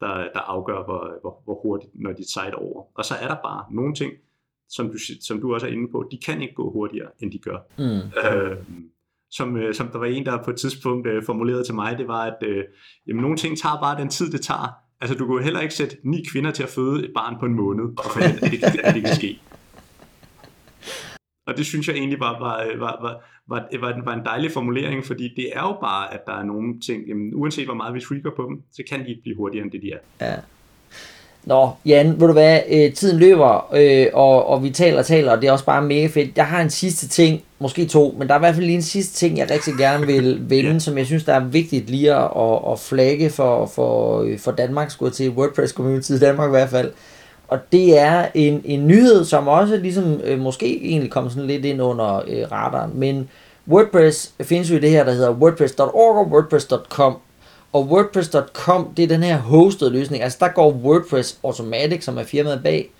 der, 0.00 0.32
der 0.34 0.40
afgør, 0.40 0.84
hvor, 0.84 1.18
hvor, 1.20 1.42
hvor 1.44 1.60
hurtigt 1.62 1.92
når 1.94 2.12
dit 2.12 2.28
site 2.28 2.54
over. 2.54 2.84
Og 2.94 3.04
så 3.04 3.14
er 3.14 3.28
der 3.28 3.36
bare 3.42 3.74
nogle 3.74 3.94
ting, 3.94 4.12
som 4.68 4.90
du, 4.90 4.98
som 5.20 5.40
du 5.40 5.54
også 5.54 5.66
er 5.66 5.70
inde 5.70 5.88
på, 5.90 6.08
de 6.10 6.18
kan 6.18 6.42
ikke 6.42 6.54
gå 6.54 6.70
hurtigere, 6.70 7.10
end 7.18 7.32
de 7.32 7.38
gør. 7.38 7.58
Mm. 7.78 8.38
Øh, 8.38 8.56
som, 9.32 9.56
øh, 9.56 9.74
som 9.74 9.88
der 9.88 9.98
var 9.98 10.06
en, 10.06 10.26
der 10.26 10.42
på 10.44 10.50
et 10.50 10.56
tidspunkt 10.56 11.06
øh, 11.06 11.22
formulerede 11.26 11.64
til 11.64 11.74
mig, 11.74 11.98
det 11.98 12.08
var, 12.08 12.22
at 12.22 12.36
øh, 12.42 12.64
jamen, 13.06 13.22
nogle 13.22 13.36
ting 13.36 13.58
tager 13.58 13.80
bare 13.80 14.00
den 14.00 14.08
tid, 14.08 14.32
det 14.32 14.40
tager. 14.40 14.74
Altså, 15.00 15.16
du 15.16 15.26
kan 15.26 15.34
jo 15.34 15.42
heller 15.42 15.60
ikke 15.60 15.74
sætte 15.74 15.96
ni 16.04 16.24
kvinder 16.32 16.50
til 16.50 16.62
at 16.62 16.68
føde 16.68 17.04
et 17.04 17.10
barn 17.14 17.36
på 17.40 17.46
en 17.46 17.54
måned, 17.54 17.84
og 17.84 18.04
forvente, 18.04 18.44
at 18.44 18.52
det, 18.52 18.80
at 18.84 18.94
det 18.94 19.04
kan 19.04 19.14
ske. 19.14 19.40
Og 21.46 21.56
det 21.56 21.66
synes 21.66 21.88
jeg 21.88 21.96
egentlig 21.96 22.18
bare 22.18 22.72
øh, 22.72 22.80
var, 22.80 22.98
var, 23.02 23.22
var, 23.48 23.68
var, 23.72 23.78
var, 23.80 24.04
var 24.04 24.14
en 24.14 24.24
dejlig 24.24 24.50
formulering, 24.50 25.04
fordi 25.04 25.28
det 25.36 25.50
er 25.52 25.62
jo 25.62 25.76
bare, 25.80 26.14
at 26.14 26.20
der 26.26 26.32
er 26.32 26.44
nogle 26.44 26.80
ting, 26.80 27.08
jamen, 27.08 27.34
uanset 27.34 27.64
hvor 27.64 27.74
meget 27.74 27.94
vi 27.94 28.00
freaker 28.00 28.30
på 28.36 28.46
dem, 28.48 28.62
så 28.72 28.82
kan 28.88 29.00
de 29.04 29.08
ikke 29.08 29.22
blive 29.22 29.36
hurtigere 29.36 29.64
end 29.64 29.72
det, 29.72 29.82
de 29.82 29.90
er. 29.92 29.98
Ja. 30.26 30.36
Nå, 31.44 31.70
Jan, 31.86 32.20
ved 32.20 32.26
du 32.26 32.32
hvad, 32.32 32.60
øh, 32.70 32.92
tiden 32.92 33.18
løber, 33.18 33.74
øh, 33.74 34.06
og, 34.12 34.46
og 34.46 34.62
vi 34.62 34.70
taler 34.70 34.98
og 34.98 35.06
taler, 35.06 35.32
og 35.32 35.42
det 35.42 35.48
er 35.48 35.52
også 35.52 35.64
bare 35.64 35.82
mega 35.82 36.06
fedt. 36.06 36.36
Jeg 36.36 36.46
har 36.46 36.62
en 36.62 36.70
sidste 36.70 37.08
ting, 37.08 37.42
måske 37.58 37.86
to, 37.86 38.14
men 38.18 38.28
der 38.28 38.34
er 38.34 38.38
i 38.38 38.40
hvert 38.40 38.54
fald 38.54 38.66
lige 38.66 38.76
en 38.76 38.82
sidste 38.82 39.14
ting, 39.14 39.38
jeg 39.38 39.50
rigtig 39.50 39.74
gerne 39.78 40.06
vil 40.06 40.38
vende, 40.50 40.70
ja. 40.70 40.78
som 40.78 40.98
jeg 40.98 41.06
synes, 41.06 41.24
der 41.24 41.34
er 41.34 41.44
vigtigt 41.44 41.90
lige 41.90 42.14
at, 42.14 42.30
at, 42.36 42.72
at 42.72 42.78
flagge 42.78 43.30
for, 43.30 43.66
for, 43.66 44.26
for 44.38 44.52
Danmark, 44.52 44.90
skulle 44.90 45.12
til 45.12 45.30
WordPress 45.30 45.72
Community 45.72 46.10
i 46.10 46.18
Danmark 46.18 46.48
i 46.48 46.50
hvert 46.50 46.70
fald. 46.70 46.92
Og 47.48 47.58
det 47.72 47.98
er 47.98 48.26
en, 48.34 48.62
en 48.64 48.86
nyhed, 48.86 49.24
som 49.24 49.48
også 49.48 49.76
ligesom 49.76 50.20
øh, 50.24 50.38
måske 50.38 50.84
egentlig 50.84 51.10
kommer 51.10 51.30
sådan 51.30 51.46
lidt 51.46 51.64
ind 51.64 51.82
under 51.82 52.22
øh, 52.28 52.52
radaren, 52.52 52.90
men 52.94 53.28
WordPress 53.68 54.32
findes 54.42 54.70
jo 54.70 54.76
i 54.76 54.80
det 54.80 54.90
her, 54.90 55.04
der 55.04 55.12
hedder 55.12 55.30
wordpress.org 55.30 56.16
og 56.16 56.26
wordpress.com, 56.26 57.16
og 57.72 57.86
WordPress.com, 57.86 58.94
det 58.96 59.02
er 59.02 59.06
den 59.08 59.22
her 59.22 59.36
hosted 59.36 59.90
løsning. 59.90 60.22
Altså 60.22 60.38
der 60.40 60.48
går 60.48 60.70
WordPress 60.70 61.38
Automatic, 61.44 62.04
som 62.04 62.18
er 62.18 62.24
firmaet 62.24 62.60
bag, 62.62 62.90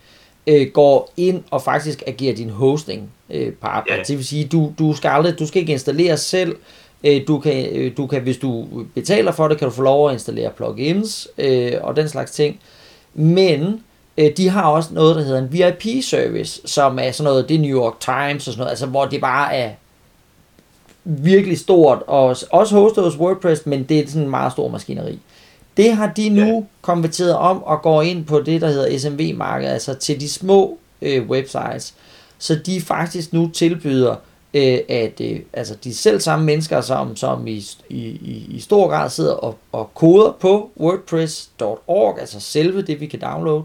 øh, 0.47 0.67
går 0.73 1.13
ind 1.17 1.43
og 1.51 1.63
faktisk 1.63 2.03
agerer 2.07 2.35
din 2.35 2.51
hosting 2.51 3.11
øh, 3.31 3.53
partner. 3.53 3.97
Yeah. 3.97 4.07
Det 4.07 4.17
vil 4.17 4.27
sige, 4.27 4.45
du, 4.45 4.73
du 4.79 4.95
skal 4.95 5.09
aldrig, 5.09 5.39
du 5.39 5.47
skal 5.47 5.61
ikke 5.61 5.73
installere 5.73 6.17
selv. 6.17 6.57
Øh, 7.05 7.21
du 7.29 7.39
kan, 7.39 7.67
øh, 7.73 7.97
du 7.97 8.07
kan, 8.07 8.23
hvis 8.23 8.37
du 8.37 8.67
betaler 8.95 9.33
for 9.33 9.49
det, 9.49 9.59
kan 9.59 9.69
du 9.69 9.75
få 9.75 9.83
lov 9.83 10.09
at 10.09 10.13
installere 10.13 10.51
plugins 10.51 11.29
øh, 11.39 11.73
og 11.81 11.97
den 11.97 12.09
slags 12.09 12.31
ting. 12.31 12.61
Men 13.15 13.83
øh, 14.19 14.31
de 14.37 14.49
har 14.49 14.71
også 14.71 14.95
noget, 14.95 15.17
der 15.17 15.23
hedder 15.23 15.39
en 15.39 15.53
VIP-service, 15.53 16.61
som 16.65 16.99
er 16.99 17.11
sådan 17.11 17.31
noget, 17.31 17.49
det 17.49 17.55
er 17.55 17.61
New 17.61 17.81
York 17.83 18.01
Times 18.01 18.49
og 18.49 18.53
sådan 18.53 18.59
noget, 18.59 18.71
altså 18.71 18.87
hvor 18.87 19.05
det 19.05 19.21
bare 19.21 19.55
er 19.55 19.71
virkelig 21.05 21.59
stort, 21.59 21.99
og 22.07 22.37
også 22.53 22.75
hostet 22.75 23.05
hos 23.05 23.19
WordPress, 23.19 23.67
men 23.67 23.83
det 23.83 23.99
er 23.99 24.07
sådan 24.07 24.23
en 24.23 24.31
meget 24.31 24.53
stor 24.53 24.69
maskineri. 24.69 25.19
Det 25.77 25.93
har 25.97 26.13
de 26.17 26.29
nu 26.29 26.55
ja. 26.55 26.63
konverteret 26.83 27.35
om 27.35 27.63
og 27.63 27.83
går 27.83 28.03
ind 28.03 28.25
på 28.25 28.41
det, 28.41 28.61
der 28.61 28.69
hedder 28.69 28.99
SMV-markedet, 28.99 29.73
altså 29.73 29.95
til 29.95 30.21
de 30.21 30.29
små 30.29 30.79
øh, 31.03 31.29
websites. 31.29 31.95
Så 32.39 32.55
de 32.67 32.81
faktisk 32.81 33.33
nu 33.33 33.51
tilbyder, 33.55 34.17
øh, 34.55 34.79
at 34.89 35.21
øh, 35.21 35.41
altså 35.53 35.75
de 35.85 35.95
selv 35.95 36.21
samme 36.21 36.45
mennesker, 36.45 36.81
som, 36.81 37.17
som 37.17 37.47
i, 37.47 37.65
i, 37.89 38.47
i 38.49 38.61
stor 38.61 38.89
grad 38.89 39.11
sidder 39.11 39.33
og, 39.33 39.59
og 39.73 39.95
koder 39.95 40.33
på 40.41 40.71
wordpress.org, 40.81 42.21
altså 42.21 42.41
selve 42.41 42.83
det, 42.83 43.01
vi 43.01 43.07
kan 43.07 43.21
downloade, 43.21 43.63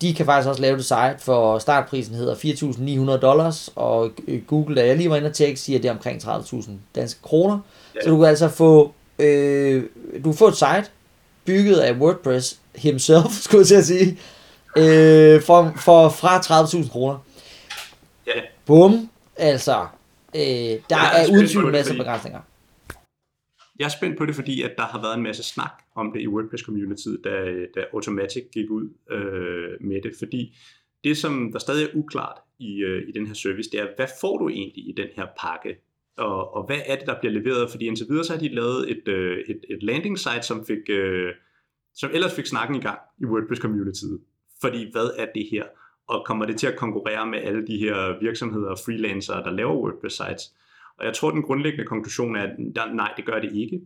de 0.00 0.14
kan 0.14 0.26
faktisk 0.26 0.48
også 0.48 0.62
lave 0.62 0.76
det 0.76 0.84
site, 0.84 1.16
for 1.18 1.58
startprisen 1.58 2.14
hedder 2.14 2.34
4.900 2.34 3.20
dollars, 3.20 3.70
og 3.76 4.10
Google, 4.46 4.76
da 4.76 4.86
jeg 4.86 4.96
lige 4.96 5.10
var 5.10 5.16
inde 5.16 5.28
og 5.28 5.34
tjekke, 5.34 5.60
siger, 5.60 5.78
at 5.78 5.82
det 5.82 5.88
er 5.88 5.92
omkring 5.92 6.22
30.000 6.22 6.70
danske 6.94 7.22
kroner. 7.22 7.58
Ja. 7.94 8.00
Så 8.04 8.10
du 8.10 8.18
kan 8.18 8.26
altså 8.26 8.48
få, 8.48 8.92
øh, 9.18 9.84
du 10.24 10.32
får 10.32 10.48
et 10.48 10.56
site, 10.56 10.84
bygget 11.44 11.76
af 11.76 11.92
WordPress 11.92 12.58
himself, 12.74 13.32
skulle 13.44 13.60
jeg 13.60 13.66
til 13.66 13.74
at 13.74 13.84
sige, 13.84 14.18
øh, 14.76 15.42
for, 15.42 15.72
for 15.76 16.08
fra 16.08 16.38
30.000 16.38 16.90
kroner. 16.90 17.18
Ja. 18.26 18.40
Bum, 18.66 19.10
altså, 19.36 19.86
øh, 20.34 20.40
der 20.40 20.78
ja, 20.90 21.24
er 21.24 21.30
uden 21.32 21.48
tvivl 21.48 21.66
en 21.66 21.72
masse 21.72 21.94
begrænsninger. 21.94 22.40
Jeg 23.78 23.84
er 23.84 23.88
spændt 23.88 24.18
på 24.18 24.26
det, 24.26 24.34
fordi 24.34 24.62
at 24.62 24.74
der 24.76 24.82
har 24.82 25.02
været 25.02 25.16
en 25.16 25.22
masse 25.22 25.42
snak 25.42 25.82
om 25.94 26.12
det 26.12 26.20
i 26.20 26.28
WordPress-communityet, 26.28 27.20
da, 27.24 27.30
da 27.74 27.84
Automatic 27.92 28.44
gik 28.52 28.70
ud 28.70 28.88
øh, 29.10 29.86
med 29.86 30.02
det, 30.02 30.12
fordi 30.18 30.56
det, 31.04 31.16
som 31.16 31.52
der 31.52 31.58
stadig 31.58 31.84
er 31.84 31.88
uklart 31.94 32.38
i, 32.58 32.78
øh, 32.78 33.08
i 33.08 33.12
den 33.12 33.26
her 33.26 33.34
service, 33.34 33.70
det 33.70 33.80
er, 33.80 33.86
hvad 33.96 34.08
får 34.20 34.38
du 34.38 34.48
egentlig 34.48 34.88
i 34.88 34.92
den 34.96 35.08
her 35.16 35.26
pakke? 35.40 35.76
og, 36.18 36.54
og 36.54 36.66
hvad 36.66 36.80
er 36.86 36.96
det, 36.96 37.06
der 37.06 37.20
bliver 37.20 37.32
leveret? 37.32 37.70
Fordi 37.70 37.86
indtil 37.86 38.06
videre 38.08 38.24
så 38.24 38.32
har 38.32 38.40
de 38.40 38.54
lavet 38.54 38.90
et, 38.90 39.08
øh, 39.08 39.38
et, 39.48 39.64
et 39.70 39.82
landing 39.82 40.18
site, 40.18 40.42
som 40.42 40.66
fik, 40.66 40.90
øh, 40.90 41.32
som 41.94 42.10
ellers 42.14 42.34
fik 42.34 42.46
snakken 42.46 42.76
i 42.76 42.80
gang 42.80 42.98
i 43.20 43.24
WordPress 43.24 43.60
communityet. 43.60 44.20
Fordi 44.60 44.90
hvad 44.92 45.10
er 45.18 45.26
det 45.34 45.48
her? 45.50 45.64
Og 46.08 46.24
kommer 46.26 46.46
det 46.46 46.56
til 46.56 46.66
at 46.66 46.76
konkurrere 46.76 47.26
med 47.26 47.38
alle 47.38 47.66
de 47.66 47.78
her 47.78 48.20
virksomheder 48.20 48.70
og 48.70 48.78
freelancere, 48.84 49.42
der 49.42 49.50
laver 49.50 49.74
WordPress 49.74 50.16
sites? 50.16 50.54
Og 50.98 51.06
jeg 51.06 51.14
tror, 51.14 51.30
den 51.30 51.42
grundlæggende 51.42 51.86
konklusion 51.86 52.36
er, 52.36 52.42
at 52.42 52.94
nej, 52.94 53.12
det 53.16 53.24
gør 53.24 53.40
det 53.40 53.52
ikke. 53.54 53.80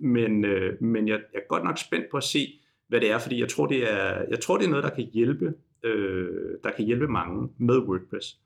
Men, 0.00 0.44
øh, 0.44 0.82
men 0.82 1.08
jeg, 1.08 1.18
jeg 1.32 1.38
er 1.38 1.48
godt 1.48 1.64
nok 1.64 1.78
spændt 1.78 2.06
på 2.10 2.16
at 2.16 2.24
se, 2.24 2.60
hvad 2.88 3.00
det 3.00 3.10
er, 3.10 3.18
fordi 3.18 3.40
jeg 3.40 3.48
tror, 3.48 3.66
det 3.66 3.92
er, 3.92 4.22
jeg 4.30 4.40
tror, 4.40 4.56
det 4.56 4.64
er 4.64 4.70
noget, 4.70 4.84
der 4.84 4.90
kan 4.90 5.08
hjælpe, 5.12 5.54
øh, 5.84 6.28
der 6.64 6.70
kan 6.76 6.84
hjælpe 6.84 7.08
mange 7.08 7.48
med 7.58 7.78
WordPress. 7.78 8.38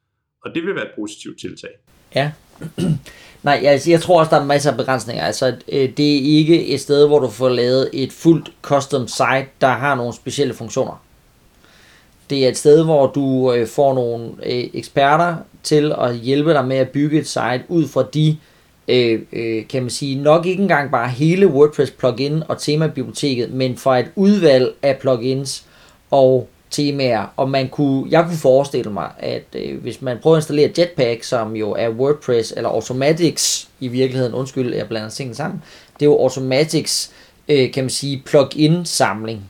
Og 0.44 0.54
det 0.54 0.62
vil 0.62 0.74
være 0.74 0.84
et 0.84 0.92
positivt 0.96 1.40
tiltag. 1.40 1.70
Ja. 2.14 2.32
Nej, 3.42 3.60
jeg, 3.62 3.80
jeg 3.88 4.00
tror 4.00 4.20
også, 4.20 4.30
der 4.30 4.42
er 4.42 4.46
masser 4.46 4.70
af 4.70 4.76
begrænsninger. 4.76 5.24
Altså, 5.24 5.46
øh, 5.72 5.96
det 5.96 6.16
er 6.16 6.38
ikke 6.38 6.66
et 6.66 6.80
sted, 6.80 7.06
hvor 7.06 7.18
du 7.18 7.28
får 7.28 7.48
lavet 7.48 7.90
et 7.92 8.12
fuldt 8.12 8.52
custom 8.62 9.08
site, 9.08 9.48
der 9.60 9.68
har 9.68 9.94
nogle 9.94 10.12
specielle 10.12 10.54
funktioner. 10.54 11.04
Det 12.30 12.44
er 12.44 12.48
et 12.48 12.56
sted, 12.56 12.84
hvor 12.84 13.06
du 13.06 13.52
øh, 13.52 13.66
får 13.66 13.94
nogle 13.94 14.30
øh, 14.42 14.64
eksperter 14.74 15.36
til 15.62 15.94
at 16.00 16.16
hjælpe 16.16 16.52
dig 16.52 16.64
med 16.64 16.76
at 16.76 16.88
bygge 16.88 17.18
et 17.18 17.28
site 17.28 17.62
ud 17.68 17.88
fra 17.88 18.04
de, 18.14 18.36
øh, 18.88 19.20
øh, 19.32 19.68
kan 19.68 19.82
man 19.82 19.90
sige, 19.90 20.22
nok 20.22 20.46
ikke 20.46 20.62
engang 20.62 20.90
bare 20.90 21.08
hele 21.08 21.46
WordPress 21.46 21.90
plugin 21.90 22.42
og 22.48 22.58
temabiblioteket, 22.58 23.52
men 23.52 23.76
fra 23.76 23.98
et 23.98 24.10
udvalg 24.16 24.74
af 24.82 24.98
plugins 24.98 25.64
og 26.10 26.48
temaer, 26.70 27.26
og 27.36 27.50
man 27.50 27.68
kunne, 27.68 28.06
jeg 28.10 28.24
kunne 28.24 28.36
forestille 28.36 28.92
mig, 28.92 29.10
at 29.18 29.44
øh, 29.54 29.80
hvis 29.80 30.02
man 30.02 30.18
prøver 30.22 30.36
at 30.36 30.40
installere 30.40 30.70
Jetpack, 30.78 31.22
som 31.22 31.56
jo 31.56 31.72
er 31.72 31.88
WordPress, 31.88 32.52
eller 32.56 32.70
Automatics 32.70 33.68
i 33.80 33.88
virkeligheden, 33.88 34.34
undskyld, 34.34 34.74
jeg 34.74 34.88
blander 34.88 35.10
tingene 35.10 35.34
sammen, 35.34 35.62
det 35.94 36.06
er 36.06 36.10
jo 36.10 36.18
Automatics, 36.18 37.10
øh, 37.48 37.72
kan 37.72 37.84
man 37.84 37.90
sige, 37.90 38.22
plugin 38.26 38.84
samling, 38.84 39.42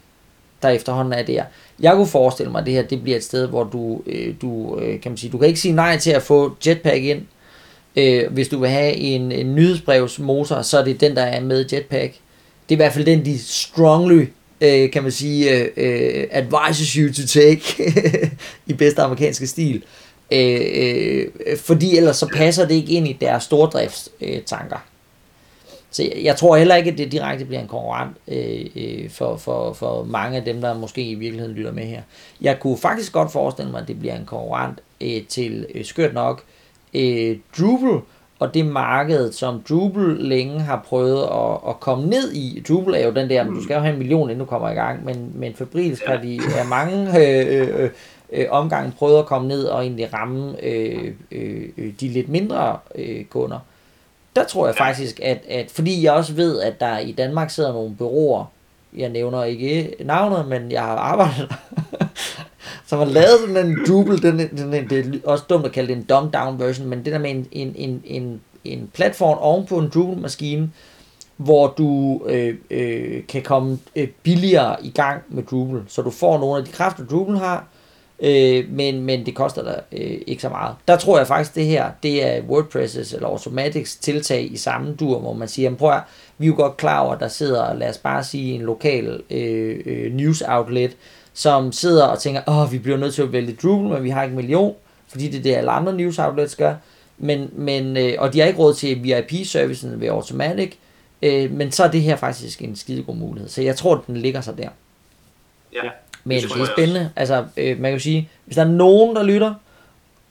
der 0.63 0.69
efterhånden 0.69 1.13
er 1.13 1.23
der. 1.23 1.45
Jeg 1.81 1.95
kunne 1.95 2.07
forestille 2.07 2.53
mig, 2.53 2.61
at 2.61 2.67
det 2.67 2.75
her 2.75 2.83
det 2.83 3.03
bliver 3.03 3.17
et 3.17 3.25
sted, 3.25 3.47
hvor 3.47 3.65
du, 3.65 4.03
øh, 4.07 4.35
du 4.43 4.79
øh, 4.79 5.01
kan 5.01 5.13
man 5.13 5.17
sige, 5.17 5.31
du 5.31 5.39
kan 5.39 5.49
ikke 5.49 5.61
sige 5.61 5.75
nej 5.75 5.99
til 5.99 6.11
at 6.11 6.23
få 6.23 6.57
Jetpack 6.67 7.03
ind. 7.03 7.23
Øh, 7.97 8.33
hvis 8.33 8.49
du 8.49 8.59
vil 8.59 8.71
have 8.71 8.95
en, 8.95 9.33
en 9.33 9.55
nyhedsbrevsmotor, 9.55 10.63
så 10.63 10.79
er 10.79 10.85
det 10.85 11.01
den, 11.01 11.17
der 11.17 11.23
er 11.23 11.41
med 11.41 11.65
Jetpack. 11.73 12.13
Det 12.69 12.75
er 12.75 12.77
i 12.77 12.83
hvert 12.83 12.93
fald 12.93 13.05
den, 13.05 13.25
de 13.25 13.39
strongly 13.39 14.27
øh, 14.61 14.91
kan 14.91 15.03
man 15.03 15.13
sige, 15.13 15.57
øh, 15.57 15.69
øh 15.77 16.27
advises 16.31 16.93
you 16.93 17.13
to 17.13 17.27
take 17.27 17.93
i 18.67 18.73
bedste 18.73 19.03
amerikanske 19.03 19.47
stil. 19.47 19.83
Øh, 20.33 20.61
øh, 20.75 21.27
fordi 21.59 21.97
ellers 21.97 22.17
så 22.17 22.27
passer 22.27 22.69
det 22.69 22.75
ikke 22.75 22.93
ind 22.93 23.09
i 23.09 23.17
deres 23.21 23.43
stordriftstanker. 23.43 24.77
Øh, 24.77 24.88
så 25.91 26.03
jeg, 26.03 26.25
jeg 26.25 26.37
tror 26.37 26.57
heller 26.57 26.75
ikke, 26.75 26.91
at 26.91 26.99
det 26.99 27.13
direkte 27.13 27.45
bliver 27.45 27.61
en 27.61 27.69
konkurrent 27.69 28.17
øh, 28.29 28.67
øh, 28.77 29.11
for, 29.11 29.37
for, 29.37 29.73
for 29.73 30.05
mange 30.05 30.37
af 30.37 30.45
dem, 30.45 30.61
der 30.61 30.79
måske 30.79 31.03
i 31.03 31.15
virkeligheden 31.15 31.57
lytter 31.57 31.73
med 31.73 31.85
her. 31.85 32.03
Jeg 32.41 32.61
kunne 32.61 32.77
faktisk 32.77 33.13
godt 33.13 33.33
forestille 33.33 33.71
mig, 33.71 33.81
at 33.81 33.89
det 33.89 33.99
bliver 33.99 34.17
en 34.17 34.27
konkurrent 34.27 34.81
øh, 35.01 35.23
til 35.29 35.67
øh, 35.75 35.85
skørt 35.85 36.15
nok 36.15 36.43
øh, 36.95 37.37
Drupal, 37.59 38.01
og 38.39 38.55
det 38.55 38.67
marked, 38.67 39.33
som 39.33 39.63
Drupal 39.69 40.17
længe 40.19 40.61
har 40.61 40.85
prøvet 40.87 41.23
at, 41.23 41.71
at 41.71 41.81
komme 41.81 42.09
ned 42.09 42.33
i. 42.33 42.63
Drupal 42.69 42.95
er 42.95 43.07
jo 43.07 43.13
den 43.13 43.31
der, 43.31 43.45
du 43.45 43.63
skal 43.63 43.75
jo 43.75 43.81
have 43.81 43.93
en 43.93 43.99
million, 43.99 44.31
inden 44.31 44.39
du 44.39 44.45
kommer 44.45 44.71
i 44.71 44.75
gang, 44.75 45.05
men, 45.05 45.33
men 45.35 45.55
Fabrils 45.55 46.03
har 46.07 46.17
de 46.17 46.37
er 46.37 46.69
mange 46.69 47.19
øh, 47.19 47.61
øh, 47.61 47.83
øh, 47.83 47.91
øh, 48.33 48.47
omgange 48.51 48.93
prøvet 48.99 49.19
at 49.19 49.27
komme 49.27 49.49
ned 49.49 49.65
og 49.65 49.83
egentlig 49.83 50.15
ramme 50.15 50.65
øh, 50.65 51.13
øh, 51.31 51.63
øh 51.79 51.93
de 52.01 52.09
lidt 52.09 52.29
mindre 52.29 52.79
øh, 52.95 53.25
kunder. 53.25 53.59
Der 54.39 54.45
tror 54.45 54.67
jeg 54.67 54.77
faktisk, 54.77 55.21
at, 55.23 55.39
at 55.49 55.71
fordi 55.71 56.03
jeg 56.05 56.13
også 56.13 56.33
ved, 56.33 56.61
at 56.61 56.81
der 56.81 56.99
i 56.99 57.13
Danmark 57.13 57.51
sidder 57.51 57.73
nogle 57.73 57.95
byråer, 57.95 58.45
jeg 58.97 59.09
nævner 59.09 59.45
ikke 59.45 59.95
navnet, 60.05 60.49
men 60.49 60.73
jeg 60.73 60.83
har 60.83 60.97
arbejdet 60.97 61.55
som 62.89 62.99
har 62.99 63.07
lavet 63.07 63.41
sådan 63.41 63.67
en 63.67 63.79
Drupal, 63.89 64.23
den, 64.23 64.39
den, 64.39 64.73
den, 64.73 64.91
det 64.91 65.15
er 65.15 65.29
også 65.29 65.45
dumt 65.51 65.67
at 65.67 65.73
kalde 65.73 65.89
det 65.89 65.97
en 65.97 66.03
dumbed 66.03 66.33
down 66.33 66.61
version, 66.61 66.87
men 66.87 67.05
det 67.05 67.13
der 67.13 67.19
med 67.19 67.31
en, 67.31 67.47
en, 67.53 67.75
en, 67.77 68.03
en, 68.05 68.41
en 68.65 68.91
platform 68.95 69.39
oven 69.41 69.67
på 69.67 69.79
en 69.79 69.91
Drupal-maskine, 69.95 70.71
hvor 71.37 71.75
du 71.79 72.21
øh, 72.27 72.55
øh, 72.71 73.27
kan 73.27 73.43
komme 73.43 73.79
øh, 73.97 74.09
billigere 74.23 74.77
i 74.85 74.91
gang 74.91 75.23
med 75.29 75.43
Drupal, 75.43 75.83
så 75.89 76.03
du 76.03 76.11
får 76.11 76.39
nogle 76.39 76.59
af 76.59 76.65
de 76.65 76.73
kræfter, 76.73 77.05
Drupal 77.07 77.37
har, 77.37 77.67
øh, 78.21 78.71
men, 78.71 79.01
men 79.01 79.27
det 79.27 79.35
koster 79.35 79.63
dig 79.63 79.81
øh, 79.93 80.19
ikke 80.27 80.43
så 80.43 80.49
meget. 80.49 80.75
Der 80.89 80.97
tror 80.97 81.19
jeg 81.19 81.27
faktisk, 81.27 81.55
det 81.55 81.65
her, 81.65 81.91
det 82.03 82.27
er 82.27 82.43
WordPress 82.43 83.13
eller 83.13 83.29
Automatics 83.29 83.97
tiltag 83.97 84.53
i 84.53 84.57
samme 84.57 84.95
dur, 84.95 85.19
hvor 85.19 85.33
man 85.33 85.49
siger, 85.49 85.75
prøv 85.75 85.93
at, 85.93 86.03
vi 86.39 86.47
er 86.47 86.49
jo 86.49 86.55
godt 86.57 86.77
klar 86.77 87.01
over, 87.01 87.15
at 87.15 87.21
der 87.21 87.29
sidder, 87.29 87.75
lad 87.75 87.91
os 87.91 87.99
bare 87.99 88.25
sige, 88.25 88.55
en 88.55 88.61
lokal 88.61 89.23
øh, 89.31 89.81
øh, 89.87 90.13
news 90.13 90.43
outlet, 90.49 90.97
som 91.35 91.73
sidder 91.73 92.05
og 92.07 92.19
tænker, 92.19 92.41
åh, 92.47 92.73
vi 92.73 92.79
bliver 92.79 92.99
nødt 92.99 93.15
til 93.15 93.23
at 93.23 93.33
vælge 93.33 93.57
Drupal, 93.63 93.89
men 93.89 94.05
vi 94.05 94.11
har 94.11 94.23
ikke 94.23 94.33
en 94.33 94.37
million, 94.37 94.75
fordi 95.09 95.29
det 95.29 95.39
er 95.39 95.43
det, 95.43 95.55
alle 95.55 95.71
andre 95.71 95.93
news 95.93 96.19
outlets 96.19 96.57
gør. 96.57 96.75
Men, 97.19 97.51
men, 97.53 97.97
øh, 97.97 98.15
og 98.19 98.33
de 98.33 98.41
har 98.41 98.47
ikke 98.47 98.59
råd 98.59 98.75
til 98.75 99.03
VIP-servicen 99.03 100.01
ved 100.01 100.09
Automatic, 100.09 100.73
øh, 101.23 101.51
men 101.51 101.73
så 101.73 101.85
er 101.85 101.91
det 101.91 102.01
her 102.01 102.17
faktisk 102.17 102.63
en 102.63 102.77
skidegod 102.77 103.17
mulighed. 103.17 103.49
Så 103.49 103.63
jeg 103.63 103.77
tror, 103.77 103.97
at 103.97 104.01
den 104.07 104.17
ligger 104.17 104.41
sig 104.41 104.59
der. 104.59 104.69
Ja, 105.73 105.83
men 106.29 106.43
det, 106.43 106.51
det 106.55 106.61
er 106.61 106.65
spændende. 106.65 107.13
Altså, 107.17 107.47
øh, 107.57 107.81
man 107.81 107.91
kan 107.91 107.93
jo 107.93 107.99
sige, 107.99 108.31
hvis 108.45 108.57
der 108.57 108.65
er 108.65 108.69
nogen, 108.69 109.17
der 109.17 109.23
lytter, 109.23 109.55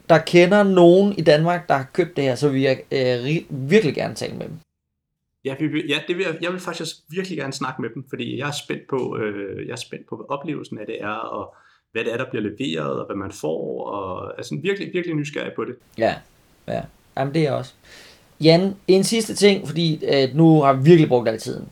der 0.10 0.18
kender 0.18 0.64
nogen 0.64 1.14
i 1.18 1.22
Danmark, 1.22 1.68
der 1.70 1.76
har 1.76 1.88
købt 1.94 2.16
det 2.16 2.24
her, 2.24 2.36
så 2.36 2.50
vil 2.50 2.62
jeg 2.62 2.80
øh, 2.92 3.44
virkelig 3.50 3.96
gerne 3.96 4.16
tale 4.16 4.36
med 4.36 4.46
dem. 4.46 4.58
Ja, 5.46 5.56
vi, 5.60 5.84
ja 5.88 6.00
det 6.08 6.18
vil 6.18 6.26
jeg, 6.26 6.38
jeg 6.42 6.52
vil 6.52 6.60
faktisk 6.60 6.96
virkelig 7.10 7.38
gerne 7.38 7.54
snakke 7.54 7.82
med 7.82 7.90
dem, 7.96 8.06
fordi 8.10 8.40
jeg 8.40 8.48
er 8.48 8.52
spændt 8.52 8.84
på, 8.90 9.18
øh, 9.18 9.68
jeg 9.68 9.72
er 9.72 9.78
spændt 9.78 10.10
på, 10.10 10.16
hvad 10.16 10.26
oplevelsen 10.30 10.80
af 10.80 10.86
det 10.86 11.02
er, 11.02 11.14
og 11.38 11.56
hvad 11.92 12.04
det 12.04 12.14
er, 12.14 12.18
der 12.18 12.30
bliver 12.30 12.44
leveret, 12.44 13.00
og 13.00 13.06
hvad 13.06 13.16
man 13.16 13.32
får, 13.32 13.84
og 13.88 14.38
altså 14.38 14.60
virkelig, 14.62 14.94
virkelig 14.94 15.16
nysgerrig 15.16 15.52
på 15.56 15.66
det. 15.66 15.76
Ja, 15.98 16.16
ja. 16.68 16.82
Jamen 17.18 17.34
det 17.34 17.48
er 17.48 17.52
også. 17.52 17.74
Jan, 18.42 18.76
en 18.88 19.04
sidste 19.04 19.36
ting, 19.36 19.68
fordi 19.68 20.06
øh, 20.06 20.36
nu 20.36 20.62
har 20.62 20.74
vi 20.74 20.84
virkelig 20.84 21.10
brugt 21.10 21.30
al 21.30 21.40
tiden. 21.40 21.70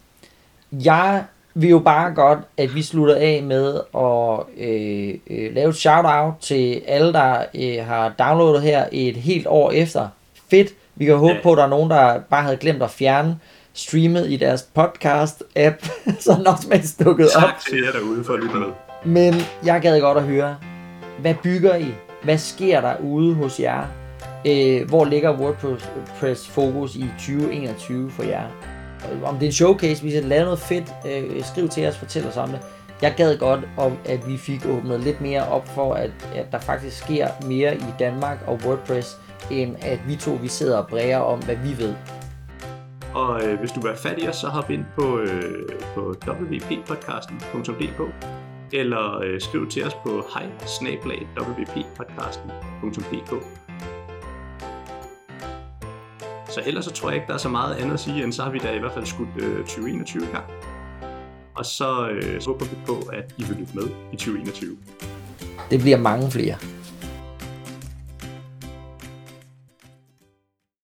Jeg 0.72 1.26
vil 1.56 1.70
jo 1.70 1.80
bare 1.80 2.14
godt, 2.14 2.40
at 2.58 2.76
vi 2.76 2.82
slutter 2.82 3.16
af 3.16 3.44
med 3.44 3.80
at 3.98 4.66
øh, 4.68 5.14
øh, 5.30 5.56
lave 5.56 5.70
et 5.70 5.76
shout-out 5.76 6.34
til 6.42 6.82
alle, 6.88 7.14
der 7.14 7.46
øh, 7.56 7.86
har 7.86 8.10
downloadet 8.20 8.62
her 8.62 8.86
et 8.92 9.16
helt 9.16 9.48
år 9.48 9.72
efter. 9.72 10.08
Fedt. 10.50 10.70
Vi 10.96 11.06
kan 11.06 11.18
håbe 11.18 11.40
på, 11.44 11.52
at 11.52 11.58
der 11.58 11.64
er 11.64 11.68
nogen, 11.68 11.90
der 11.90 12.20
bare 12.20 12.44
havde 12.44 12.58
glemt 12.58 12.84
at 12.84 12.90
fjerne 12.90 13.40
streamet 13.74 14.32
i 14.32 14.36
deres 14.36 14.68
podcast-app, 14.80 15.90
så 16.24 16.36
den 16.38 16.48
også 16.48 16.96
dukket 17.06 17.28
op. 17.36 17.42
Tak 17.42 17.60
til 17.70 17.84
jer 17.84 17.92
derude 17.92 18.24
for 18.24 18.34
at 18.34 18.40
lytte 18.40 18.56
med. 18.56 18.68
Men 19.06 19.34
jeg 19.66 19.82
gad 19.82 20.02
godt 20.02 20.18
at 20.18 20.24
høre, 20.24 20.58
hvad 21.22 21.36
bygger 21.44 21.76
I? 21.76 21.88
Hvad 22.24 22.38
sker 22.38 22.82
der 22.82 22.96
ude 22.98 23.36
hos 23.36 23.60
jer? 23.60 23.86
Øh, 24.48 24.88
hvor 24.90 25.06
ligger 25.06 25.38
WordPress 25.40 26.48
fokus 26.48 26.96
i 26.96 27.06
2021 27.18 28.12
for 28.12 28.24
jer? 28.24 28.75
Om 29.24 29.34
det 29.36 29.44
er 29.44 29.48
en 29.48 29.54
showcase, 29.54 30.02
hvis 30.02 30.14
I 30.14 30.16
har 30.16 30.24
lavet 30.24 30.46
noget 30.46 30.60
fedt, 30.60 30.94
øh, 31.08 31.44
skriv 31.44 31.70
til 31.70 31.88
os, 31.88 31.98
fortæl 31.98 32.28
os 32.28 32.38
om 32.38 32.50
det. 32.50 32.60
Jeg 33.02 33.14
gad 33.18 33.38
godt 33.38 33.60
om, 33.78 33.98
at 34.06 34.28
vi 34.28 34.38
fik 34.38 34.66
åbnet 34.66 35.00
lidt 35.00 35.22
mere 35.22 35.48
op 35.48 35.68
for, 35.68 35.94
at, 35.94 36.12
at 36.36 36.52
der 36.52 36.60
faktisk 36.60 36.98
sker 36.98 37.28
mere 37.46 37.76
i 37.76 37.94
Danmark 38.00 38.38
og 38.48 38.60
WordPress, 38.66 39.18
end 39.52 39.76
at 39.82 40.00
vi 40.08 40.16
to 40.16 40.32
vi 40.32 40.48
sidder 40.48 40.78
og 40.78 40.88
bræger 40.88 41.18
om, 41.18 41.40
hvad 41.40 41.56
vi 41.56 41.78
ved. 41.78 41.96
Og 43.14 43.44
øh, 43.44 43.60
hvis 43.60 43.72
du 43.72 43.80
vil 43.82 43.88
være 43.88 43.98
fattigere, 43.98 44.34
så 44.34 44.48
hop 44.48 44.70
ind 44.70 44.86
på, 44.96 45.20
øh, 45.20 45.70
på 45.96 46.16
wppodcasten.dk 46.28 48.02
eller 48.74 49.20
øh, 49.20 49.42
skriv 49.42 49.70
til 49.70 49.86
os 49.86 49.94
på 49.94 50.26
hej 50.34 50.50
så 56.56 56.62
ellers 56.66 56.86
så 56.86 56.92
tror 56.92 57.10
jeg 57.10 57.16
ikke, 57.16 57.28
der 57.28 57.34
er 57.34 57.38
så 57.38 57.50
meget 57.50 57.76
andet 57.76 57.94
at 57.94 58.00
sige, 58.00 58.24
end 58.24 58.34
så 58.34 58.44
har 58.44 58.52
vi 58.52 58.60
da 58.60 58.72
i 58.72 58.80
hvert 58.80 58.94
fald 58.94 59.06
skudt 59.06 59.30
øh, 59.38 59.58
2021 59.58 60.26
her. 60.26 60.40
Og 61.56 61.66
så, 61.66 62.10
øh, 62.10 62.42
så 62.42 62.50
håber 62.50 62.66
vi 62.66 62.76
på, 62.86 63.10
at 63.14 63.34
I 63.38 63.44
vil 63.44 63.58
lytte 63.58 63.76
med 63.76 63.84
i 64.14 64.16
2021. 64.16 64.78
Det 65.72 65.80
bliver 65.80 65.98
mange 65.98 66.32
flere. 66.32 66.56